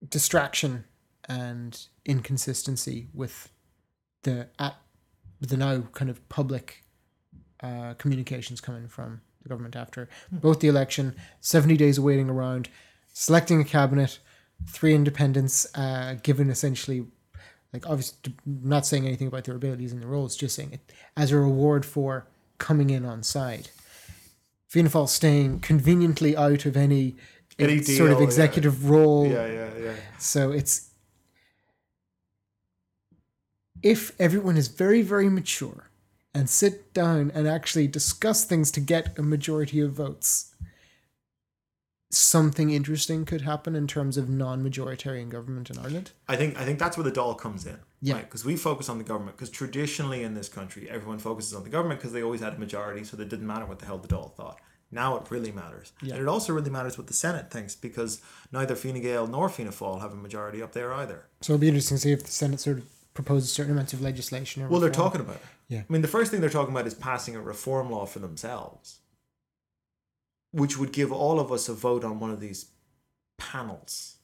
distraction 0.08 0.86
and 1.28 1.88
inconsistency 2.06 3.08
with 3.14 3.50
the 4.24 4.48
at 4.60 4.76
the 5.40 5.58
now 5.58 5.82
kind 5.94 6.10
of 6.10 6.28
public 6.30 6.84
uh, 7.62 7.94
communications 7.96 8.62
coming 8.62 8.88
from 8.88 9.22
the 9.44 9.50
government 9.50 9.76
after 9.76 10.10
both 10.32 10.60
the 10.60 10.68
election, 10.68 11.16
70 11.42 11.78
days 11.78 11.98
of 11.98 12.04
waiting 12.04 12.30
around, 12.30 12.70
selecting 13.14 13.62
a 13.62 13.66
cabinet, 13.66 14.20
three 14.68 14.96
independents, 14.96 15.68
uh, 15.76 16.16
given 16.24 16.50
essentially 16.50 17.06
like 17.74 17.88
obviously 17.90 18.34
not 18.46 18.86
saying 18.86 19.06
anything 19.06 19.28
about 19.28 19.44
their 19.44 19.56
abilities 19.56 19.92
and 19.92 20.02
their 20.02 20.10
roles, 20.10 20.36
just 20.36 20.56
saying 20.56 20.74
it 20.74 20.92
as 21.16 21.32
a 21.32 21.38
reward 21.38 21.86
for 21.86 22.28
coming 22.58 22.90
in 22.90 23.06
on 23.06 23.24
side. 23.24 23.70
Fianna 24.68 24.90
Fáil 24.90 25.08
staying 25.08 25.60
conveniently 25.60 26.36
out 26.36 26.66
of 26.66 26.76
any, 26.76 27.16
Any 27.60 27.82
sort 27.84 28.12
of 28.12 28.18
deal, 28.18 28.20
yeah. 28.20 28.24
executive 28.24 28.90
role. 28.90 29.28
yeah, 29.28 29.46
yeah, 29.48 29.70
yeah. 29.82 29.94
So 30.18 30.52
it's 30.52 30.90
if 33.84 34.20
everyone 34.20 34.58
is 34.58 34.68
very, 34.68 35.02
very 35.02 35.30
mature 35.30 35.90
and 36.34 36.50
sit 36.50 36.94
down 36.94 37.32
and 37.34 37.48
actually 37.48 37.88
discuss 37.88 38.44
things 38.44 38.72
to 38.72 38.80
get 38.80 39.18
a 39.18 39.22
majority 39.24 39.80
of 39.80 39.94
votes, 39.94 40.54
something 42.10 42.70
interesting 42.72 43.26
could 43.26 43.42
happen 43.42 43.76
in 43.76 43.86
terms 43.88 44.18
of 44.18 44.30
non-majoritarian 44.30 45.30
government 45.30 45.70
in 45.70 45.78
Ireland. 45.78 46.12
I 46.28 46.36
think 46.36 46.58
I 46.58 46.64
think 46.66 46.80
that's 46.80 46.98
where 46.98 47.04
the 47.04 47.12
Dáil 47.12 47.38
comes 47.38 47.66
in. 47.66 47.78
Yeah. 48.02 48.20
Because 48.20 48.46
we 48.46 48.56
focus 48.56 48.90
on 48.90 48.98
the 48.98 49.04
government. 49.04 49.36
Because 49.38 49.50
traditionally 49.50 50.24
in 50.24 50.34
this 50.34 50.48
country, 50.50 50.90
everyone 50.90 51.20
focuses 51.20 51.54
on 51.54 51.64
the 51.64 51.70
government 51.70 52.00
because 52.00 52.14
they 52.14 52.24
always 52.24 52.42
had 52.42 52.54
a 52.54 52.60
majority, 52.60 53.04
so 53.04 53.20
it 53.20 53.28
didn't 53.30 53.48
matter 53.48 53.66
what 53.66 53.80
the 53.80 53.86
hell 53.86 53.98
the 53.98 54.08
Dáil 54.08 54.34
thought. 54.34 54.60
Now 54.90 55.18
it 55.18 55.30
really 55.30 55.52
matters, 55.52 55.92
Yeah. 56.02 56.14
and 56.14 56.24
it 56.24 56.30
also 56.30 56.54
really 56.54 56.70
matters 56.70 56.98
what 56.98 57.08
the 57.08 57.14
Senate 57.14 57.52
thinks 57.52 57.76
because 57.76 58.22
neither 58.54 58.74
Fine 58.74 59.02
Gael 59.02 59.28
nor 59.28 59.50
Fianna 59.50 59.72
Fáil 59.72 60.00
have 60.00 60.14
a 60.14 60.16
majority 60.16 60.62
up 60.62 60.72
there 60.72 60.94
either. 60.94 61.26
So 61.42 61.54
it'll 61.54 61.60
be 61.62 61.68
interesting 61.68 61.98
to 61.98 62.02
see 62.02 62.12
if 62.14 62.24
the 62.24 62.32
Senate 62.32 62.62
sort 62.62 62.78
of 62.78 62.86
proposes 63.14 63.52
certain 63.52 63.74
amounts 63.74 63.92
of 63.92 64.02
legislation. 64.02 64.64
Or 64.64 64.70
Well, 64.70 64.80
they're 64.80 64.90
talking 64.90 65.20
about 65.20 65.36
it. 65.38 65.42
Yeah. 65.68 65.80
I 65.80 65.92
mean, 65.92 66.04
the 66.04 66.08
first 66.08 66.32
thing 66.32 66.40
they're 66.40 66.50
talking 66.50 66.74
about 66.74 66.88
is 66.88 66.94
passing 66.94 67.36
a 67.36 67.42
reform 67.42 67.90
law 67.92 68.06
for 68.06 68.20
themselves, 68.20 69.00
which 70.58 70.78
would 70.78 70.92
give 70.92 71.12
all 71.12 71.40
of 71.40 71.52
us 71.52 71.70
a 71.70 71.74
vote 71.74 72.04
on 72.04 72.20
one 72.20 72.32
of 72.32 72.40
these 72.40 72.68
panels. 73.38 74.16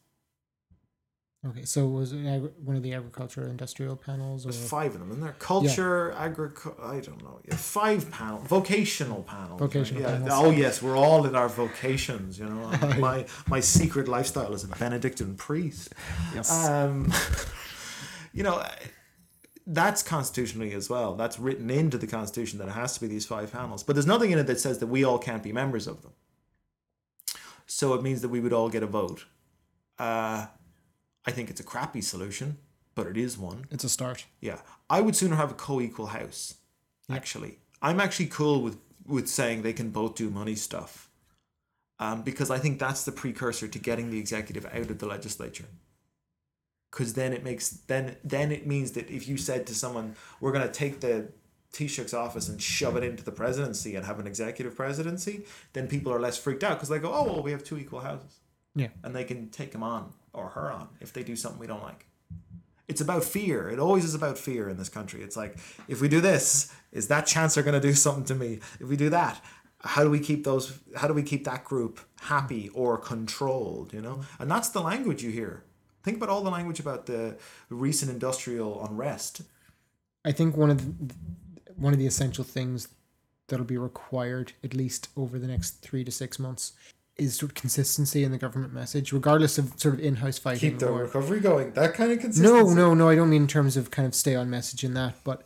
Okay, 1.45 1.65
so 1.65 1.85
was 1.87 2.13
it 2.13 2.25
agri- 2.25 2.51
one 2.63 2.77
of 2.77 2.83
the 2.83 2.93
agricultural 2.93 3.47
industrial 3.49 3.97
panels? 3.97 4.45
Or 4.45 4.51
There's 4.51 4.69
five 4.69 4.93
of 4.93 5.01
them, 5.01 5.11
and 5.11 5.21
they're 5.21 5.35
culture, 5.39 6.13
agriculture. 6.13 6.81
I 6.81 7.01
don't 7.01 7.21
know. 7.21 7.41
Yeah, 7.45 7.57
five 7.57 8.09
panel, 8.11 8.39
vocational 8.39 9.23
panels. 9.23 9.59
right? 9.59 9.69
Vocational 9.69 10.01
yeah. 10.03 10.11
panels. 10.19 10.29
Oh 10.31 10.51
yes, 10.51 10.81
we're 10.81 10.95
all 10.97 11.25
in 11.25 11.35
our 11.35 11.49
vocations. 11.49 12.39
You 12.39 12.45
know, 12.45 12.71
my 12.97 13.25
my 13.47 13.59
secret 13.59 14.07
lifestyle 14.07 14.53
is 14.53 14.63
a 14.63 14.69
Benedictine 14.69 15.35
priest. 15.35 15.93
yes, 16.33 16.49
Um, 16.65 17.11
you 18.33 18.43
know, 18.43 18.65
that's 19.67 20.01
constitutionally 20.01 20.71
as 20.73 20.89
well. 20.89 21.15
That's 21.15 21.37
written 21.39 21.69
into 21.69 21.97
the 21.97 22.07
constitution 22.07 22.57
that 22.59 22.69
it 22.69 22.73
has 22.73 22.93
to 22.93 23.01
be 23.01 23.07
these 23.07 23.25
five 23.25 23.51
panels. 23.51 23.83
But 23.83 23.97
there's 23.97 24.07
nothing 24.07 24.31
in 24.31 24.39
it 24.39 24.47
that 24.47 24.61
says 24.61 24.79
that 24.79 24.87
we 24.87 25.03
all 25.03 25.17
can't 25.19 25.43
be 25.43 25.51
members 25.51 25.87
of 25.87 26.03
them. 26.03 26.13
So 27.65 27.93
it 27.93 28.03
means 28.03 28.21
that 28.21 28.29
we 28.29 28.39
would 28.39 28.53
all 28.53 28.69
get 28.69 28.83
a 28.83 28.87
vote. 28.87 29.25
Uh, 29.97 30.47
I 31.25 31.31
think 31.31 31.49
it's 31.49 31.59
a 31.59 31.63
crappy 31.63 32.01
solution, 32.01 32.57
but 32.95 33.07
it 33.07 33.17
is 33.17 33.37
one. 33.37 33.65
it's 33.71 33.83
a 33.83 33.89
start. 33.89 34.25
Yeah, 34.41 34.59
I 34.89 35.01
would 35.01 35.15
sooner 35.15 35.35
have 35.35 35.51
a 35.51 35.55
co-equal 35.55 36.07
house. 36.07 36.55
Actually, 37.09 37.59
I'm 37.81 37.99
actually 37.99 38.27
cool 38.27 38.61
with 38.61 38.77
with 39.05 39.27
saying 39.27 39.61
they 39.61 39.73
can 39.73 39.89
both 39.89 40.15
do 40.15 40.29
money 40.29 40.55
stuff, 40.55 41.09
um, 41.99 42.21
because 42.21 42.49
I 42.49 42.57
think 42.57 42.79
that's 42.79 43.03
the 43.03 43.11
precursor 43.11 43.67
to 43.67 43.79
getting 43.79 44.09
the 44.09 44.19
executive 44.19 44.65
out 44.65 44.89
of 44.89 44.99
the 44.99 45.05
legislature. 45.05 45.65
Because 46.91 47.13
then 47.13 47.33
it 47.33 47.43
makes 47.43 47.69
then 47.69 48.17
then 48.23 48.51
it 48.51 48.67
means 48.67 48.91
that 48.91 49.09
if 49.09 49.27
you 49.27 49.37
said 49.37 49.65
to 49.67 49.75
someone, 49.75 50.15
"We're 50.39 50.51
going 50.51 50.67
to 50.67 50.73
take 50.73 50.99
the 50.99 51.29
Taoiseach's 51.73 52.13
office 52.13 52.47
and 52.47 52.61
shove 52.61 52.95
it 52.95 53.03
into 53.03 53.23
the 53.23 53.31
presidency 53.31 53.95
and 53.95 54.05
have 54.05 54.19
an 54.19 54.27
executive 54.27 54.75
presidency," 54.75 55.45
then 55.73 55.87
people 55.87 56.13
are 56.13 56.19
less 56.21 56.37
freaked 56.37 56.63
out 56.63 56.77
because 56.77 56.89
they 56.89 56.99
go, 56.99 57.11
"Oh, 57.13 57.23
well, 57.25 57.43
we 57.43 57.51
have 57.51 57.63
two 57.63 57.77
equal 57.77 57.99
houses." 57.99 58.39
Yeah. 58.75 58.87
and 59.03 59.15
they 59.15 59.23
can 59.23 59.49
take 59.49 59.71
him 59.71 59.83
on 59.83 60.13
or 60.33 60.49
her 60.49 60.71
on 60.71 60.87
if 60.99 61.13
they 61.13 61.21
do 61.21 61.35
something 61.35 61.59
we 61.59 61.67
don't 61.67 61.83
like. 61.83 62.07
It's 62.87 63.01
about 63.01 63.23
fear. 63.23 63.69
It 63.69 63.77
always 63.79 64.03
is 64.03 64.15
about 64.15 64.37
fear 64.37 64.67
in 64.67 64.77
this 64.77 64.89
country. 64.89 65.21
It's 65.21 65.37
like 65.37 65.57
if 65.87 66.01
we 66.01 66.07
do 66.07 66.19
this, 66.19 66.73
is 66.91 67.07
that 67.09 67.27
chance 67.27 67.53
they're 67.53 67.63
going 67.63 67.79
to 67.79 67.87
do 67.87 67.93
something 68.05 68.25
to 68.25 68.35
me? 68.35 68.59
If 68.79 68.87
we 68.87 68.97
do 68.97 69.09
that, 69.11 69.39
how 69.81 70.03
do 70.03 70.09
we 70.09 70.19
keep 70.19 70.43
those? 70.43 70.79
How 70.95 71.07
do 71.07 71.13
we 71.13 71.23
keep 71.23 71.43
that 71.45 71.63
group 71.63 71.99
happy 72.21 72.69
or 72.69 72.97
controlled? 72.97 73.93
You 73.93 74.01
know, 74.01 74.21
and 74.39 74.49
that's 74.49 74.69
the 74.69 74.81
language 74.81 75.21
you 75.23 75.29
hear. 75.29 75.63
Think 76.03 76.17
about 76.17 76.29
all 76.29 76.43
the 76.43 76.49
language 76.49 76.79
about 76.79 77.05
the 77.05 77.37
recent 77.69 78.11
industrial 78.11 78.83
unrest. 78.85 79.41
I 80.25 80.31
think 80.31 80.57
one 80.57 80.69
of 80.71 81.07
the, 81.07 81.15
one 81.83 81.93
of 81.93 81.99
the 81.99 82.07
essential 82.07 82.43
things 82.43 82.87
that'll 83.47 83.65
be 83.65 83.77
required 83.77 84.53
at 84.63 84.73
least 84.73 85.09
over 85.17 85.37
the 85.37 85.47
next 85.47 85.81
three 85.81 86.03
to 86.03 86.11
six 86.11 86.39
months 86.39 86.73
is 87.17 87.35
sort 87.35 87.51
of 87.51 87.55
consistency 87.55 88.23
in 88.23 88.31
the 88.31 88.37
government 88.37 88.73
message, 88.73 89.11
regardless 89.13 89.57
of 89.57 89.73
sort 89.79 89.93
of 89.93 89.99
in-house 89.99 90.39
fighting. 90.39 90.71
Keep 90.71 90.79
the 90.79 90.87
or, 90.87 91.03
recovery 91.03 91.39
going. 91.41 91.71
That 91.73 91.93
kind 91.93 92.11
of 92.11 92.19
consistency. 92.19 92.51
no, 92.51 92.73
no, 92.73 92.93
no. 92.93 93.09
I 93.09 93.15
don't 93.15 93.29
mean 93.29 93.43
in 93.43 93.47
terms 93.47 93.77
of 93.77 93.91
kind 93.91 94.07
of 94.07 94.15
stay 94.15 94.33
on 94.35 94.49
message 94.49 94.83
in 94.83 94.93
that, 94.95 95.15
but 95.23 95.43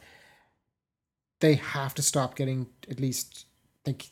they 1.40 1.56
have 1.56 1.94
to 1.96 2.02
stop 2.02 2.36
getting 2.36 2.68
at 2.90 3.00
least 3.00 3.46
like 3.86 4.12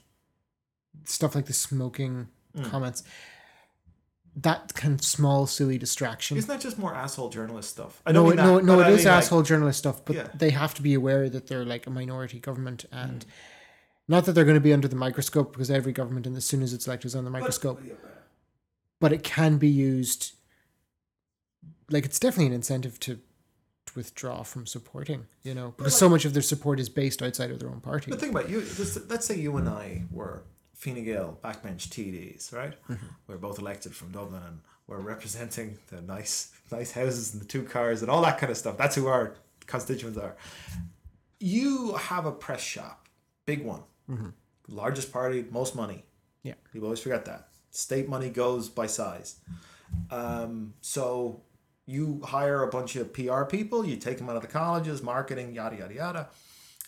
stuff 1.06 1.36
like 1.36 1.46
the 1.46 1.54
smoking 1.54 2.28
Mm. 2.58 2.70
comments. 2.72 3.04
That 4.38 4.74
kind 4.74 4.94
of 4.94 5.02
small 5.04 5.48
silly 5.48 5.78
distraction. 5.78 6.36
Isn't 6.38 6.50
that 6.50 6.60
just 6.60 6.78
more 6.78 6.94
asshole 6.94 7.30
journalist 7.30 7.70
stuff? 7.70 8.02
I 8.06 8.12
no, 8.12 8.24
don't 8.24 8.34
it, 8.34 8.36
mean 8.36 8.46
no, 8.46 8.56
that, 8.58 8.66
no, 8.66 8.76
but 8.76 8.82
it 8.82 8.90
I 8.90 8.92
is 8.92 8.98
mean, 8.98 9.06
like- 9.06 9.18
asshole 9.24 9.44
journalist 9.44 9.80
stuff, 9.80 10.04
but 10.04 10.16
Yeah. 10.16 10.28
they 10.36 10.50
have 10.50 10.74
to 10.74 10.82
be 10.82 10.94
aware 10.94 11.30
that 11.30 11.48
they're 11.48 11.64
like 11.64 11.88
a 11.88 11.90
minority 11.90 12.40
government 12.40 12.84
and 12.92 13.22
Mm. 13.26 13.30
not 14.10 14.26
that 14.26 14.34
they're 14.34 14.44
going 14.44 14.56
to 14.56 14.62
be 14.62 14.74
under 14.74 14.90
the 14.90 14.96
microscope 14.98 15.54
because 15.54 15.72
every 15.72 15.94
government, 15.94 16.28
and 16.28 16.36
as 16.36 16.46
soon 16.46 16.62
as 16.64 16.74
it's 16.74 16.86
elected, 16.86 17.08
is 17.08 17.16
on 17.16 17.24
the 17.24 17.30
microscope, 17.32 17.82
but 19.00 19.14
it 19.14 19.24
can 19.24 19.58
be 19.58 19.70
used. 19.70 20.34
Like 21.90 22.04
it's 22.06 22.20
definitely 22.20 22.48
an 22.48 22.54
incentive 22.54 23.00
to, 23.02 23.20
withdraw 23.96 24.44
from 24.44 24.66
supporting. 24.66 25.26
You 25.44 25.54
know, 25.54 25.74
because 25.78 25.98
so 25.98 26.10
much 26.10 26.26
of 26.26 26.34
their 26.34 26.42
support 26.42 26.82
is 26.82 26.90
based 26.90 27.22
outside 27.24 27.52
of 27.52 27.60
their 27.60 27.70
own 27.70 27.80
party. 27.80 28.12
But 28.12 28.20
think 28.20 28.32
about 28.34 28.46
it, 28.46 28.50
you. 28.52 28.60
Let's, 28.60 28.98
let's 29.10 29.26
say 29.26 29.38
you 29.40 29.56
and 29.56 29.70
I 29.70 30.04
were 30.12 30.44
Fine 30.76 31.04
Gael 31.06 31.40
backbench 31.44 31.88
TDs, 31.88 32.54
right? 32.54 32.74
Mm-hmm. 32.90 33.06
We're 33.28 33.38
both 33.38 33.60
elected 33.60 33.96
from 33.96 34.12
Dublin, 34.12 34.42
and 34.46 34.60
we're 34.88 35.00
representing 35.00 35.78
the 35.88 36.02
nice, 36.02 36.52
nice 36.72 36.92
houses 36.92 37.34
and 37.34 37.42
the 37.42 37.48
two 37.48 37.64
cars 37.64 38.02
and 38.02 38.12
all 38.12 38.22
that 38.24 38.38
kind 38.38 38.52
of 38.52 38.58
stuff. 38.58 38.78
That's 38.78 38.96
who 38.96 39.08
our 39.08 39.36
constituents 39.66 40.18
are. 40.18 40.36
You 41.40 41.94
have 41.94 42.26
a 42.26 42.32
press 42.32 42.62
shop, 42.62 43.08
big 43.46 43.64
one, 43.64 43.84
largest 44.68 45.12
party, 45.12 45.46
most 45.50 45.76
money. 45.76 46.06
Yeah. 46.44 46.54
People 46.72 46.88
always 46.88 47.00
forget 47.00 47.26
that. 47.26 47.50
State 47.72 48.08
money 48.08 48.30
goes 48.30 48.70
by 48.70 48.88
size. 48.88 49.40
Um, 50.12 50.74
so 50.82 51.42
you 51.86 52.22
hire 52.24 52.64
a 52.64 52.68
bunch 52.68 52.96
of 52.96 53.14
PR 53.14 53.44
people, 53.44 53.86
you 53.86 53.98
take 53.98 54.18
them 54.18 54.30
out 54.30 54.36
of 54.36 54.42
the 54.42 54.48
colleges, 54.48 55.04
marketing, 55.04 55.54
yada, 55.54 55.78
yada, 55.78 55.94
yada. 55.94 56.28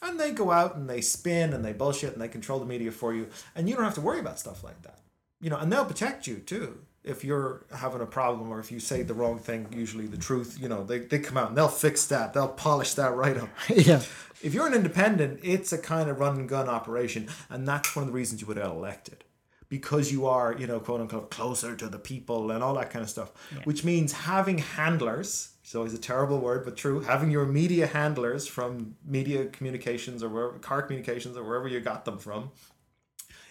And 0.02 0.20
they 0.20 0.32
go 0.32 0.52
out 0.52 0.76
and 0.76 0.90
they 0.90 1.02
spin 1.02 1.54
and 1.54 1.64
they 1.64 1.74
bullshit 1.74 2.14
and 2.14 2.22
they 2.22 2.28
control 2.28 2.60
the 2.60 2.66
media 2.66 2.92
for 2.92 3.14
you. 3.14 3.28
And 3.56 3.68
you 3.68 3.76
don't 3.76 3.84
have 3.84 3.96
to 3.96 4.02
worry 4.02 4.20
about 4.20 4.40
stuff 4.40 4.64
like 4.64 4.82
that. 4.84 5.00
You 5.42 5.50
know, 5.50 5.58
and 5.58 5.72
they'll 5.72 5.86
protect 5.86 6.28
you 6.28 6.38
too. 6.38 6.80
If 7.04 7.24
you're 7.24 7.66
having 7.74 8.02
a 8.02 8.06
problem 8.06 8.52
or 8.52 8.60
if 8.60 8.72
you 8.72 8.80
say 8.80 9.02
the 9.02 9.14
wrong 9.14 9.40
thing, 9.40 9.68
usually 9.72 10.08
the 10.08 10.18
truth, 10.18 10.58
you 10.60 10.68
know, 10.68 10.84
they, 10.84 11.00
they 11.00 11.20
come 11.20 11.38
out 11.38 11.50
and 11.50 11.58
they'll 11.58 11.68
fix 11.70 12.06
that. 12.08 12.34
They'll 12.34 12.50
polish 12.50 12.96
that 12.96 13.16
right 13.16 13.38
up. 13.38 13.50
yeah. 13.70 14.02
If 14.42 14.54
you're 14.54 14.68
an 14.68 14.74
independent, 14.74 15.40
it's 15.42 15.72
a 15.74 15.78
kind 15.78 16.10
of 16.10 16.20
run 16.20 16.36
and 16.36 16.50
gun 16.50 16.70
operation, 16.70 17.28
and 17.50 17.68
that's 17.68 17.96
one 17.96 18.04
of 18.04 18.08
the 18.08 18.14
reasons 18.14 18.42
you 18.42 18.48
would 18.48 18.58
get 18.58 18.66
elected. 18.66 19.24
Because 19.70 20.12
you 20.12 20.28
are, 20.28 20.56
you 20.58 20.68
know, 20.68 20.80
quote 20.80 21.02
unquote, 21.02 21.32
closer 21.32 21.76
to 21.76 21.88
the 21.88 21.98
people 21.98 22.52
and 22.52 22.64
all 22.64 22.76
that 22.76 22.90
kind 22.90 23.04
of 23.04 23.10
stuff. 23.10 23.32
Which 23.64 23.84
means 23.84 24.14
having 24.14 24.60
handlers, 24.60 25.50
it's 25.68 25.76
always 25.76 25.94
a 25.94 25.98
terrible 25.98 26.40
word, 26.40 26.64
but 26.64 26.78
true, 26.78 27.02
having 27.02 27.30
your 27.30 27.46
media 27.46 27.88
handlers 27.88 28.48
from 28.48 28.96
media 29.06 29.48
communications 29.48 30.24
or 30.24 30.30
wherever, 30.30 30.58
Carr 30.60 30.82
Communications 30.84 31.36
or 31.36 31.44
wherever 31.44 31.68
you 31.68 31.82
got 31.82 32.06
them 32.06 32.18
from, 32.20 32.52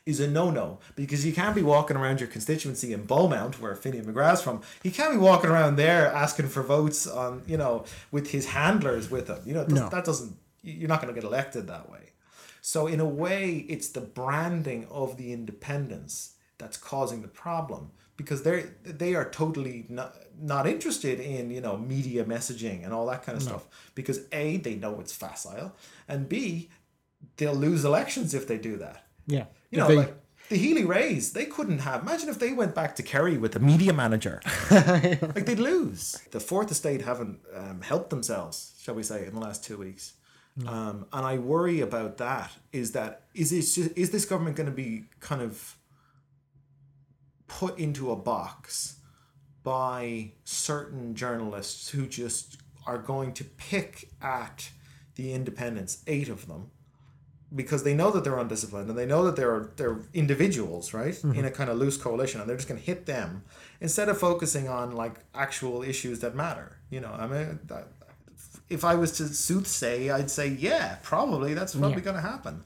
is 0.07 0.19
a 0.19 0.27
no-no 0.27 0.79
because 0.95 1.27
you 1.27 1.35
can't 1.35 1.55
be 1.55 1.61
walking 1.61 1.95
around 1.95 2.19
your 2.19 2.31
constituency 2.31 2.95
in 2.95 3.05
Beaumont, 3.05 3.61
where 3.61 3.75
Finian 3.75 4.07
McGrath's 4.07 4.41
from. 4.41 4.63
He 4.83 4.91
can't 4.91 5.13
be 5.13 5.19
walking 5.19 5.51
around 5.51 5.77
there 5.77 6.07
asking 6.07 6.49
for 6.49 6.63
votes 6.63 7.07
on, 7.07 7.43
you 7.47 7.59
know, 7.59 7.85
with 8.11 8.31
his 8.31 8.47
handlers 8.47 9.11
with 9.11 9.29
him. 9.29 9.41
You 9.45 9.53
know, 9.53 9.67
No. 9.69 9.91
that 9.91 10.07
doesn't. 10.07 10.39
You're 10.63 10.89
not 10.89 11.03
going 11.03 11.15
to 11.15 11.21
get 11.21 11.27
elected 11.27 11.67
that 11.67 11.91
way. 11.91 12.13
So 12.63 12.87
in 12.87 12.99
a 12.99 13.05
way, 13.05 13.67
it's 13.69 13.89
the 13.91 14.01
branding 14.01 14.87
of 14.91 15.19
the 15.19 15.35
independents 15.35 16.33
that's 16.57 16.79
causing 16.79 17.21
the 17.21 17.29
problem 17.29 17.91
because 18.17 18.43
they're 18.43 18.75
they 18.85 19.15
are 19.15 19.29
totally 19.29 19.87
not 19.89 20.15
not 20.41 20.67
interested 20.67 21.21
in 21.21 21.51
you 21.51 21.61
know 21.61 21.77
media 21.77 22.25
messaging 22.25 22.85
and 22.85 22.93
all 22.93 23.07
that 23.07 23.23
kind 23.25 23.37
of 23.37 23.43
stuff 23.43 23.67
because 23.95 24.21
a 24.33 24.59
they 24.59 24.75
know 24.75 25.01
it's 25.01 25.13
facile 25.13 25.75
and 26.09 26.29
b 26.29 26.69
they'll 27.37 27.55
lose 27.55 27.85
elections 27.85 28.35
if 28.35 28.47
they 28.47 28.59
do 28.59 28.77
that. 28.77 29.05
Yeah. 29.27 29.47
You 29.71 29.79
know, 29.79 29.89
They- 29.89 29.97
like 29.97 30.15
the 30.49 30.57
Healy-Raes, 30.57 31.33
they 31.33 31.47
couldn't 31.47 31.81
have. 31.81 32.03
Imagine 32.03 32.29
if 32.29 32.39
they 32.39 32.53
went 32.53 32.75
back 32.75 32.95
to 32.97 33.03
Kerry 33.03 33.37
with 33.37 33.57
a 33.57 33.59
media 33.59 33.93
manager. 33.93 34.41
like 34.71 35.45
they'd 35.45 35.59
lose. 35.59 36.21
The 36.31 36.39
Fourth 36.39 36.71
Estate 36.71 37.03
haven't 37.03 37.41
um, 37.53 37.83
helped 37.83 38.11
themselves, 38.11 38.75
shall 38.81 38.95
we 38.95 39.03
say, 39.03 39.27
in 39.27 39.35
the 39.35 39.41
last 39.41 39.65
two 39.65 39.77
weeks. 39.77 40.13
Um, 40.67 41.07
and 41.13 41.27
I 41.27 41.37
worry 41.37 41.81
about 41.81 42.17
that. 42.17 42.51
Is 42.73 42.93
that 42.93 43.23
is 43.35 43.51
this 43.51 43.77
is 43.77 44.11
this 44.11 44.25
government 44.25 44.57
going 44.57 44.71
to 44.71 44.75
be 44.75 45.05
kind 45.21 45.43
of 45.43 45.76
put 47.49 47.79
into 47.79 48.11
a 48.11 48.17
box 48.17 48.97
by 49.63 50.33
certain 50.45 51.15
journalists 51.15 51.89
who 51.91 52.07
just 52.07 52.59
are 52.87 52.99
going 52.99 53.33
to 53.35 53.45
pick 53.45 54.09
at 54.23 54.71
the 55.17 55.33
independents, 55.33 56.03
eight 56.07 56.29
of 56.29 56.47
them, 56.47 56.71
because 57.55 57.83
they 57.83 57.95
know 57.95 58.11
that 58.11 58.23
they're 58.23 58.39
undisciplined 58.39 58.89
and 58.89 58.99
they 58.99 59.07
know 59.07 59.25
that 59.25 59.35
they're 59.37 59.71
they're 59.77 60.01
individuals, 60.15 60.93
right, 60.95 61.15
mm-hmm. 61.15 61.33
in 61.33 61.45
a 61.45 61.51
kind 61.51 61.71
of 61.71 61.79
loose 61.79 61.97
coalition, 61.97 62.41
and 62.41 62.49
they're 62.49 62.57
just 62.57 62.69
going 62.69 62.81
to 62.81 62.87
hit 62.87 63.07
them 63.07 63.43
instead 63.81 64.09
of 64.09 64.19
focusing 64.19 64.69
on 64.69 64.93
like 64.93 65.15
actual 65.35 65.83
issues 65.83 66.21
that 66.21 66.35
matter. 66.35 66.77
You 66.91 67.01
know, 67.01 67.13
I 67.13 67.27
mean, 67.27 67.59
that- 67.67 67.89
if 68.69 68.85
I 68.85 68.97
was 68.97 69.13
to 69.13 69.23
soothsay, 69.25 70.13
I'd 70.13 70.29
say, 70.31 70.49
yeah, 70.49 70.97
probably 71.03 71.55
that's 71.55 71.75
probably 71.75 71.99
Yeah. 71.99 72.01
going 72.01 72.17
to 72.17 72.23
happen. 72.23 72.65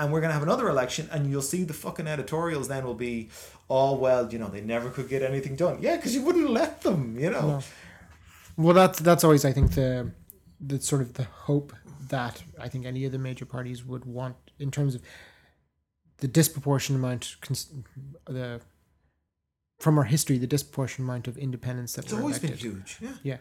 And 0.00 0.12
we're 0.12 0.20
going 0.20 0.28
to 0.30 0.34
have 0.34 0.44
another 0.44 0.68
election, 0.68 1.08
and 1.10 1.28
you'll 1.28 1.42
see 1.42 1.64
the 1.64 1.74
fucking 1.74 2.06
editorials 2.06 2.68
then 2.68 2.84
will 2.84 2.94
be, 2.94 3.30
oh, 3.68 3.94
well, 3.96 4.32
you 4.32 4.38
know, 4.38 4.46
they 4.48 4.60
never 4.60 4.90
could 4.90 5.08
get 5.08 5.22
anything 5.22 5.56
done. 5.56 5.78
Yeah, 5.80 5.96
because 5.96 6.14
you 6.14 6.22
wouldn't 6.22 6.50
let 6.50 6.82
them, 6.82 7.18
you 7.18 7.30
know. 7.30 7.40
No. 7.40 7.60
Well, 8.56 8.74
that's 8.74 8.98
that's 8.98 9.22
always 9.22 9.44
I 9.44 9.52
think 9.52 9.72
the 9.74 10.10
the 10.60 10.80
sort 10.80 11.00
of 11.02 11.14
the 11.14 11.22
hope 11.24 11.72
that 12.08 12.42
I 12.60 12.68
think 12.68 12.86
any 12.86 13.04
of 13.04 13.12
the 13.12 13.18
major 13.18 13.44
parties 13.46 13.84
would 13.84 14.04
want 14.04 14.34
in 14.58 14.70
terms 14.72 14.96
of 14.96 15.02
the 16.18 16.26
disproportionate 16.26 16.98
amount 16.98 17.36
cons- 17.40 17.72
the 18.26 18.60
from 19.78 19.96
our 19.96 20.04
history 20.04 20.38
the 20.38 20.48
disproportionate 20.48 21.08
amount 21.08 21.28
of 21.28 21.38
independents 21.38 21.92
that 21.92 22.06
It's 22.06 22.12
always 22.14 22.38
elected. 22.38 22.60
been 22.60 22.72
huge. 22.72 22.98
Yeah. 23.00 23.12
Yeah. 23.22 23.36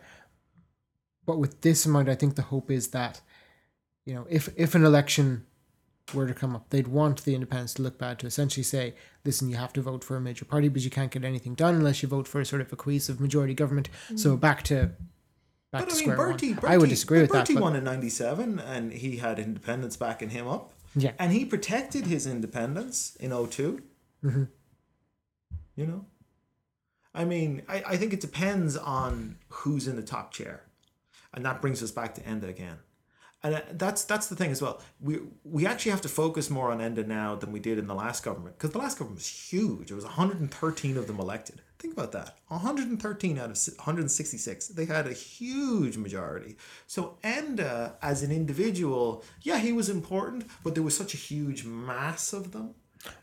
But 1.26 1.40
with 1.40 1.62
this 1.62 1.88
amount, 1.88 2.10
I 2.10 2.16
think 2.16 2.36
the 2.36 2.44
hope 2.44 2.70
is 2.70 2.90
that, 2.90 3.22
you 4.06 4.14
know, 4.14 4.28
if 4.30 4.50
if 4.56 4.76
an 4.76 4.86
election 4.86 5.47
were 6.14 6.28
to 6.28 6.34
come 6.34 6.56
up, 6.56 6.70
they'd 6.70 6.88
want 6.88 7.24
the 7.26 7.34
independents 7.36 7.74
to 7.76 7.82
look 7.82 7.98
bad 7.98 8.20
to 8.20 8.28
essentially 8.28 8.64
say, 8.64 8.94
listen, 9.26 9.50
you 9.50 9.56
have 9.58 9.74
to 9.74 9.82
vote 9.82 10.04
for 10.04 10.16
a 10.16 10.22
major 10.22 10.46
party 10.46 10.70
because 10.70 10.86
you 10.86 10.92
can't 10.92 11.12
get 11.12 11.24
anything 11.26 11.54
done 11.56 11.76
unless 11.76 12.02
you 12.02 12.08
vote 12.10 12.28
for 12.28 12.40
a 12.42 12.46
sort 12.46 12.62
of 12.62 12.72
a 12.72 12.76
cohesive 12.76 13.20
majority 13.20 13.54
government. 13.54 13.90
So 14.16 14.38
back 14.38 14.64
to 14.64 14.92
back 15.72 15.82
But 15.82 15.90
to 15.90 15.92
I 15.92 15.96
mean, 15.96 16.04
square 16.04 16.16
Bertie, 16.18 16.52
one. 16.52 16.60
Bertie, 16.62 16.74
I 16.74 16.78
would 16.78 16.90
disagree 16.90 17.22
with 17.22 17.32
that. 17.32 17.40
Bertie 17.40 17.54
But 17.56 17.64
won 17.64 17.76
in 17.76 17.84
'97, 17.84 18.60
and 18.60 18.94
he 18.94 19.18
had 19.18 19.38
independents 19.40 19.98
backing 19.98 20.30
him 20.30 20.48
up. 20.48 20.74
Yeah. 20.96 21.12
and 21.20 21.32
he 21.32 21.46
protected 21.46 22.08
his 22.08 22.26
independents 22.26 23.16
in 23.18 23.30
2 23.30 23.84
Mm-hmm. 24.24 24.44
You 25.76 25.86
know, 25.86 26.06
I 27.14 27.24
mean, 27.26 27.62
I, 27.68 27.84
I 27.90 27.98
think 27.98 28.14
it 28.14 28.20
depends 28.22 28.76
on 28.76 29.38
who's 29.50 29.88
in 29.88 29.96
the 29.96 30.02
top 30.02 30.32
chair, 30.34 30.64
and 31.34 31.46
that 31.46 31.62
brings 31.62 31.84
us 31.84 31.92
back 31.92 32.16
to 32.16 32.22
Enda 32.22 32.50
again. 32.50 32.78
And 33.48 33.56
uh, 33.56 33.62
that's 33.72 34.04
that's 34.04 34.28
the 34.28 34.36
thing 34.36 34.52
as 34.52 34.62
well. 34.62 34.82
We 35.00 35.20
we 35.46 35.66
actually 35.66 35.92
have 35.92 36.02
to 36.02 36.10
focus 36.10 36.50
more 36.50 36.70
on 36.70 36.80
Enda 36.80 37.08
now 37.08 37.36
than 37.36 37.54
we 37.54 37.62
did 37.62 37.78
in 37.78 37.88
the 37.88 37.96
last 37.96 38.22
government 38.22 38.58
because 38.58 38.72
the 38.72 38.78
last 38.78 39.00
government 39.00 39.20
was 39.20 39.28
huge. 39.28 39.90
It 39.90 39.96
was 39.96 40.04
113 40.04 40.98
of 40.98 41.08
them 41.08 41.18
elected. 41.18 41.62
Think 41.80 41.94
about 41.94 42.12
that. 42.12 42.36
113 42.50 43.38
out 43.38 43.52
of 43.52 43.58
166. 43.78 44.68
They 44.68 44.86
had 44.86 45.08
a 45.08 45.14
huge 45.14 45.96
majority. 45.96 46.58
So 46.88 47.20
Enda 47.24 47.94
as 48.02 48.22
an 48.22 48.32
individual, 48.32 49.24
yeah, 49.42 49.60
he 49.60 49.72
was 49.72 49.88
important, 49.88 50.48
but 50.64 50.74
there 50.74 50.84
was 50.84 50.98
such 50.98 51.14
a 51.14 51.18
huge 51.18 51.64
mass 51.64 52.34
of 52.34 52.52
them. 52.52 52.74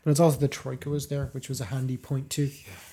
But 0.03 0.11
it's 0.11 0.19
also 0.19 0.39
the 0.39 0.47
troika 0.47 0.89
was 0.89 1.07
there, 1.07 1.27
which 1.33 1.49
was 1.49 1.59
a 1.61 1.65
handy 1.65 1.97
point 1.97 2.29
too. 2.29 2.49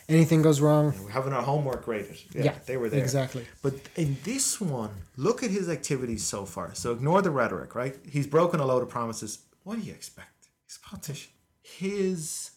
Anything 0.08 0.42
goes 0.42 0.60
wrong, 0.60 0.92
We're 1.02 1.10
having 1.10 1.32
our 1.32 1.42
homework 1.42 1.84
graded. 1.84 2.18
Yeah, 2.34 2.44
Yeah, 2.44 2.54
they 2.66 2.76
were 2.76 2.88
there. 2.88 3.00
exactly. 3.00 3.46
But 3.62 3.74
in 3.96 4.16
this 4.24 4.60
one, 4.60 4.90
look 5.16 5.42
at 5.42 5.50
his 5.50 5.68
activities 5.68 6.24
so 6.24 6.44
far. 6.44 6.74
So 6.74 6.92
ignore 6.92 7.22
the 7.22 7.30
rhetoric, 7.30 7.74
right? 7.74 7.96
He's 8.08 8.26
broken 8.26 8.60
a 8.60 8.66
load 8.66 8.82
of 8.82 8.88
promises. 8.88 9.38
What 9.62 9.76
do 9.80 9.82
you 9.82 9.92
expect? 9.92 10.48
He's 10.66 10.78
a 10.84 10.88
politician. 10.88 11.32
His 11.62 12.50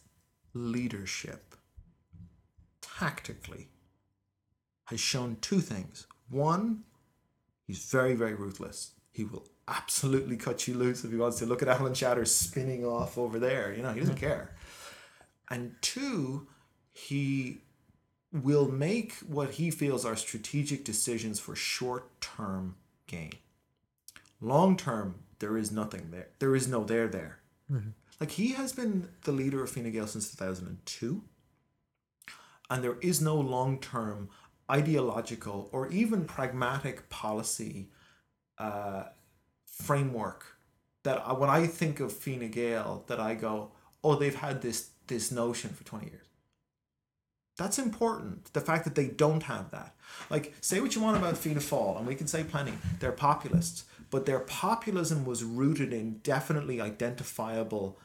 leadership, 0.53 1.55
tactically, 2.81 3.69
has 4.85 4.99
shown 4.99 5.37
two 5.41 5.61
things. 5.61 6.07
One, 6.29 6.83
he's 7.67 7.85
very, 7.85 8.15
very 8.15 8.33
ruthless. 8.33 8.91
He 9.11 9.23
will 9.23 9.47
absolutely 9.67 10.37
cut 10.37 10.67
you 10.67 10.75
loose 10.75 11.03
if 11.03 11.11
he 11.11 11.17
wants 11.17 11.39
to. 11.39 11.45
Look 11.45 11.61
at 11.61 11.67
Alan 11.67 11.93
Shatter 11.93 12.25
spinning 12.25 12.85
off 12.85 13.17
over 13.17 13.39
there. 13.39 13.73
You 13.73 13.83
know, 13.83 13.93
he 13.93 13.99
doesn't 13.99 14.15
care. 14.15 14.55
And 15.49 15.75
two, 15.81 16.47
he 16.91 17.59
will 18.31 18.69
make 18.69 19.13
what 19.19 19.51
he 19.51 19.71
feels 19.71 20.05
are 20.05 20.15
strategic 20.15 20.83
decisions 20.83 21.39
for 21.39 21.55
short 21.55 22.19
term 22.21 22.75
gain. 23.07 23.33
Long 24.41 24.75
term, 24.75 25.15
there 25.39 25.57
is 25.57 25.71
nothing 25.71 26.11
there. 26.11 26.27
There 26.39 26.55
is 26.55 26.67
no 26.67 26.83
there 26.83 27.07
there. 27.07 27.39
Like 28.19 28.31
he 28.31 28.53
has 28.53 28.73
been 28.73 29.09
the 29.23 29.31
leader 29.31 29.63
of 29.63 29.69
Fine 29.69 29.91
Gael 29.91 30.07
since 30.07 30.29
2002, 30.31 31.23
and 32.69 32.83
there 32.83 32.97
is 33.01 33.21
no 33.21 33.35
long 33.35 33.79
term 33.79 34.29
ideological 34.71 35.69
or 35.71 35.87
even 35.89 36.25
pragmatic 36.25 37.09
policy 37.09 37.89
uh, 38.57 39.03
framework 39.83 40.57
that 41.03 41.21
I, 41.25 41.33
when 41.33 41.49
I 41.49 41.67
think 41.67 41.99
of 41.99 42.11
Fine 42.11 42.49
Gael, 42.51 43.03
that 43.07 43.19
I 43.19 43.35
go, 43.35 43.71
oh, 44.03 44.15
they've 44.15 44.35
had 44.35 44.61
this 44.61 44.89
this 45.07 45.31
notion 45.31 45.69
for 45.69 45.83
20 45.83 46.07
years. 46.07 46.25
That's 47.57 47.79
important. 47.79 48.51
The 48.53 48.61
fact 48.61 48.83
that 48.85 48.95
they 48.95 49.07
don't 49.07 49.43
have 49.43 49.71
that. 49.71 49.95
Like, 50.29 50.53
say 50.61 50.81
what 50.81 50.95
you 50.95 51.01
want 51.01 51.17
about 51.17 51.37
Fianna 51.37 51.61
Fáil, 51.61 51.97
and 51.97 52.07
we 52.07 52.15
can 52.15 52.27
say 52.27 52.43
plenty. 52.43 52.73
They're 52.99 53.11
populists, 53.11 53.85
but 54.09 54.25
their 54.25 54.39
populism 54.39 55.25
was 55.25 55.43
rooted 55.43 55.93
in 55.93 56.19
definitely 56.23 56.81
identifiable 56.81 57.99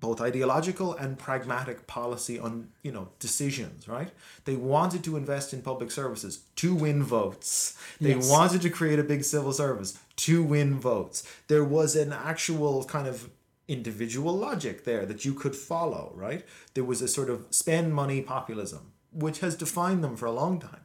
both 0.00 0.20
ideological 0.20 0.94
and 0.94 1.18
pragmatic 1.18 1.86
policy 1.86 2.38
on 2.38 2.68
you 2.82 2.92
know 2.92 3.08
decisions 3.18 3.88
right? 3.88 4.10
They 4.44 4.56
wanted 4.56 5.02
to 5.04 5.16
invest 5.16 5.52
in 5.52 5.62
public 5.62 5.90
services 5.90 6.40
to 6.56 6.74
win 6.74 7.02
votes. 7.02 7.76
They 8.00 8.14
Yes. 8.14 8.30
wanted 8.30 8.62
to 8.62 8.70
create 8.70 8.98
a 8.98 9.04
big 9.04 9.24
civil 9.24 9.52
service 9.52 9.98
to 10.26 10.42
win 10.42 10.78
votes. 10.80 11.22
There 11.48 11.64
was 11.64 11.96
an 11.96 12.12
actual 12.12 12.84
kind 12.84 13.06
of 13.06 13.30
individual 13.68 14.34
logic 14.36 14.84
there 14.84 15.04
that 15.06 15.24
you 15.24 15.34
could 15.34 15.54
follow 15.54 16.12
right? 16.14 16.44
There 16.74 16.84
was 16.84 17.02
a 17.02 17.08
sort 17.08 17.28
of 17.30 17.46
spend 17.50 17.94
money 17.94 18.20
populism 18.22 18.92
which 19.12 19.40
has 19.40 19.56
defined 19.56 20.04
them 20.04 20.16
for 20.16 20.26
a 20.26 20.32
long 20.32 20.58
time. 20.60 20.84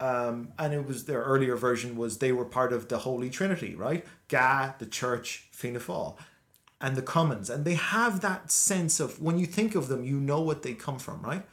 Um, 0.00 0.52
and 0.58 0.72
it 0.74 0.84
was 0.86 1.04
their 1.04 1.22
earlier 1.22 1.54
version 1.54 1.96
was 1.96 2.18
they 2.18 2.32
were 2.32 2.44
part 2.44 2.72
of 2.72 2.88
the 2.88 2.98
Holy 2.98 3.30
Trinity, 3.30 3.74
right? 3.76 4.04
GAA, 4.28 4.74
the 4.78 4.86
Church, 4.86 5.46
Fianna 5.52 5.78
Fáil, 5.78 6.16
and 6.82 6.96
the 6.96 7.02
Commons, 7.02 7.48
and 7.48 7.64
they 7.64 7.74
have 7.74 8.20
that 8.20 8.50
sense 8.50 8.98
of 8.98 9.22
when 9.22 9.38
you 9.38 9.46
think 9.46 9.76
of 9.76 9.86
them, 9.86 10.04
you 10.04 10.18
know 10.18 10.40
what 10.40 10.62
they 10.62 10.74
come 10.74 10.98
from, 10.98 11.22
right? 11.22 11.46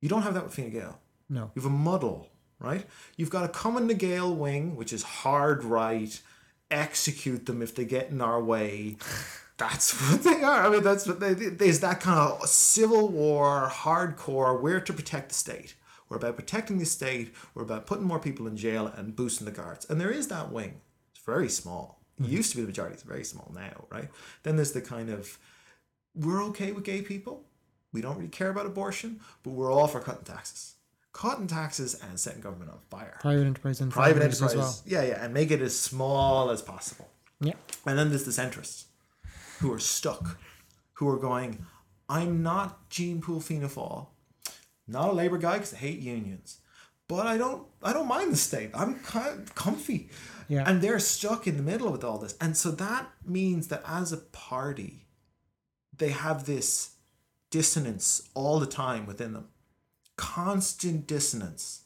You 0.00 0.08
don't 0.08 0.22
have 0.22 0.34
that 0.34 0.44
with 0.44 0.54
Fine 0.54 0.70
Gael. 0.70 0.98
No. 1.30 1.52
You 1.54 1.62
have 1.62 1.70
a 1.70 1.74
muddle, 1.74 2.28
right? 2.58 2.84
You've 3.16 3.30
got 3.30 3.44
a 3.44 3.48
Cumann 3.48 3.86
na 3.86 3.94
nGaedheal 3.94 4.36
wing, 4.36 4.74
which 4.74 4.92
is 4.92 5.02
hard 5.04 5.62
right, 5.62 6.20
execute 6.72 7.46
them 7.46 7.62
if 7.62 7.74
they 7.74 7.84
get 7.84 8.10
in 8.10 8.20
our 8.20 8.42
way. 8.42 8.96
That's 9.58 9.92
what 10.10 10.22
they 10.22 10.42
are. 10.42 10.66
I 10.66 10.70
mean, 10.70 10.84
that's 10.84 11.04
what 11.08 11.18
they. 11.18 11.34
There's 11.34 11.80
that 11.80 11.98
kind 11.98 12.20
of 12.20 12.48
civil 12.48 13.08
war, 13.08 13.68
hardcore. 13.68 14.62
We're 14.62 14.78
to 14.78 14.92
protect 14.92 15.30
the 15.30 15.34
state. 15.34 15.74
We're 16.08 16.18
about 16.18 16.36
protecting 16.36 16.78
the 16.78 16.86
state. 16.86 17.34
We're 17.54 17.64
about 17.64 17.84
putting 17.84 18.04
more 18.04 18.20
people 18.20 18.46
in 18.46 18.56
jail 18.56 18.86
and 18.86 19.16
boosting 19.16 19.46
the 19.46 19.50
guards. 19.50 19.84
And 19.90 20.00
there 20.00 20.12
is 20.12 20.28
that 20.28 20.52
wing. 20.52 20.80
It's 21.10 21.24
very 21.24 21.48
small. 21.48 21.97
It 22.20 22.26
used 22.26 22.50
to 22.50 22.56
be 22.56 22.62
the 22.62 22.68
majority. 22.68 22.94
It's 22.94 23.02
very 23.02 23.24
small 23.24 23.50
now, 23.54 23.84
right? 23.90 24.08
Then 24.42 24.56
there's 24.56 24.72
the 24.72 24.80
kind 24.80 25.10
of 25.10 25.38
we're 26.14 26.42
okay 26.44 26.72
with 26.72 26.84
gay 26.84 27.02
people. 27.02 27.44
We 27.92 28.00
don't 28.00 28.16
really 28.16 28.28
care 28.28 28.50
about 28.50 28.66
abortion, 28.66 29.20
but 29.42 29.50
we're 29.50 29.72
all 29.72 29.86
for 29.86 30.00
cutting 30.00 30.24
taxes. 30.24 30.74
Cutting 31.12 31.46
taxes 31.46 31.94
and 31.94 32.18
setting 32.20 32.40
government 32.40 32.70
on 32.70 32.78
fire. 32.90 33.16
Private 33.20 33.46
enterprise 33.46 33.80
and 33.80 33.90
Private 33.90 34.22
enterprise, 34.22 34.54
as 34.54 34.56
well. 34.56 34.76
yeah, 34.86 35.02
yeah, 35.02 35.24
and 35.24 35.32
make 35.32 35.50
it 35.50 35.62
as 35.62 35.78
small 35.78 36.50
as 36.50 36.60
possible. 36.60 37.08
Yeah. 37.40 37.54
And 37.86 37.98
then 37.98 38.10
there's 38.10 38.24
the 38.24 38.30
centrists 38.30 38.84
who 39.60 39.72
are 39.72 39.78
stuck, 39.78 40.38
who 40.94 41.08
are 41.08 41.16
going, 41.16 41.64
I'm 42.08 42.42
not 42.42 42.88
Gene 42.90 43.20
Poole 43.20 43.40
Fianna 43.40 43.68
not 44.88 45.10
a 45.10 45.12
Labour 45.12 45.38
guy 45.38 45.54
because 45.54 45.74
I 45.74 45.76
hate 45.76 45.98
unions, 45.98 46.58
but 47.08 47.26
I 47.26 47.36
don't 47.36 47.66
I 47.82 47.92
don't 47.92 48.08
mind 48.08 48.32
the 48.32 48.36
state. 48.36 48.70
I'm 48.74 48.98
kind 49.00 49.40
of 49.40 49.54
comfy. 49.54 50.08
Yeah. 50.48 50.64
And 50.66 50.80
they're 50.80 50.98
stuck 50.98 51.46
in 51.46 51.56
the 51.56 51.62
middle 51.62 51.92
with 51.92 52.02
all 52.02 52.18
this. 52.18 52.34
And 52.40 52.56
so 52.56 52.70
that 52.72 53.10
means 53.24 53.68
that 53.68 53.82
as 53.86 54.12
a 54.12 54.16
party, 54.16 55.06
they 55.96 56.10
have 56.10 56.46
this 56.46 56.94
dissonance 57.50 58.28
all 58.34 58.58
the 58.58 58.66
time 58.66 59.06
within 59.06 59.34
them. 59.34 59.48
Constant 60.16 61.06
dissonance. 61.06 61.82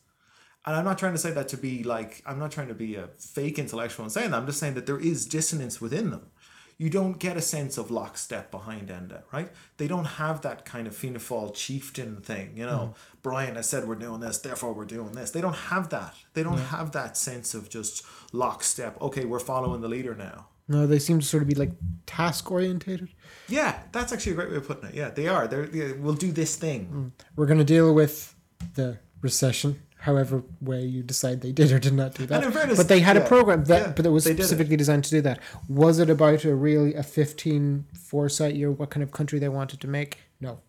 And 0.64 0.76
I'm 0.76 0.84
not 0.84 0.98
trying 0.98 1.12
to 1.12 1.18
say 1.18 1.32
that 1.32 1.48
to 1.48 1.56
be 1.56 1.82
like, 1.82 2.22
I'm 2.24 2.38
not 2.38 2.52
trying 2.52 2.68
to 2.68 2.74
be 2.74 2.94
a 2.94 3.08
fake 3.18 3.58
intellectual 3.58 4.04
and 4.04 4.12
saying 4.12 4.30
that. 4.30 4.36
I'm 4.36 4.46
just 4.46 4.60
saying 4.60 4.74
that 4.74 4.86
there 4.86 5.00
is 5.00 5.26
dissonance 5.26 5.80
within 5.80 6.10
them. 6.10 6.30
You 6.78 6.90
don't 6.90 7.18
get 7.18 7.36
a 7.36 7.40
sense 7.40 7.78
of 7.78 7.90
lockstep 7.90 8.50
behind 8.50 8.88
Enda, 8.88 9.22
right? 9.32 9.50
They 9.76 9.86
don't 9.86 10.04
have 10.04 10.40
that 10.42 10.64
kind 10.64 10.86
of 10.86 10.96
Fianna 10.96 11.18
Fáil 11.18 11.54
chieftain 11.54 12.20
thing, 12.20 12.52
you 12.56 12.66
know. 12.66 12.94
Mm. 12.94 13.22
Brian 13.22 13.54
has 13.54 13.68
said 13.68 13.86
we're 13.86 13.94
doing 13.94 14.20
this, 14.20 14.38
therefore 14.38 14.72
we're 14.72 14.84
doing 14.84 15.12
this. 15.12 15.30
They 15.30 15.40
don't 15.40 15.54
have 15.54 15.90
that. 15.90 16.14
They 16.34 16.42
don't 16.42 16.58
mm. 16.58 16.66
have 16.66 16.92
that 16.92 17.16
sense 17.16 17.54
of 17.54 17.68
just 17.68 18.04
lockstep. 18.32 19.00
Okay, 19.00 19.24
we're 19.24 19.38
following 19.38 19.80
the 19.80 19.88
leader 19.88 20.14
now. 20.14 20.48
No, 20.68 20.86
they 20.86 20.98
seem 20.98 21.20
to 21.20 21.26
sort 21.26 21.42
of 21.42 21.48
be 21.48 21.54
like 21.54 21.72
task 22.06 22.50
orientated. 22.50 23.10
Yeah, 23.48 23.78
that's 23.92 24.12
actually 24.12 24.32
a 24.32 24.34
great 24.36 24.50
way 24.50 24.56
of 24.56 24.66
putting 24.66 24.88
it. 24.88 24.94
Yeah, 24.94 25.10
they 25.10 25.28
are. 25.28 25.46
They're, 25.46 25.66
they 25.66 25.92
we'll 25.92 26.14
do 26.14 26.32
this 26.32 26.56
thing. 26.56 27.12
Mm. 27.18 27.24
We're 27.36 27.46
going 27.46 27.58
to 27.58 27.64
deal 27.64 27.92
with 27.94 28.34
the 28.74 28.98
recession, 29.20 29.82
however 30.02 30.42
way 30.60 30.82
you 30.82 31.02
decide 31.02 31.40
they 31.40 31.52
did 31.52 31.70
or 31.70 31.78
did 31.78 31.94
not 31.94 32.14
do 32.14 32.26
that. 32.26 32.52
Fairness, 32.52 32.76
but 32.76 32.88
they 32.88 33.00
had 33.00 33.16
yeah, 33.16 33.22
a 33.22 33.28
program 33.28 33.64
that, 33.64 33.82
yeah, 33.86 33.92
but 33.94 34.04
it 34.04 34.08
was 34.08 34.24
did 34.24 34.32
it. 34.32 34.42
specifically 34.42 34.76
designed 34.76 35.04
to 35.04 35.10
do 35.10 35.20
that. 35.20 35.38
Was 35.68 36.00
it 36.00 36.10
about 36.10 36.44
a 36.44 36.54
really 36.54 36.94
a 36.94 37.04
fifteen 37.04 37.86
foresight 37.94 38.54
year? 38.56 38.70
What 38.70 38.90
kind 38.90 39.02
of 39.02 39.12
country 39.12 39.38
they 39.38 39.48
wanted 39.48 39.80
to 39.80 39.88
make? 39.88 40.18
No. 40.40 40.60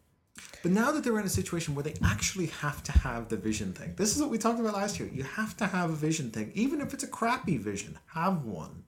But 0.61 0.71
now 0.71 0.91
that 0.91 1.03
they're 1.03 1.19
in 1.19 1.25
a 1.25 1.29
situation 1.29 1.73
where 1.73 1.83
they 1.83 1.95
actually 2.03 2.45
have 2.45 2.83
to 2.83 2.91
have 2.91 3.27
the 3.29 3.37
vision 3.37 3.73
thing, 3.73 3.93
this 3.97 4.15
is 4.15 4.21
what 4.21 4.29
we 4.29 4.37
talked 4.37 4.59
about 4.59 4.75
last 4.75 4.99
year. 4.99 5.09
You 5.11 5.23
have 5.23 5.57
to 5.57 5.65
have 5.65 5.89
a 5.89 5.95
vision 5.95 6.29
thing, 6.31 6.51
even 6.53 6.79
if 6.79 6.93
it's 6.93 7.03
a 7.03 7.07
crappy 7.07 7.57
vision. 7.57 7.97
Have 8.13 8.45
one. 8.45 8.83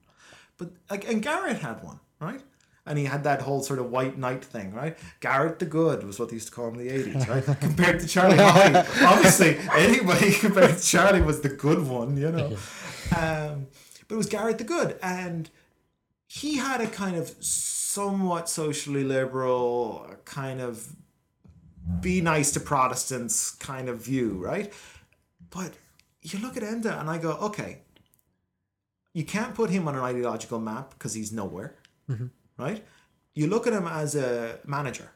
But 0.58 0.70
like, 0.90 1.08
and 1.08 1.22
Garret 1.22 1.58
had 1.58 1.82
one, 1.82 1.98
right? 2.20 2.40
And 2.86 2.98
he 2.98 3.04
had 3.04 3.24
that 3.24 3.42
whole 3.42 3.62
sort 3.62 3.78
of 3.78 3.90
white 3.90 4.16
knight 4.16 4.44
thing, 4.44 4.72
right? 4.72 4.96
Garret 5.20 5.58
the 5.58 5.66
Good 5.66 6.04
was 6.04 6.18
what 6.18 6.28
they 6.28 6.34
used 6.34 6.48
to 6.48 6.54
call 6.54 6.68
him 6.68 6.74
in 6.74 6.86
the 6.86 6.94
eighties, 6.94 7.28
right? 7.28 7.44
compared 7.60 8.00
to 8.00 8.06
Charlie 8.06 8.36
Haughey. 8.36 9.04
Obviously, 9.04 9.58
anybody 9.74 10.32
compared 10.44 10.76
to 10.78 10.82
Charlie 10.82 11.22
was 11.22 11.40
the 11.40 11.48
good 11.48 11.86
one, 11.86 12.16
you 12.16 12.30
know. 12.30 12.56
Um, 13.16 13.68
but 14.08 14.16
it 14.16 14.18
was 14.18 14.26
Garret 14.26 14.58
the 14.58 14.64
Good, 14.64 14.98
and 15.00 15.48
he 16.26 16.56
had 16.56 16.80
a 16.80 16.88
kind 16.88 17.14
of 17.16 17.32
somewhat 17.38 18.48
socially 18.48 19.04
liberal 19.04 20.10
kind 20.24 20.60
of 20.60 20.88
be 22.00 22.20
nice 22.20 22.50
to 22.52 22.60
Protestants 22.60 23.52
kind 23.52 23.88
of 23.88 24.04
view, 24.04 24.32
right? 24.32 24.72
But 25.50 25.74
you 26.22 26.38
look 26.40 26.56
at 26.56 26.62
Enda 26.62 27.00
and 27.00 27.08
I 27.08 27.18
go, 27.18 27.32
okay, 27.34 27.82
you 29.12 29.24
can't 29.24 29.54
put 29.54 29.70
him 29.70 29.86
on 29.88 29.94
an 29.94 30.02
ideological 30.02 30.58
map 30.58 30.90
because 30.90 31.14
he's 31.14 31.32
nowhere, 31.32 31.76
right? 32.58 32.84
You 33.34 33.46
look 33.46 33.66
at 33.66 33.72
him 33.72 33.86
as 33.86 34.14
a 34.14 34.58
manager. 34.64 35.10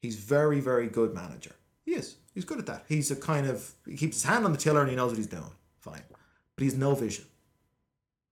He's 0.00 0.16
very, 0.16 0.60
very 0.60 0.88
good 0.88 1.14
manager. 1.14 1.52
He 1.84 1.94
is. 1.94 2.16
He's 2.34 2.44
good 2.44 2.58
at 2.58 2.66
that. 2.66 2.84
He's 2.88 3.10
a 3.10 3.16
kind 3.16 3.46
of 3.46 3.72
he 3.86 3.96
keeps 3.96 4.16
his 4.16 4.24
hand 4.24 4.44
on 4.44 4.52
the 4.52 4.58
tiller 4.58 4.80
and 4.80 4.90
he 4.90 4.96
knows 4.96 5.10
what 5.10 5.18
he's 5.18 5.26
doing. 5.26 5.52
Fine, 5.78 6.02
but 6.54 6.62
he's 6.62 6.76
no 6.76 6.94
vision. 6.94 7.24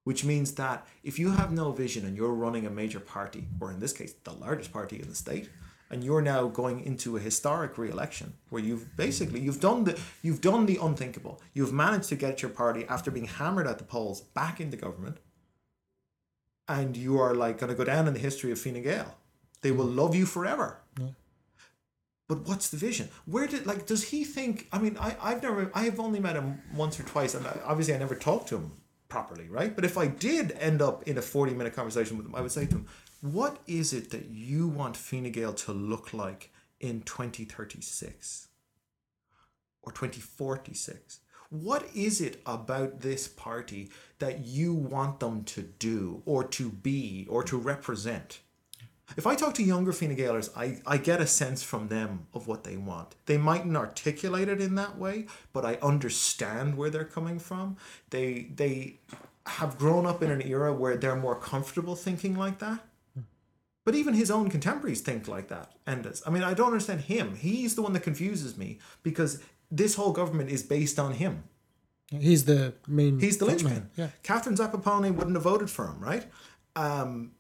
Which 0.03 0.25
means 0.25 0.53
that 0.57 0.87
if 1.03 1.19
you 1.19 1.31
have 1.31 1.51
no 1.51 1.73
vision 1.73 2.05
and 2.05 2.15
you're 2.15 2.35
running 2.35 2.67
a 2.67 2.71
major 2.71 3.01
party, 3.01 3.47
or 3.59 3.71
in 3.71 3.81
this 3.81 3.95
case, 3.95 4.13
the 4.25 4.33
largest 4.33 4.71
party 4.73 5.01
in 5.01 5.09
the 5.09 5.15
state, 5.15 5.49
and 5.91 6.05
you're 6.05 6.21
now 6.21 6.49
going 6.49 6.81
into 6.81 7.17
a 7.17 7.21
historic 7.21 7.79
re-election 7.79 8.35
where 8.51 8.63
you've 8.63 8.97
basically 8.97 9.41
you've 9.41 9.61
done 9.61 9.85
the 9.85 9.99
you've 10.23 10.41
done 10.41 10.67
the 10.67 10.79
unthinkable. 10.83 11.41
You've 11.55 11.73
managed 11.73 12.09
to 12.11 12.17
get 12.17 12.43
your 12.43 12.51
party 12.51 12.85
after 12.89 13.11
being 13.11 13.27
hammered 13.27 13.67
at 13.67 13.79
the 13.79 13.85
polls 13.85 14.21
back 14.21 14.61
into 14.61 14.77
government, 14.77 15.19
and 16.69 16.97
you 16.97 17.19
are 17.19 17.35
like 17.35 17.59
going 17.59 17.71
to 17.71 17.77
go 17.77 17.85
down 17.85 18.09
in 18.09 18.15
the 18.15 18.21
history 18.21 18.51
of 18.53 18.59
Fine 18.59 18.83
Gael. 18.83 19.17
They 19.63 19.71
will 19.71 19.87
mm. 19.87 19.97
love 19.97 20.15
you 20.15 20.27
forever. 20.27 20.81
But 22.27 22.47
what's 22.49 22.71
the 22.71 22.79
vision? 22.79 23.11
Where 23.27 23.47
did 23.47 23.67
like 23.67 23.87
does 23.87 24.05
he 24.05 24.25
think? 24.25 24.67
I 24.73 24.79
mean, 24.79 24.97
I 24.99 25.17
I've 25.21 25.43
never 25.43 25.71
I 25.75 25.85
have 25.85 26.01
only 26.01 26.21
met 26.21 26.37
him 26.37 26.63
once 26.75 26.99
or 26.99 27.03
twice, 27.03 27.35
and 27.35 27.47
I, 27.47 27.59
obviously 27.65 27.95
I 27.95 27.99
never 27.99 28.15
talked 28.15 28.49
to 28.49 28.57
him 28.57 28.73
properly, 29.09 29.49
right? 29.49 29.75
But 29.75 29.85
if 29.85 29.99
I 29.99 30.07
did 30.07 30.53
end 30.53 30.81
up 30.81 31.03
in 31.03 31.19
a 31.19 31.23
forty 31.23 31.53
minute 31.53 31.75
conversation 31.75 32.17
with 32.17 32.27
him, 32.27 32.35
I 32.35 32.41
would 32.41 32.51
say 32.51 32.65
to 32.67 32.77
him, 32.77 32.87
"What 33.21 33.59
is 33.67 33.93
it 33.93 34.11
that 34.11 34.31
you 34.31 34.69
want 34.69 34.97
Fine 34.97 35.31
Gael 35.33 35.53
to 35.53 35.73
look 35.73 36.15
like 36.15 36.51
in 36.81 37.03
twenty 37.03 37.45
thirty 37.45 37.83
six 37.83 38.49
or 39.83 39.93
twenty 39.93 40.21
forty 40.21 40.73
six? 40.73 41.21
What 41.55 41.89
is 41.95 42.21
it 42.21 42.43
about 42.45 43.01
this 43.01 43.29
party 43.29 43.91
that 44.19 44.45
you 44.45 44.75
want 44.75 45.21
them 45.21 45.45
to 45.45 45.63
do 45.63 46.23
or 46.27 46.45
to 46.45 46.69
be 46.69 47.27
or 47.31 47.43
to 47.45 47.57
represent?" 47.57 48.41
If 49.17 49.27
I 49.27 49.35
talk 49.37 49.55
to 49.55 49.63
younger 49.63 49.93
Fine 49.93 50.17
Gaelers, 50.17 50.51
I, 50.57 50.81
I 50.87 50.97
get 50.97 51.21
a 51.21 51.27
sense 51.27 51.63
from 51.63 51.89
them 51.89 52.27
of 52.33 52.49
what 52.49 52.65
they 52.65 52.77
want. 52.77 53.15
They 53.27 53.37
mightn't 53.37 53.77
articulate 53.77 54.49
it 54.49 54.61
in 54.61 54.75
that 54.75 54.99
way, 54.99 55.27
but 55.53 55.65
I 55.65 55.75
understand 55.77 56.77
where 56.77 56.91
they're 56.91 57.05
coming 57.05 57.39
from. 57.39 57.77
They 58.11 58.51
they 58.55 58.99
have 59.47 59.79
grown 59.79 60.07
up 60.07 60.23
in 60.23 60.31
an 60.31 60.43
era 60.43 60.73
where 60.73 60.97
they're 60.97 61.17
more 61.17 61.39
comfortable 61.39 61.95
thinking 61.95 62.35
like 62.35 62.59
that. 62.59 62.81
But 63.85 63.95
even 63.95 64.15
his 64.15 64.31
own 64.31 64.49
contemporaries 64.49 65.03
think 65.03 65.29
like 65.29 65.49
that. 65.49 65.73
Endes. 65.87 66.23
I 66.27 66.31
mean, 66.31 66.43
I 66.43 66.55
don't 66.55 66.69
understand 66.69 67.03
him. 67.03 67.37
He's 67.37 67.75
the 67.75 67.83
one 67.83 67.93
that 67.93 68.03
confuses 68.03 68.57
me 68.57 68.79
because 69.03 69.43
this 69.71 69.95
whole 69.95 70.13
government 70.13 70.51
is 70.51 70.63
based 70.63 70.99
on 70.99 71.13
him. 71.13 71.45
He's 72.11 72.45
the 72.45 72.75
main. 72.87 73.19
He's 73.19 73.39
the 73.39 73.47
linchpin. 73.47 73.91
Yeah. 73.97 74.09
Katherine 74.23 74.57
Zappone 74.57 75.15
wouldn't 75.15 75.37
have 75.37 75.43
voted 75.45 75.71
for 75.71 75.87
him, 75.87 76.01
right? 76.01 76.27
Um, 76.77 77.33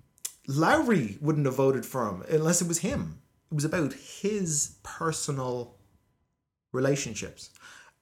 Lowry 0.46 1.18
wouldn't 1.20 1.46
have 1.46 1.56
voted 1.56 1.86
for 1.86 2.08
him 2.08 2.24
unless 2.28 2.60
it 2.60 2.68
was 2.68 2.78
him. 2.78 3.20
It 3.50 3.54
was 3.54 3.64
about 3.64 3.92
his 3.92 4.76
personal 4.82 5.76
relationships. 6.72 7.50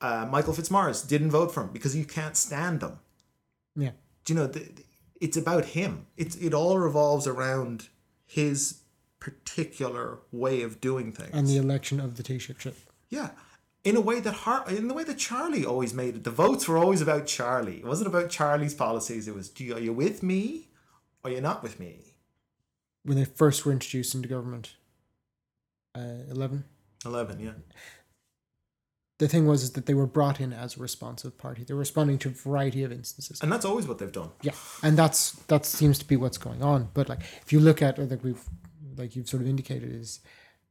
Uh, 0.01 0.27
Michael 0.31 0.53
Fitzmaurice 0.53 1.03
didn't 1.03 1.31
vote 1.31 1.53
for 1.53 1.63
him 1.63 1.71
because 1.73 1.95
you 1.97 2.05
can't 2.05 2.37
stand 2.37 2.83
him. 2.83 2.99
Yeah. 3.77 3.91
Do 4.25 4.33
you 4.33 4.39
know? 4.41 4.47
The, 4.47 4.69
it's 5.21 5.37
about 5.37 5.67
him. 5.67 6.07
It's 6.17 6.37
it 6.37 6.55
all 6.55 6.79
revolves 6.79 7.27
around 7.27 7.89
his 8.25 8.81
particular 9.21 10.19
way 10.33 10.63
of 10.63 10.81
doing 10.81 11.13
things. 11.13 11.31
And 11.33 11.47
the 11.47 11.57
election 11.57 12.01
of 12.01 12.17
the 12.17 12.23
Taoiseach. 12.23 12.75
Yeah. 13.09 13.31
In 13.85 13.97
a 13.97 14.01
way 14.01 14.21
that 14.21 14.33
Har- 14.33 14.69
in 14.69 14.87
the 14.89 14.95
way 14.95 15.03
that 15.05 15.19
Charlie 15.19 15.65
always 15.67 15.93
made 15.93 16.15
it. 16.15 16.25
The 16.25 16.31
votes 16.31 16.69
were 16.69 16.79
always 16.79 17.01
about 17.01 17.27
Charlie. 17.27 17.79
It 17.79 17.85
wasn't 17.85 18.07
about 18.07 18.31
Charlie's 18.31 18.75
policies. 18.75 19.27
It 19.27 19.35
was, 19.35 19.49
do 19.49 19.65
you, 19.65 19.75
are 19.75 19.81
you 19.81 19.93
with 19.93 20.23
me 20.23 20.69
or 21.25 21.31
are 21.31 21.35
you 21.35 21.41
not 21.41 21.63
with 21.63 21.81
me? 21.81 22.15
When 23.05 23.17
they 23.19 23.25
first 23.25 23.67
were 23.67 23.73
introduced 23.73 24.15
into 24.15 24.29
government. 24.29 24.77
uh, 25.97 26.23
11. 26.31 26.65
11, 27.05 27.41
yeah. 27.41 27.51
The 29.19 29.27
thing 29.29 29.47
was 29.47 29.63
is 29.65 29.73
that 29.73 29.87
they 29.87 29.95
were 29.95 30.07
brought 30.07 30.41
in 30.41 30.53
as 30.53 30.77
a 30.77 30.81
responsive 30.81 31.37
party. 31.39 31.65
They 31.65 31.75
were 31.75 31.81
responding 31.81 32.19
to 32.19 32.29
a 32.29 32.33
variety 32.33 32.83
of 32.85 32.91
instances. 32.93 33.41
And 33.41 33.53
that's 33.53 33.65
always 33.65 33.87
what 33.87 33.99
they've 33.99 34.11
done. 34.11 34.31
Yeah, 34.43 34.53
and 34.83 34.97
that's 34.97 35.33
that 35.47 35.65
seems 35.65 35.99
to 35.99 36.05
be 36.05 36.17
what's 36.17 36.39
going 36.39 36.63
on. 36.63 36.89
But 36.95 37.09
like, 37.09 37.21
if 37.45 37.53
you 37.53 37.61
look 37.61 37.83
at 37.83 37.99
like 37.99 38.25
we've 38.25 38.43
like 38.97 39.15
you've 39.15 39.29
sort 39.29 39.43
of 39.43 39.49
indicated 39.49 39.93
is 39.93 40.21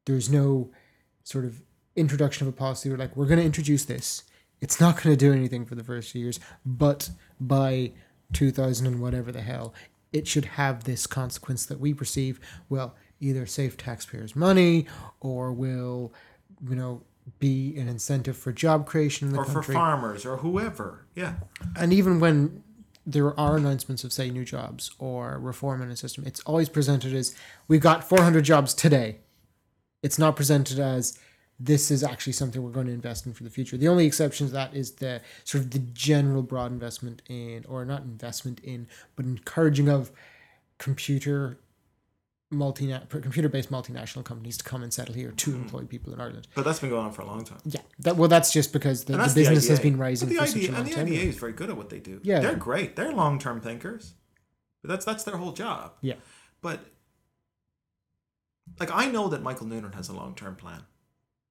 there's 0.05 0.29
no 0.29 0.71
sort 1.23 1.45
of 1.45 1.61
introduction 1.95 2.47
of 2.47 2.53
a 2.53 2.57
policy 2.57 2.89
where 2.89 2.97
like 2.97 3.15
we're 3.15 3.25
going 3.25 3.39
to 3.39 3.45
introduce 3.45 3.85
this. 3.85 4.23
It's 4.61 4.79
not 4.79 5.01
going 5.01 5.15
to 5.15 5.17
do 5.17 5.33
anything 5.33 5.65
for 5.65 5.75
the 5.75 5.83
first 5.83 6.11
few 6.11 6.21
years, 6.21 6.39
but 6.65 7.09
by 7.39 7.93
2000 8.33 8.85
and 8.85 9.01
whatever 9.01 9.31
the 9.31 9.41
hell, 9.41 9.73
it 10.13 10.27
should 10.27 10.45
have 10.45 10.83
this 10.83 11.07
consequence 11.07 11.65
that 11.65 11.79
we 11.79 11.93
perceive 11.93 12.39
will 12.69 12.95
either 13.19 13.45
save 13.45 13.77
taxpayers 13.77 14.35
money 14.35 14.85
or 15.19 15.51
will, 15.51 16.13
you 16.67 16.75
know, 16.75 17.01
be 17.39 17.77
an 17.77 17.87
incentive 17.87 18.35
for 18.35 18.51
job 18.51 18.85
creation 18.85 19.27
in 19.27 19.33
the 19.33 19.39
Or 19.39 19.45
for 19.45 19.63
farmers 19.63 20.25
or 20.25 20.37
whoever. 20.37 21.05
Yeah. 21.15 21.35
and 21.75 21.93
even 21.93 22.19
when 22.19 22.63
there 23.05 23.37
are 23.39 23.57
announcements 23.57 24.03
of 24.03 24.13
say 24.13 24.29
new 24.29 24.45
jobs 24.45 24.91
or 24.99 25.39
reform 25.39 25.81
in 25.81 25.89
a 25.89 25.95
system, 25.95 26.23
it's 26.25 26.41
always 26.41 26.69
presented 26.69 27.13
as 27.13 27.35
we've 27.67 27.81
got 27.81 28.07
400 28.07 28.43
jobs 28.43 28.73
today. 28.73 29.17
It's 30.03 30.19
not 30.19 30.35
presented 30.35 30.79
as 30.79 31.17
this 31.63 31.91
is 31.91 32.03
actually 32.03 32.33
something 32.33 32.63
we're 32.63 32.71
going 32.71 32.87
to 32.87 32.93
invest 32.93 33.25
in 33.25 33.33
for 33.33 33.43
the 33.43 33.49
future. 33.49 33.77
The 33.77 33.87
only 33.87 34.05
exception 34.05 34.47
to 34.47 34.53
that 34.53 34.73
is 34.73 34.93
the 34.93 35.21
sort 35.43 35.63
of 35.63 35.71
the 35.71 35.79
general 35.79 36.41
broad 36.41 36.71
investment 36.71 37.21
in, 37.29 37.65
or 37.69 37.85
not 37.85 38.01
investment 38.01 38.59
in, 38.61 38.87
but 39.15 39.25
encouraging 39.25 39.87
of 39.87 40.11
computer 40.79 41.59
multi 42.49 42.93
computer 43.09 43.47
based 43.47 43.71
multinational 43.71 44.25
companies 44.25 44.57
to 44.57 44.63
come 44.63 44.83
and 44.83 44.93
settle 44.93 45.15
here 45.15 45.31
to 45.31 45.51
hmm. 45.51 45.61
employ 45.61 45.83
people 45.83 46.13
in 46.13 46.19
Ireland. 46.19 46.47
But 46.55 46.65
that's 46.65 46.79
been 46.79 46.89
going 46.89 47.05
on 47.05 47.11
for 47.11 47.21
a 47.21 47.27
long 47.27 47.43
time. 47.43 47.59
Yeah, 47.63 47.81
that 47.99 48.17
well, 48.17 48.27
that's 48.27 48.51
just 48.51 48.73
because 48.73 49.05
the, 49.05 49.17
the 49.17 49.31
business 49.35 49.67
has 49.67 49.79
been 49.79 49.97
rising 49.97 50.29
But 50.29 50.35
for 50.35 50.41
the 50.41 50.47
such 50.47 50.55
a 50.55 50.63
IDA, 50.63 50.71
long 50.71 50.81
and 50.81 50.89
the 50.89 50.95
time. 50.95 51.05
IDA 51.07 51.21
is 51.29 51.37
very 51.37 51.53
good 51.53 51.69
at 51.69 51.77
what 51.77 51.89
they 51.89 51.99
do. 51.99 52.19
Yeah. 52.23 52.39
they're 52.39 52.55
great. 52.55 52.95
They're 52.95 53.13
long 53.13 53.39
term 53.39 53.61
thinkers. 53.61 54.15
But 54.81 54.89
that's 54.89 55.05
that's 55.05 55.23
their 55.23 55.37
whole 55.37 55.51
job. 55.51 55.93
Yeah. 56.01 56.15
But 56.61 56.79
like 58.79 58.91
I 58.91 59.09
know 59.11 59.27
that 59.29 59.43
Michael 59.43 59.67
Noonan 59.67 59.93
has 59.93 60.09
a 60.09 60.13
long 60.13 60.33
term 60.35 60.55
plan. 60.55 60.81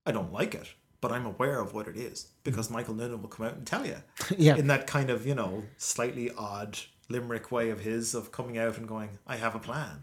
I 0.07 0.13
don't 0.13 0.33
like 0.33 0.55
it, 0.55 0.69
but 1.01 1.13
I'm 1.13 1.27
aware 1.27 1.61
of 1.61 1.75
what 1.75 1.89
it 1.89 1.97
is 1.97 2.29
because 2.45 2.71
Michael 2.71 2.95
Noonan 2.95 3.21
will 3.23 3.29
come 3.29 3.47
out 3.47 3.55
and 3.55 3.67
tell 3.67 3.87
you 3.87 3.97
yeah, 4.37 4.57
in 4.57 4.67
that 4.69 4.87
kind 4.87 5.11
of 5.11 5.27
you 5.27 5.35
know 5.35 5.65
slightly 5.77 6.31
odd 6.37 6.79
limerick 7.11 7.51
way 7.51 7.71
of 7.71 7.81
his 7.81 8.15
of 8.15 8.31
coming 8.31 8.57
out 8.57 8.79
and 8.79 8.87
going, 8.87 9.11
"I 9.27 9.37
have 9.37 9.55
a 9.55 9.59
plan." 9.59 9.99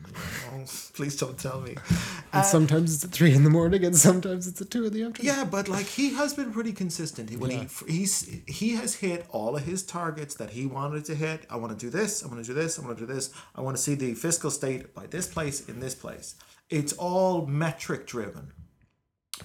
"Oh, 0.54 0.64
please 0.94 1.16
don't 1.16 1.38
tell 1.40 1.62
me. 1.62 1.76
and 2.34 2.46
sometimes 2.46 2.94
it's 2.94 3.06
at 3.06 3.12
three 3.12 3.34
in 3.34 3.44
the 3.44 3.50
morning, 3.50 3.86
and 3.86 3.96
sometimes 3.96 4.46
it's 4.46 4.62
at 4.62 4.70
two 4.70 4.86
in 4.86 4.94
the 4.94 5.04
afternoon. 5.04 5.34
Yeah, 5.36 5.46
but 5.46 5.68
like 5.70 5.86
he 5.86 6.14
has 6.16 6.34
been 6.34 6.52
pretty 6.52 6.74
consistent. 6.74 7.32
When 7.38 7.52
Yeah. 7.52 7.66
he 7.88 8.00
he's 8.00 8.30
he 8.46 8.76
has 8.76 8.96
hit 8.96 9.26
all 9.30 9.56
of 9.56 9.64
his 9.64 9.84
targets 9.84 10.36
that 10.36 10.52
he 10.52 10.66
wanted 10.66 11.06
to 11.06 11.16
hit. 11.16 11.46
I 11.50 11.56
want 11.56 11.78
to 11.78 11.86
do 11.86 11.90
this. 11.90 12.24
I 12.24 12.28
want 12.28 12.44
to 12.44 12.46
do 12.46 12.54
this. 12.54 12.78
I 12.78 12.82
want 12.84 12.98
to 12.98 13.06
do 13.08 13.12
this. 13.12 13.32
I 13.56 13.62
want 13.62 13.78
to 13.78 13.82
see 13.82 13.96
the 13.96 14.14
fiscal 14.14 14.52
state 14.52 14.94
by 14.94 15.08
this 15.08 15.28
place 15.28 15.68
in 15.70 15.80
this 15.80 15.96
place. 15.96 16.36
It's 16.70 16.92
all 16.94 17.46
metric 17.48 18.06
driven 18.06 18.52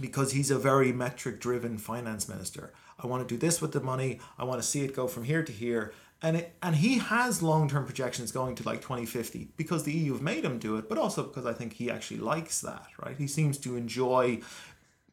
because 0.00 0.32
he's 0.32 0.50
a 0.50 0.58
very 0.58 0.92
metric 0.92 1.40
driven 1.40 1.78
finance 1.78 2.28
minister. 2.28 2.72
I 2.98 3.06
want 3.06 3.26
to 3.26 3.34
do 3.34 3.38
this 3.38 3.60
with 3.60 3.72
the 3.72 3.80
money. 3.80 4.20
I 4.38 4.44
want 4.44 4.60
to 4.60 4.66
see 4.66 4.84
it 4.84 4.94
go 4.94 5.06
from 5.06 5.24
here 5.24 5.42
to 5.42 5.52
here. 5.52 5.92
And 6.24 6.36
it, 6.36 6.54
and 6.62 6.76
he 6.76 6.98
has 6.98 7.42
long 7.42 7.68
term 7.68 7.84
projections 7.84 8.30
going 8.30 8.54
to 8.56 8.62
like 8.62 8.80
2050 8.80 9.48
because 9.56 9.82
the 9.82 9.92
EU 9.92 10.12
have 10.12 10.22
made 10.22 10.44
him 10.44 10.58
do 10.58 10.76
it, 10.76 10.88
but 10.88 10.98
also 10.98 11.24
because 11.24 11.46
I 11.46 11.52
think 11.52 11.72
he 11.74 11.90
actually 11.90 12.20
likes 12.20 12.60
that, 12.60 12.86
right? 13.04 13.16
He 13.16 13.26
seems 13.26 13.58
to 13.58 13.76
enjoy 13.76 14.40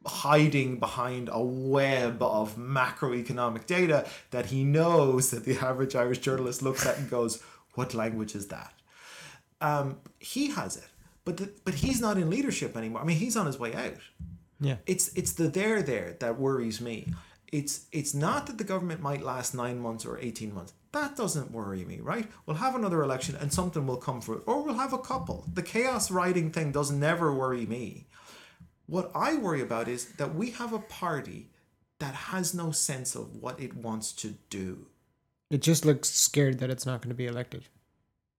hiding 0.06 0.78
behind 0.78 1.28
a 1.30 1.42
web 1.42 2.22
of 2.22 2.56
macroeconomic 2.56 3.66
data 3.66 4.06
that 4.30 4.46
he 4.46 4.64
knows 4.64 5.30
that 5.30 5.44
the 5.44 5.58
average 5.58 5.94
Irish 5.94 6.18
journalist 6.18 6.62
looks 6.62 6.86
at 6.86 6.96
and 6.96 7.10
goes, 7.10 7.42
"What 7.74 7.92
language 7.92 8.34
is 8.36 8.46
that?" 8.48 8.72
Um, 9.60 9.98
he 10.20 10.52
has 10.52 10.76
it, 10.76 10.88
but 11.24 11.36
the, 11.36 11.52
but 11.64 11.74
he's 11.74 12.00
not 12.00 12.16
in 12.18 12.30
leadership 12.30 12.76
anymore. 12.76 13.02
I 13.02 13.04
mean, 13.04 13.18
he's 13.18 13.36
on 13.36 13.46
his 13.46 13.58
way 13.58 13.74
out. 13.74 13.98
Yeah. 14.60 14.76
It's 14.86 15.08
it's 15.14 15.32
the 15.32 15.48
there 15.48 15.82
there 15.82 16.16
that 16.20 16.38
worries 16.38 16.80
me. 16.80 17.12
It's 17.50 17.86
it's 17.90 18.14
not 18.14 18.46
that 18.46 18.58
the 18.58 18.64
government 18.64 19.00
might 19.00 19.22
last 19.22 19.54
nine 19.54 19.80
months 19.80 20.06
or 20.06 20.18
eighteen 20.18 20.54
months. 20.54 20.74
That 20.92 21.16
doesn't 21.16 21.50
worry 21.52 21.84
me, 21.84 22.00
right? 22.00 22.28
We'll 22.46 22.56
have 22.56 22.74
another 22.74 23.02
election 23.02 23.36
and 23.40 23.52
something 23.52 23.86
will 23.86 23.96
come 23.96 24.20
for 24.20 24.36
it, 24.36 24.42
or 24.46 24.62
we'll 24.62 24.74
have 24.74 24.92
a 24.92 24.98
couple. 24.98 25.46
The 25.52 25.62
chaos 25.62 26.10
riding 26.10 26.50
thing 26.50 26.72
does 26.72 26.90
never 26.90 27.32
worry 27.34 27.66
me. 27.66 28.06
What 28.86 29.10
I 29.14 29.36
worry 29.36 29.62
about 29.62 29.88
is 29.88 30.06
that 30.14 30.34
we 30.34 30.50
have 30.50 30.72
a 30.72 30.80
party 30.80 31.50
that 32.00 32.14
has 32.14 32.54
no 32.54 32.72
sense 32.72 33.14
of 33.14 33.36
what 33.36 33.60
it 33.60 33.76
wants 33.76 34.12
to 34.12 34.34
do. 34.48 34.86
It 35.48 35.62
just 35.62 35.84
looks 35.84 36.10
scared 36.10 36.58
that 36.58 36.70
it's 36.70 36.86
not 36.86 37.00
going 37.00 37.10
to 37.10 37.14
be 37.14 37.26
elected. 37.26 37.64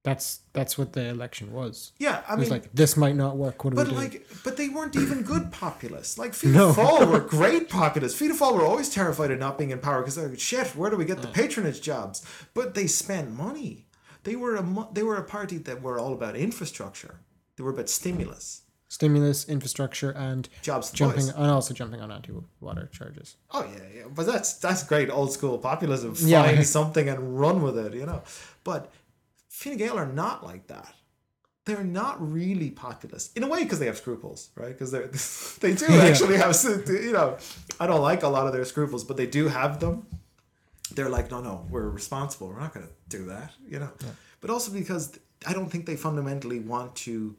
That's 0.03 0.39
that's 0.53 0.77
what 0.79 0.93
the 0.93 1.09
election 1.09 1.51
was. 1.53 1.91
Yeah, 1.99 2.23
I 2.27 2.35
mean, 2.35 2.49
like 2.49 2.73
this 2.73 2.97
might 2.97 3.15
not 3.15 3.37
work. 3.37 3.63
What 3.63 3.71
do 3.71 3.75
But 3.75 3.87
we 3.87 3.93
do? 3.93 3.99
like, 3.99 4.27
but 4.43 4.57
they 4.57 4.67
weren't 4.67 4.95
even 4.95 5.21
good 5.21 5.51
populists. 5.51 6.17
Like 6.17 6.33
Fianna 6.33 6.73
No. 6.75 7.05
Were 7.07 7.19
great 7.39 7.69
populists. 7.69 8.17
Fianna 8.17 8.33
were 8.53 8.65
always 8.65 8.89
terrified 8.89 9.29
of 9.29 9.37
not 9.39 9.59
being 9.59 9.69
in 9.69 9.77
power 9.77 9.99
because 10.01 10.15
they're 10.15 10.27
like, 10.29 10.39
shit. 10.39 10.75
Where 10.75 10.89
do 10.89 10.97
we 10.97 11.05
get 11.05 11.21
the 11.21 11.27
patronage 11.27 11.81
jobs? 11.81 12.25
But 12.55 12.73
they 12.73 12.87
spent 12.87 13.29
money. 13.31 13.85
They 14.23 14.35
were 14.35 14.55
a 14.55 14.87
they 14.91 15.03
were 15.03 15.17
a 15.17 15.23
party 15.23 15.57
that 15.59 15.83
were 15.83 15.99
all 15.99 16.13
about 16.13 16.35
infrastructure. 16.35 17.19
They 17.57 17.63
were 17.63 17.71
about 17.71 17.89
stimulus, 17.89 18.63
Stimulus, 18.87 19.47
infrastructure, 19.47 20.09
and 20.11 20.49
jobs, 20.63 20.91
jumping, 20.91 21.25
boys. 21.27 21.29
and 21.35 21.45
also 21.45 21.73
jumping 21.75 22.01
on 22.01 22.11
anti-water 22.11 22.89
charges. 22.91 23.37
Oh 23.51 23.63
yeah, 23.71 23.83
yeah. 23.95 24.03
But 24.13 24.25
that's 24.25 24.53
that's 24.55 24.83
great 24.83 25.11
old 25.11 25.31
school 25.31 25.59
populism. 25.59 26.15
Yeah. 26.17 26.43
Find 26.43 26.65
something 26.79 27.07
and 27.07 27.39
run 27.39 27.61
with 27.61 27.77
it, 27.77 27.93
you 27.93 28.05
know. 28.07 28.23
But 28.63 28.91
Fine 29.61 29.77
Gael 29.77 29.97
are 29.97 30.07
not 30.07 30.43
like 30.43 30.67
that. 30.67 30.93
They're 31.65 31.83
not 31.83 32.15
really 32.19 32.71
populist 32.71 33.37
in 33.37 33.43
a 33.43 33.47
way 33.47 33.63
because 33.63 33.77
they 33.77 33.85
have 33.85 33.97
scruples, 33.97 34.49
right? 34.55 34.69
Because 34.75 34.91
they 34.91 35.01
they 35.69 35.75
do 35.75 35.85
Yeah. 35.93 36.03
actually 36.05 36.37
have, 36.37 36.55
you 36.87 37.11
know. 37.11 37.37
I 37.79 37.85
don't 37.85 38.01
like 38.01 38.23
a 38.23 38.27
lot 38.27 38.47
of 38.47 38.53
their 38.53 38.65
scruples, 38.65 39.03
but 39.03 39.17
they 39.17 39.27
do 39.27 39.47
have 39.47 39.79
them. 39.79 40.07
They're 40.95 41.09
like, 41.09 41.29
no, 41.29 41.39
no, 41.41 41.67
we're 41.69 41.87
responsible. 41.89 42.47
We're 42.49 42.59
not 42.59 42.73
going 42.73 42.87
to 42.87 42.93
do 43.17 43.25
that, 43.25 43.51
you 43.69 43.79
know. 43.79 43.91
But 44.41 44.49
also 44.49 44.71
because 44.71 45.19
I 45.45 45.53
don't 45.53 45.69
think 45.71 45.85
they 45.85 45.95
fundamentally 45.95 46.59
want 46.59 46.95
to. 47.07 47.35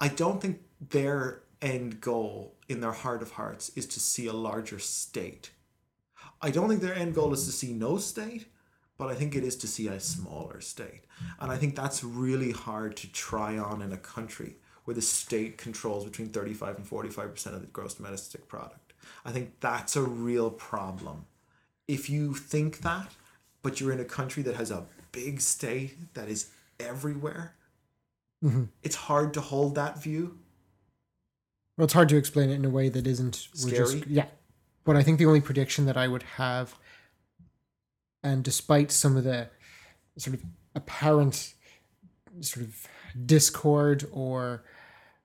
I 0.00 0.08
don't 0.08 0.40
think 0.40 0.60
their 0.80 1.42
end 1.60 2.00
goal 2.00 2.54
in 2.68 2.80
their 2.80 2.92
heart 2.92 3.20
of 3.22 3.32
hearts 3.32 3.70
is 3.76 3.86
to 3.88 4.00
see 4.00 4.26
a 4.26 4.32
larger 4.32 4.78
state. 4.78 5.50
I 6.40 6.50
don't 6.50 6.68
think 6.68 6.80
their 6.80 6.94
end 6.94 7.14
goal 7.14 7.32
is 7.34 7.44
to 7.46 7.52
see 7.52 7.72
no 7.72 7.98
state, 7.98 8.46
but 8.98 9.08
I 9.08 9.14
think 9.14 9.34
it 9.34 9.44
is 9.44 9.56
to 9.56 9.66
see 9.66 9.88
a 9.88 10.00
smaller 10.00 10.60
state. 10.60 11.04
And 11.40 11.50
I 11.50 11.56
think 11.56 11.76
that's 11.76 12.02
really 12.02 12.52
hard 12.52 12.96
to 12.98 13.12
try 13.12 13.58
on 13.58 13.82
in 13.82 13.92
a 13.92 13.98
country 13.98 14.56
where 14.84 14.94
the 14.94 15.02
state 15.02 15.58
controls 15.58 16.04
between 16.04 16.28
35 16.28 16.76
and 16.76 16.86
45% 16.88 17.46
of 17.46 17.60
the 17.60 17.66
gross 17.66 17.94
domestic 17.94 18.48
product. 18.48 18.94
I 19.24 19.32
think 19.32 19.60
that's 19.60 19.96
a 19.96 20.02
real 20.02 20.50
problem. 20.50 21.26
If 21.88 22.08
you 22.08 22.34
think 22.34 22.80
that, 22.80 23.12
but 23.62 23.80
you're 23.80 23.92
in 23.92 24.00
a 24.00 24.04
country 24.04 24.42
that 24.44 24.56
has 24.56 24.70
a 24.70 24.86
big 25.12 25.40
state 25.40 26.14
that 26.14 26.28
is 26.28 26.50
everywhere, 26.80 27.54
mm-hmm. 28.44 28.64
it's 28.82 28.96
hard 28.96 29.34
to 29.34 29.40
hold 29.40 29.74
that 29.74 30.02
view. 30.02 30.38
Well, 31.76 31.84
it's 31.84 31.94
hard 31.94 32.08
to 32.10 32.16
explain 32.16 32.50
it 32.50 32.54
in 32.54 32.64
a 32.64 32.70
way 32.70 32.88
that 32.88 33.06
isn't 33.06 33.48
we're 33.64 33.70
just- 33.70 33.92
Scary? 33.98 34.04
yeah. 34.08 34.26
But 34.84 34.94
I 34.94 35.02
think 35.02 35.18
the 35.18 35.26
only 35.26 35.40
prediction 35.40 35.86
that 35.86 35.96
I 35.96 36.06
would 36.06 36.22
have, 36.22 36.76
and 38.26 38.42
despite 38.42 38.90
some 38.90 39.16
of 39.16 39.22
the 39.22 39.48
sort 40.18 40.34
of 40.34 40.42
apparent 40.74 41.54
sort 42.40 42.66
of 42.66 42.88
discord 43.24 44.04
or 44.10 44.64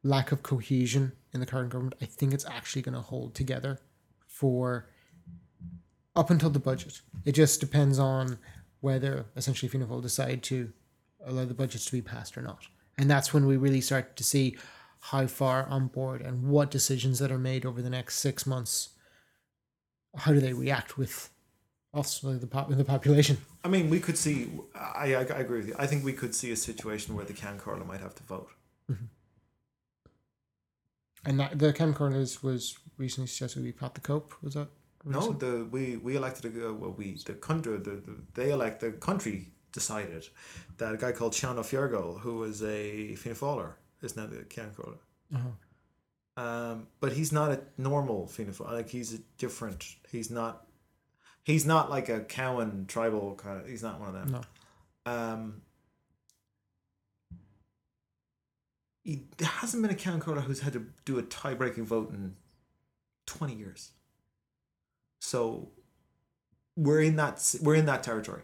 lack 0.04 0.32
of 0.32 0.44
cohesion 0.44 1.12
in 1.34 1.40
the 1.40 1.48
current 1.48 1.72
government, 1.72 1.96
I 2.00 2.06
think 2.06 2.32
it's 2.32 2.46
actually 2.46 2.84
going 2.84 2.94
to 2.94 3.02
hold 3.02 3.34
together 3.34 3.80
for 4.28 4.88
up 6.16 6.30
until 6.30 6.52
the 6.52 6.60
budget. 6.60 7.02
It 7.26 7.32
just 7.32 7.60
depends 7.60 7.98
on 7.98 8.38
whether 8.82 9.26
essentially 9.36 9.68
Fianna 9.68 9.88
Fáil 9.88 10.04
decide 10.04 10.44
to 10.44 10.72
allow 11.26 11.46
the 11.46 11.56
budgets 11.56 11.86
to 11.86 11.92
be 11.92 12.04
passed 12.04 12.38
or 12.38 12.44
not. 12.44 12.68
And 13.00 13.10
that's 13.10 13.34
when 13.34 13.48
we 13.48 13.58
really 13.58 13.82
start 13.82 14.16
to 14.18 14.24
see 14.24 14.58
how 15.00 15.26
far 15.26 15.66
on 15.66 15.88
board 15.88 16.22
and 16.22 16.44
what 16.44 16.70
decisions 16.70 17.18
that 17.18 17.32
are 17.32 17.40
made 17.40 17.66
over 17.66 17.82
the 17.82 17.90
next 17.90 18.20
six 18.20 18.46
months. 18.46 18.90
How 20.16 20.34
do 20.34 20.40
they 20.40 20.54
react 20.54 21.00
with 21.00 21.31
like 21.94 22.40
the 22.40 22.48
pop, 22.48 22.70
the 22.70 22.84
population? 22.84 23.38
I 23.64 23.68
mean, 23.68 23.90
we 23.90 24.00
could 24.00 24.18
see. 24.18 24.50
I, 24.76 25.16
I, 25.16 25.20
I 25.20 25.40
agree 25.40 25.60
with 25.60 25.68
you. 25.68 25.76
I 25.78 25.88
think 25.88 26.04
we 26.04 26.14
could 26.14 26.34
see 26.34 26.52
a 26.52 26.56
situation 26.56 27.16
where 27.16 27.26
the 27.26 27.34
Ceann 27.34 27.60
Comhairle 27.60 27.86
might 27.86 28.00
have 28.02 28.16
to 28.16 28.24
vote. 28.24 28.50
And 31.26 31.40
that, 31.40 31.60
the 31.60 31.72
Ceann 31.74 31.94
Comhairle 31.94 32.44
was 32.44 32.78
recently 32.98 33.28
suggested 33.28 33.64
we 33.64 33.72
Pat 33.72 33.94
the 33.94 34.02
Cope. 34.02 34.34
Was 34.42 34.54
that? 34.56 34.70
No, 35.04 35.34
the 35.34 35.68
we 35.72 35.98
we 35.98 36.16
elected 36.16 36.56
a 36.56 36.74
well 36.74 36.96
we 36.98 37.18
the 37.26 37.34
country 37.34 37.78
the, 37.78 37.92
the 37.92 38.16
they 38.34 38.52
elect 38.52 38.82
the 38.82 38.92
country 38.92 39.52
decided 39.72 40.28
that 40.78 40.94
a 40.94 40.98
guy 40.98 41.12
called 41.12 41.34
Sean 41.34 41.58
Ó 41.58 41.62
Fearghaíl 41.62 42.20
who 42.20 42.38
was 42.38 42.62
a 42.64 43.16
Fianna 43.16 43.36
Fáiler 43.36 43.74
is 44.02 44.16
now 44.16 44.28
the 44.28 44.38
Ceann 44.38 44.74
Comhairle. 44.76 44.98
Um, 46.38 46.88
but 47.00 47.14
he's 47.14 47.32
not 47.32 47.52
a 47.52 47.62
normal 47.78 48.28
Fianna 48.28 48.52
Fáil. 48.52 48.72
Like 48.72 48.90
he's 48.90 49.14
a 49.14 49.20
different. 49.38 49.86
He's 50.12 50.30
not. 50.30 50.66
He's 51.44 51.66
not 51.66 51.90
like 51.90 52.10
a 52.10 52.22
Cowen 52.22 52.86
tribal 52.88 53.36
kind 53.36 53.62
of. 53.62 53.68
He's 53.68 53.84
not 53.84 54.00
one 54.00 54.10
of 54.10 54.14
them. 54.16 54.32
No. 54.32 55.12
Um, 55.12 55.62
he, 59.04 59.24
there 59.38 59.48
hasn't 59.48 59.82
been 59.82 59.92
a 59.92 59.96
Ceann 59.96 60.20
Comhairle 60.20 60.44
who's 60.44 60.62
had 60.62 60.74
to 60.74 60.86
do 61.06 61.18
a 61.18 61.24
tie 61.24 61.56
breaking 61.56 61.86
vote 61.86 62.12
in 62.12 62.36
20 63.26 63.56
years. 63.56 63.92
So 65.20 65.70
we're 66.76 67.02
in 67.02 67.16
that 67.16 67.56
we're 67.62 67.76
in 67.76 67.86
that 67.86 68.04
territory. 68.04 68.44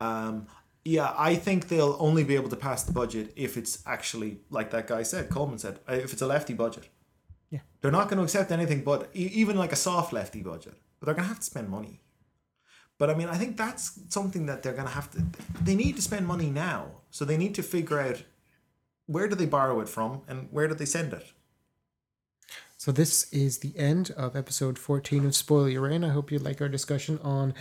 Um, 0.00 0.46
yeah, 0.84 1.14
I 1.16 1.34
think 1.34 1.68
they'll 1.68 1.96
only 1.98 2.24
be 2.24 2.34
able 2.34 2.50
to 2.50 2.56
pass 2.56 2.82
the 2.82 2.92
budget 2.92 3.32
if 3.36 3.56
it's 3.56 3.82
actually 3.86 4.40
like 4.50 4.70
that 4.70 4.86
guy 4.86 5.02
said, 5.02 5.30
Coleman 5.30 5.58
said, 5.58 5.80
uh, 5.88 5.94
if 5.94 6.12
it's 6.12 6.20
a 6.20 6.26
lefty 6.26 6.52
budget. 6.52 6.88
Yeah. 7.50 7.60
They're 7.80 7.90
not 7.90 8.08
going 8.08 8.18
to 8.18 8.24
accept 8.24 8.50
anything 8.52 8.82
but 8.82 9.08
even 9.14 9.56
like 9.56 9.72
a 9.72 9.76
soft 9.76 10.12
lefty 10.12 10.42
budget. 10.42 10.74
But 11.00 11.06
they're 11.06 11.14
going 11.14 11.24
to 11.24 11.28
have 11.28 11.40
to 11.40 11.44
spend 11.44 11.68
money. 11.68 12.00
But 12.98 13.10
I 13.10 13.14
mean, 13.14 13.28
I 13.28 13.36
think 13.36 13.56
that's 13.56 13.98
something 14.08 14.46
that 14.46 14.62
they're 14.62 14.72
going 14.72 14.86
to 14.86 14.94
have 14.94 15.10
to. 15.12 15.24
They 15.62 15.74
need 15.74 15.96
to 15.96 16.02
spend 16.02 16.26
money 16.26 16.50
now, 16.50 16.92
so 17.10 17.24
they 17.24 17.36
need 17.36 17.54
to 17.56 17.62
figure 17.62 17.98
out 17.98 18.22
where 19.06 19.28
do 19.28 19.34
they 19.34 19.46
borrow 19.46 19.80
it 19.80 19.88
from 19.88 20.22
and 20.28 20.48
where 20.50 20.68
do 20.68 20.74
they 20.74 20.84
send 20.84 21.12
it. 21.12 21.32
So 22.76 22.92
this 22.92 23.32
is 23.32 23.58
the 23.58 23.76
end 23.78 24.10
of 24.10 24.36
episode 24.36 24.78
14 24.78 25.24
of 25.26 25.34
Spoil 25.34 25.68
Your 25.68 25.82
Reign. 25.82 26.04
I 26.04 26.10
hope 26.10 26.30
you 26.30 26.38
like 26.38 26.60
our 26.60 26.68
discussion 26.68 27.18
on 27.22 27.54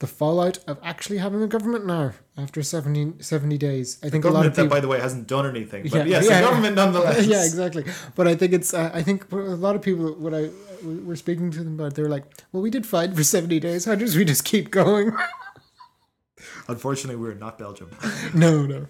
the 0.00 0.06
fallout 0.06 0.58
of 0.68 0.78
actually 0.82 1.18
having 1.18 1.42
a 1.42 1.46
government 1.48 1.84
now 1.84 2.12
after 2.36 2.62
70, 2.62 3.20
70 3.22 3.58
days. 3.58 3.98
I 4.02 4.08
think 4.10 4.24
a 4.24 4.30
lot 4.30 4.46
of 4.46 4.54
that, 4.54 4.62
people 4.62 4.76
by 4.76 4.80
the 4.80 4.86
way, 4.86 5.00
hasn't 5.00 5.26
done 5.26 5.44
anything. 5.46 5.82
But 5.82 5.92
Yeah, 5.92 6.04
yes, 6.04 6.28
yeah. 6.28 6.40
the 6.40 6.46
government 6.46 6.76
nonetheless. 6.76 7.26
yeah, 7.34 7.44
exactly. 7.44 7.84
But 8.14 8.28
I 8.28 8.36
think 8.36 8.52
it's. 8.52 8.72
Uh, 8.72 8.90
I 8.94 9.02
think 9.02 9.30
a 9.32 9.36
lot 9.36 9.74
of 9.74 9.82
people 9.82 10.14
What 10.14 10.34
I 10.34 10.50
we 10.84 10.98
were 11.00 11.16
speaking 11.16 11.50
to 11.50 11.64
them 11.64 11.74
about, 11.80 11.96
they 11.96 12.02
were 12.02 12.08
like, 12.08 12.24
"Well, 12.52 12.62
we 12.62 12.70
did 12.70 12.86
fine 12.86 13.12
for 13.14 13.24
seventy 13.24 13.58
days. 13.58 13.84
How 13.86 13.96
does 13.96 14.16
we 14.16 14.24
just 14.24 14.44
keep 14.44 14.70
going?" 14.70 15.16
Unfortunately, 16.68 17.16
we're 17.16 17.34
not 17.34 17.58
Belgium. 17.58 17.90
no, 18.34 18.64
no. 18.66 18.86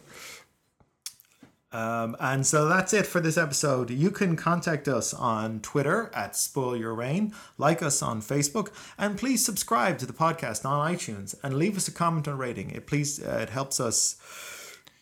Um, 1.71 2.16
and 2.19 2.47
so 2.47 2.66
that's 2.66 2.95
it 2.95 3.07
for 3.07 3.21
this 3.21 3.37
episode. 3.37 3.91
You 3.91 4.11
can 4.11 4.37
contact 4.37 4.89
us 4.89 5.12
on 5.12 5.61
Twitter 5.61 6.11
at 6.14 6.35
Spoil 6.35 6.77
Your 6.77 6.95
Reign, 6.95 7.35
like 7.59 7.83
us 7.83 8.01
on 8.01 8.23
Facebook, 8.23 8.71
and 8.97 9.19
please 9.19 9.45
subscribe 9.45 9.99
to 9.99 10.07
the 10.07 10.14
podcast 10.14 10.64
on 10.64 10.95
iTunes 10.95 11.35
and 11.43 11.59
leave 11.59 11.77
us 11.77 11.87
a 11.87 11.93
comment 11.93 12.27
or 12.27 12.37
rating. 12.37 12.71
It 12.71 12.87
please 12.87 13.23
uh, 13.23 13.41
it 13.43 13.51
helps 13.51 13.81
us 13.81 14.16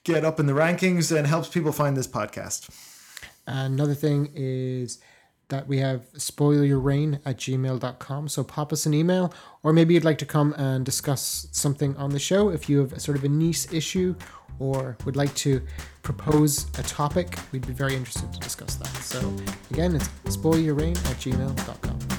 get 0.02 0.24
up 0.24 0.40
in 0.40 0.46
the 0.46 0.52
rankings 0.52 1.16
and 1.16 1.26
helps 1.26 1.48
people 1.48 1.72
find 1.72 1.96
this 1.96 2.08
podcast. 2.08 2.68
Another 3.46 3.94
thing 3.94 4.32
is 4.34 4.98
that 5.48 5.68
we 5.68 5.78
have 5.78 6.12
spoilyourreign 6.14 7.20
at 7.24 7.36
gmail.com. 7.36 8.28
So 8.28 8.42
pop 8.42 8.72
us 8.72 8.86
an 8.86 8.94
email, 8.94 9.32
or 9.62 9.72
maybe 9.72 9.94
you'd 9.94 10.04
like 10.04 10.18
to 10.18 10.26
come 10.26 10.52
and 10.54 10.84
discuss 10.84 11.46
something 11.52 11.96
on 11.96 12.10
the 12.10 12.18
show. 12.18 12.48
If 12.48 12.68
you 12.68 12.80
have 12.80 13.00
sort 13.00 13.16
of 13.16 13.24
a 13.24 13.28
niche 13.28 13.72
issue 13.72 14.16
or 14.58 14.96
would 15.04 15.16
like 15.16 15.34
to 15.36 15.60
propose 16.02 16.66
a 16.78 16.82
topic, 16.82 17.36
we'd 17.52 17.66
be 17.66 17.72
very 17.72 17.94
interested 17.94 18.32
to 18.32 18.38
discuss 18.40 18.76
that. 18.76 18.88
So 19.02 19.34
again, 19.70 19.96
it's 19.96 20.36
spoilyourreign 20.36 20.96
at 20.96 21.16
gmail.com. 21.16 22.15